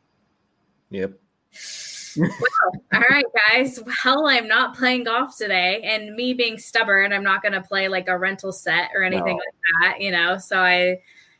"Yep." 0.90 1.12
Well, 2.18 2.82
all 2.94 3.00
right, 3.00 3.24
guys. 3.50 3.80
Well, 4.04 4.26
I'm 4.26 4.48
not 4.48 4.76
playing 4.76 5.04
golf 5.04 5.36
today, 5.36 5.80
and 5.82 6.14
me 6.14 6.34
being 6.34 6.58
stubborn, 6.58 7.12
I'm 7.12 7.22
not 7.22 7.42
going 7.42 7.52
to 7.52 7.62
play 7.62 7.88
like 7.88 8.08
a 8.08 8.18
rental 8.18 8.52
set 8.52 8.90
or 8.94 9.02
anything 9.02 9.36
no. 9.36 9.42
like 9.42 9.94
that, 9.96 10.00
you 10.00 10.10
know. 10.10 10.38
So 10.38 10.58
I, 10.60 10.98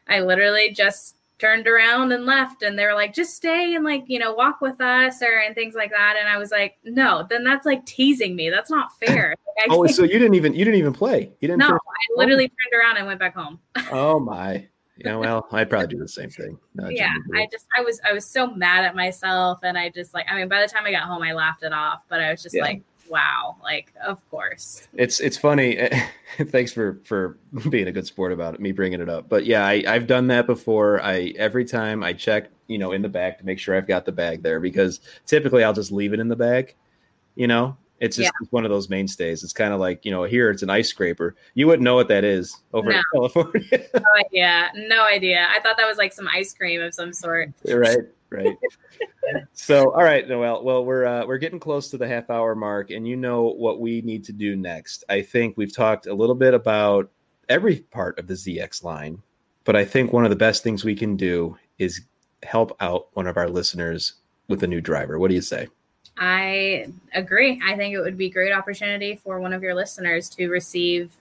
I 0.09 0.21
literally 0.21 0.73
just 0.73 1.17
turned 1.39 1.69
around 1.69 2.13
and 2.13 2.27
left, 2.27 2.63
and 2.63 2.79
they 2.79 2.85
were 2.85 2.95
like, 2.95 3.15
"Just 3.15 3.35
stay 3.35 3.75
and 3.75 3.85
like 3.85 4.05
you 4.07 4.19
know 4.19 4.33
walk 4.33 4.61
with 4.61 4.81
us," 4.81 5.23
or 5.23 5.39
and 5.39 5.55
things 5.55 5.75
like 5.75 5.91
that. 5.91 6.17
And 6.19 6.29
I 6.29 6.39
was 6.39 6.51
like, 6.51 6.77
"No, 6.85 7.27
then 7.29 7.45
that's 7.45 7.67
like 7.67 7.85
teasing 7.87 8.37
me. 8.37 8.51
That's 8.51 8.71
not 8.71 8.97
fair." 8.99 9.35
Like, 9.59 9.77
oh, 9.77 9.87
so 9.89 10.05
you 10.05 10.21
didn't 10.21 10.35
even 10.35 10.55
you 10.55 10.65
didn't 10.65 10.79
even 10.79 10.93
play? 10.93 11.33
You 11.41 11.49
didn't? 11.49 11.59
No, 11.59 11.71
I 11.71 12.15
literally 12.15 12.47
turned 12.47 12.81
around 12.81 12.97
and 12.97 13.09
went 13.09 13.19
back 13.19 13.35
home. 13.35 13.59
oh 13.91 14.21
my 14.21 14.69
yeah, 14.99 15.17
well, 15.17 15.47
I'd 15.53 15.71
probably 15.71 15.87
do 15.87 15.99
the 15.99 16.09
same 16.09 16.31
thing. 16.31 16.59
No, 16.75 16.89
yeah, 16.89 17.13
I 17.35 17.47
just 17.51 17.67
I 17.77 17.83
was 17.83 18.01
I 18.05 18.13
was 18.13 18.25
so 18.25 18.49
mad 18.49 18.85
at 18.85 18.97
myself, 18.97 19.61
and 19.63 19.79
I 19.79 19.91
just 19.91 20.13
like 20.13 20.27
I 20.29 20.37
mean, 20.37 20.49
by 20.49 20.61
the 20.61 20.67
time 20.67 20.85
I 20.85 20.91
got 20.91 21.05
home, 21.05 21.23
I 21.23 21.33
laughed 21.33 21.63
it 21.63 21.73
off. 21.73 22.05
But 22.09 22.21
I 22.21 22.31
was 22.31 22.43
just 22.43 22.57
yeah. 22.57 22.63
like, 22.63 22.83
wow, 23.09 23.57
like 23.63 23.93
of 24.05 24.29
course. 24.31 24.89
It's 24.95 25.21
it's 25.21 25.37
funny. 25.37 25.89
Thanks 26.39 26.73
for 26.73 26.99
for 27.05 27.39
being 27.71 27.87
a 27.87 27.93
good 27.93 28.07
sport 28.07 28.33
about 28.33 28.55
it, 28.55 28.61
me 28.61 28.73
bringing 28.73 29.01
it 29.01 29.09
up. 29.09 29.29
But 29.29 29.47
yeah, 29.47 29.65
I 29.65 29.85
I've 29.87 30.09
done 30.09 30.27
that 30.29 30.47
before. 30.47 31.01
I 31.01 31.33
every 31.37 31.65
time 31.65 32.03
I 32.03 32.13
check, 32.13 32.51
you 32.67 32.79
know, 32.79 32.93
in 32.93 33.03
the 33.03 33.09
bag 33.09 33.39
to 33.39 33.47
make 33.47 33.61
sure 33.61 33.77
I've 33.77 33.87
got 33.89 34.05
the 34.05 34.13
bag 34.13 34.43
there 34.43 34.59
because 34.59 35.01
typically 35.27 35.63
I'll 35.63 35.73
just 35.73 35.93
leave 35.93 36.13
it 36.13 36.19
in 36.19 36.29
the 36.29 36.37
bag, 36.37 36.75
you 37.37 37.47
know, 37.47 37.77
it's 38.01 38.17
just 38.17 38.31
yeah. 38.41 38.47
one 38.51 38.65
of 38.65 38.71
those 38.71 38.89
mainstays. 38.89 39.43
It's 39.43 39.53
kind 39.53 39.73
of 39.73 39.81
like 39.81 40.05
you 40.05 40.11
know 40.11 40.25
here 40.25 40.51
it's 40.51 40.63
an 40.63 40.71
ice 40.71 40.89
scraper. 40.89 41.35
You 41.55 41.67
wouldn't 41.67 41.83
know 41.85 41.95
what 41.95 42.09
that 42.09 42.25
is 42.25 42.57
over 42.73 42.91
no. 42.91 42.97
in 42.97 43.03
California. 43.13 43.63
no 43.95 44.03
idea. 44.27 44.71
No 44.75 45.05
idea. 45.05 45.47
I 45.51 45.61
thought 45.61 45.77
that 45.77 45.87
was 45.87 45.99
like 45.99 46.13
some 46.13 46.29
ice 46.29 46.53
cream 46.53 46.81
of 46.81 46.95
some 46.95 47.13
sort. 47.13 47.53
right. 47.65 47.99
Right. 48.31 48.57
so 49.55 49.91
all 49.93 50.03
right, 50.03 50.29
Noelle. 50.29 50.63
Well, 50.63 50.85
we're 50.85 51.07
uh, 51.07 51.27
we're 51.27 51.39
getting 51.39 51.59
close 51.59 51.89
to 51.91 51.99
the 51.99 52.07
half 52.07 52.29
hour 52.29 52.55
mark, 52.55 52.91
and 52.91 53.09
you 53.09 53.17
know 53.17 53.45
what 53.45 53.81
we 53.81 54.03
need 54.03 54.23
to 54.25 54.33
do 54.33 54.55
next. 54.55 55.05
I 55.09 55.23
think 55.23 55.57
we've 55.57 55.75
talked 55.75 56.07
a 56.07 56.15
little 56.15 56.35
bit 56.35 56.53
about 56.53 57.11
every 57.49 57.77
part 57.77 58.19
of 58.19 58.27
the 58.27 58.35
ZX 58.35 58.85
line, 58.85 59.23
but 59.65 59.77
I 59.77 59.85
think 59.85 60.13
one 60.13 60.25
of 60.25 60.31
the 60.31 60.37
best 60.37 60.63
things 60.63 60.85
we 60.85 60.95
can 60.95 61.17
do 61.17 61.57
is 61.79 62.03
help 62.43 62.77
out 62.81 63.09
one 63.15 63.27
of 63.27 63.39
our 63.39 63.49
listeners 63.49 64.15
with 64.49 64.63
a 64.63 64.67
new 64.67 64.83
driver. 64.83 65.19
What 65.19 65.29
do 65.29 65.35
you 65.35 65.41
say? 65.41 65.69
I 66.19 66.89
agree. 67.15 67.61
I 67.65 67.77
think 67.77 67.95
it 67.95 68.01
would 68.01 68.19
be 68.19 68.29
great 68.29 68.53
opportunity 68.53 69.17
for 69.17 69.41
one 69.41 69.53
of 69.53 69.63
your 69.63 69.75
listeners 69.75 70.29
to 70.31 70.49
receive 70.49 71.13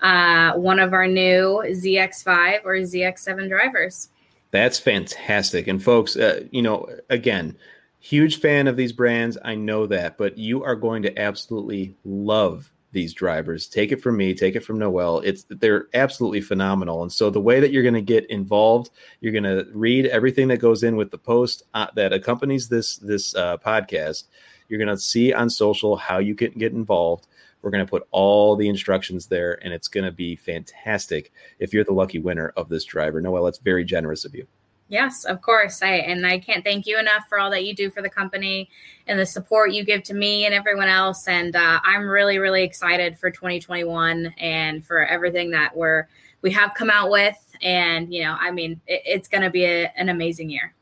uh, 0.00 0.54
one 0.54 0.78
of 0.78 0.92
our 0.92 1.06
new 1.06 1.62
ZX5 1.66 2.64
or 2.64 2.74
ZX7 2.76 3.48
drivers. 3.48 4.08
That's 4.50 4.78
fantastic. 4.78 5.68
And 5.68 5.82
folks, 5.82 6.16
uh, 6.16 6.44
you 6.50 6.62
know, 6.62 6.88
again, 7.10 7.56
huge 8.00 8.40
fan 8.40 8.66
of 8.66 8.76
these 8.76 8.92
brands. 8.92 9.36
I 9.44 9.54
know 9.54 9.86
that, 9.86 10.16
but 10.16 10.38
you 10.38 10.64
are 10.64 10.76
going 10.76 11.02
to 11.02 11.18
absolutely 11.18 11.94
love 12.04 12.70
these 12.92 13.12
drivers. 13.12 13.66
Take 13.66 13.92
it 13.92 14.00
from 14.02 14.16
me, 14.16 14.34
take 14.34 14.56
it 14.56 14.64
from 14.64 14.78
Noel. 14.78 15.20
It's 15.20 15.44
they're 15.48 15.88
absolutely 15.94 16.40
phenomenal. 16.40 17.02
And 17.02 17.12
so 17.12 17.30
the 17.30 17.40
way 17.40 17.60
that 17.60 17.72
you're 17.72 17.82
going 17.82 17.94
to 17.94 18.00
get 18.00 18.28
involved, 18.30 18.90
you're 19.20 19.32
going 19.32 19.44
to 19.44 19.66
read 19.72 20.06
everything 20.06 20.48
that 20.48 20.58
goes 20.58 20.82
in 20.82 20.96
with 20.96 21.10
the 21.10 21.18
post 21.18 21.62
uh, 21.74 21.88
that 21.94 22.12
accompanies 22.12 22.68
this 22.68 22.96
this 22.96 23.34
uh, 23.34 23.58
podcast. 23.58 24.24
You're 24.68 24.78
going 24.78 24.88
to 24.88 24.98
see 24.98 25.32
on 25.32 25.50
social 25.50 25.96
how 25.96 26.18
you 26.18 26.34
can 26.34 26.52
get 26.52 26.72
involved. 26.72 27.26
We're 27.62 27.70
going 27.70 27.84
to 27.84 27.90
put 27.90 28.06
all 28.10 28.54
the 28.54 28.68
instructions 28.68 29.26
there, 29.26 29.58
and 29.64 29.72
it's 29.72 29.88
going 29.88 30.04
to 30.04 30.12
be 30.12 30.36
fantastic 30.36 31.32
if 31.58 31.72
you're 31.72 31.84
the 31.84 31.92
lucky 31.92 32.18
winner 32.18 32.52
of 32.56 32.68
this 32.68 32.84
driver. 32.84 33.20
Noel, 33.20 33.44
that's 33.44 33.58
very 33.58 33.84
generous 33.84 34.24
of 34.24 34.34
you. 34.34 34.46
Yes, 34.88 35.24
of 35.24 35.42
course. 35.42 35.82
I 35.82 35.96
and 35.96 36.26
I 36.26 36.38
can't 36.38 36.64
thank 36.64 36.86
you 36.86 36.98
enough 36.98 37.24
for 37.28 37.38
all 37.38 37.50
that 37.50 37.66
you 37.66 37.74
do 37.74 37.90
for 37.90 38.00
the 38.00 38.08
company 38.08 38.70
and 39.06 39.18
the 39.18 39.26
support 39.26 39.72
you 39.72 39.84
give 39.84 40.02
to 40.04 40.14
me 40.14 40.46
and 40.46 40.54
everyone 40.54 40.88
else. 40.88 41.28
And 41.28 41.54
uh, 41.54 41.78
I'm 41.84 42.08
really, 42.08 42.38
really 42.38 42.62
excited 42.62 43.18
for 43.18 43.30
2021 43.30 44.34
and 44.38 44.84
for 44.84 45.04
everything 45.04 45.50
that 45.50 45.76
we're 45.76 46.08
we 46.40 46.50
have 46.52 46.72
come 46.74 46.88
out 46.88 47.10
with. 47.10 47.36
And 47.60 48.12
you 48.12 48.22
know, 48.22 48.36
I 48.40 48.50
mean, 48.50 48.80
it, 48.86 49.02
it's 49.04 49.28
going 49.28 49.42
to 49.42 49.50
be 49.50 49.64
a, 49.64 49.92
an 49.96 50.08
amazing 50.08 50.48
year. 50.48 50.74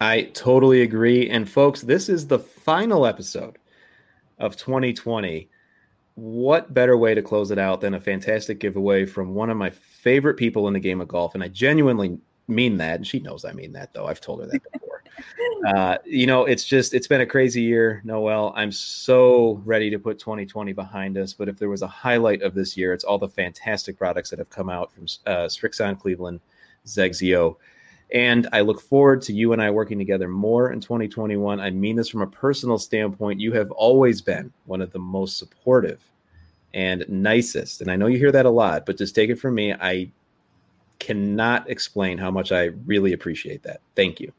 I 0.00 0.22
totally 0.34 0.82
agree. 0.82 1.28
And 1.28 1.48
folks, 1.48 1.82
this 1.82 2.08
is 2.08 2.26
the 2.26 2.38
final 2.38 3.04
episode 3.06 3.58
of 4.38 4.56
2020. 4.56 5.48
What 6.14 6.74
better 6.74 6.96
way 6.96 7.14
to 7.14 7.22
close 7.22 7.50
it 7.50 7.58
out 7.58 7.80
than 7.80 7.94
a 7.94 8.00
fantastic 8.00 8.58
giveaway 8.58 9.04
from 9.04 9.34
one 9.34 9.50
of 9.50 9.56
my 9.56 9.70
favorite 9.70 10.34
people 10.34 10.66
in 10.68 10.74
the 10.74 10.80
game 10.80 11.00
of 11.00 11.08
golf? 11.08 11.34
And 11.34 11.44
I 11.44 11.48
genuinely 11.48 12.18
mean 12.48 12.76
that. 12.78 12.96
And 12.96 13.06
she 13.06 13.20
knows 13.20 13.44
I 13.44 13.52
mean 13.52 13.72
that, 13.72 13.92
though. 13.92 14.06
I've 14.06 14.20
told 14.20 14.40
her 14.40 14.46
that 14.46 14.72
before. 14.72 15.02
uh, 15.66 15.98
you 16.04 16.26
know, 16.26 16.44
it's 16.44 16.64
just, 16.64 16.94
it's 16.94 17.06
been 17.06 17.20
a 17.20 17.26
crazy 17.26 17.62
year, 17.62 18.02
Noel. 18.04 18.52
I'm 18.56 18.72
so 18.72 19.60
ready 19.64 19.90
to 19.90 19.98
put 19.98 20.18
2020 20.18 20.72
behind 20.72 21.18
us. 21.18 21.32
But 21.32 21.48
if 21.48 21.58
there 21.58 21.68
was 21.68 21.82
a 21.82 21.86
highlight 21.86 22.42
of 22.42 22.54
this 22.54 22.76
year, 22.76 22.92
it's 22.92 23.04
all 23.04 23.18
the 23.18 23.28
fantastic 23.28 23.98
products 23.98 24.30
that 24.30 24.38
have 24.38 24.50
come 24.50 24.68
out 24.68 24.92
from 24.92 25.04
uh, 25.26 25.46
Srixon 25.46 25.98
Cleveland, 25.98 26.40
XXIO. 26.86 27.56
And 28.12 28.46
I 28.52 28.60
look 28.60 28.80
forward 28.80 29.22
to 29.22 29.32
you 29.32 29.54
and 29.54 29.62
I 29.62 29.70
working 29.70 29.98
together 29.98 30.28
more 30.28 30.72
in 30.72 30.80
2021. 30.80 31.60
I 31.60 31.70
mean 31.70 31.96
this 31.96 32.10
from 32.10 32.20
a 32.20 32.26
personal 32.26 32.78
standpoint. 32.78 33.40
You 33.40 33.52
have 33.52 33.70
always 33.70 34.20
been 34.20 34.52
one 34.66 34.82
of 34.82 34.92
the 34.92 34.98
most 34.98 35.38
supportive 35.38 36.00
and 36.74 37.06
nicest. 37.08 37.80
And 37.80 37.90
I 37.90 37.96
know 37.96 38.06
you 38.06 38.18
hear 38.18 38.32
that 38.32 38.44
a 38.44 38.50
lot, 38.50 38.84
but 38.84 38.98
just 38.98 39.14
take 39.14 39.30
it 39.30 39.38
from 39.38 39.54
me. 39.54 39.72
I 39.72 40.10
cannot 41.02 41.68
explain 41.68 42.16
how 42.16 42.30
much 42.30 42.52
I 42.52 42.66
really 42.86 43.12
appreciate 43.12 43.64
that. 43.64 43.80
Thank 43.96 44.20
you. 44.20 44.32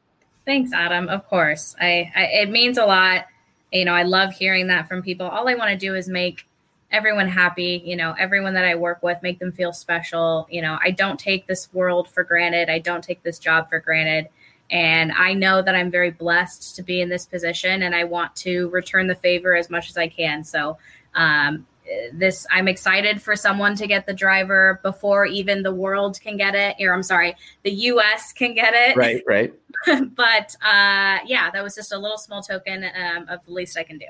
Thanks, 0.46 0.72
Adam. 0.72 1.10
Of 1.10 1.28
course. 1.28 1.76
I, 1.80 2.10
I 2.16 2.24
it 2.42 2.50
means 2.50 2.78
a 2.78 2.86
lot. 2.86 3.26
You 3.74 3.84
know, 3.84 3.94
I 3.94 4.04
love 4.04 4.32
hearing 4.32 4.68
that 4.68 4.88
from 4.88 5.02
people. 5.02 5.28
All 5.28 5.50
I 5.50 5.56
want 5.56 5.72
to 5.72 5.78
do 5.78 5.94
is 5.94 6.08
make 6.08 6.48
everyone 6.90 7.28
happy, 7.28 7.82
you 7.84 7.98
know, 7.98 8.16
everyone 8.18 8.54
that 8.54 8.64
I 8.64 8.76
work 8.76 9.04
with, 9.04 9.22
make 9.22 9.40
them 9.40 9.52
feel 9.52 9.74
special. 9.74 10.48
You 10.50 10.62
know, 10.62 10.78
I 10.82 10.92
don't 10.92 11.20
take 11.20 11.48
this 11.48 11.74
world 11.74 12.08
for 12.08 12.24
granted. 12.24 12.70
I 12.70 12.80
don't 12.80 13.04
take 13.04 13.24
this 13.24 13.40
job 13.40 13.68
for 13.68 13.80
granted. 13.80 14.30
And 14.72 15.12
I 15.12 15.34
know 15.34 15.62
that 15.62 15.76
I'm 15.76 15.92
very 15.92 16.12
blessed 16.12 16.78
to 16.78 16.84
be 16.84 17.02
in 17.02 17.10
this 17.10 17.26
position 17.26 17.84
and 17.84 17.94
I 17.94 18.06
want 18.06 18.36
to 18.38 18.70
return 18.70 19.08
the 19.08 19.16
favor 19.16 19.56
as 19.56 19.70
much 19.70 19.90
as 19.90 19.98
I 19.98 20.08
can. 20.08 20.44
So, 20.44 20.78
um, 21.14 21.68
this 22.14 22.46
I'm 22.52 22.68
excited 22.68 23.22
for 23.22 23.36
someone 23.36 23.76
to 23.76 23.88
get 23.88 24.06
the 24.06 24.14
driver 24.14 24.80
before 24.84 25.26
even 25.26 25.64
the 25.64 25.74
world 25.74 26.20
can 26.22 26.38
get 26.38 26.56
it. 26.56 26.76
Or 26.80 26.94
I'm 26.94 27.04
sorry, 27.04 27.36
the 27.64 27.72
US 27.72 28.34
can 28.34 28.54
get 28.54 28.74
it. 28.74 28.96
Right, 28.96 29.24
right. 29.28 29.54
but 30.16 30.56
uh, 30.62 31.20
yeah, 31.26 31.50
that 31.52 31.64
was 31.64 31.76
just 31.76 31.94
a 31.94 31.98
little 31.98 32.18
small 32.18 32.42
token 32.42 32.84
um, 32.84 33.28
of 33.30 33.46
the 33.46 33.52
least 33.52 33.78
I 33.78 33.84
can 33.84 33.98
do. 33.98 34.06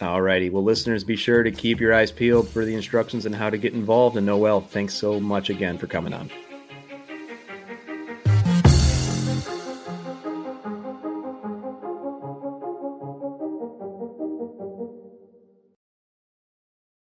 All 0.00 0.22
righty. 0.22 0.48
Well, 0.48 0.64
listeners, 0.64 1.04
be 1.04 1.16
sure 1.16 1.42
to 1.42 1.50
keep 1.50 1.78
your 1.78 1.92
eyes 1.92 2.10
peeled 2.10 2.48
for 2.48 2.64
the 2.64 2.74
instructions 2.74 3.26
on 3.26 3.34
how 3.34 3.50
to 3.50 3.58
get 3.58 3.74
involved. 3.74 4.16
And 4.16 4.24
Noel, 4.24 4.62
thanks 4.62 4.94
so 4.94 5.20
much 5.20 5.50
again 5.50 5.76
for 5.76 5.86
coming 5.86 6.14
on. 6.14 6.30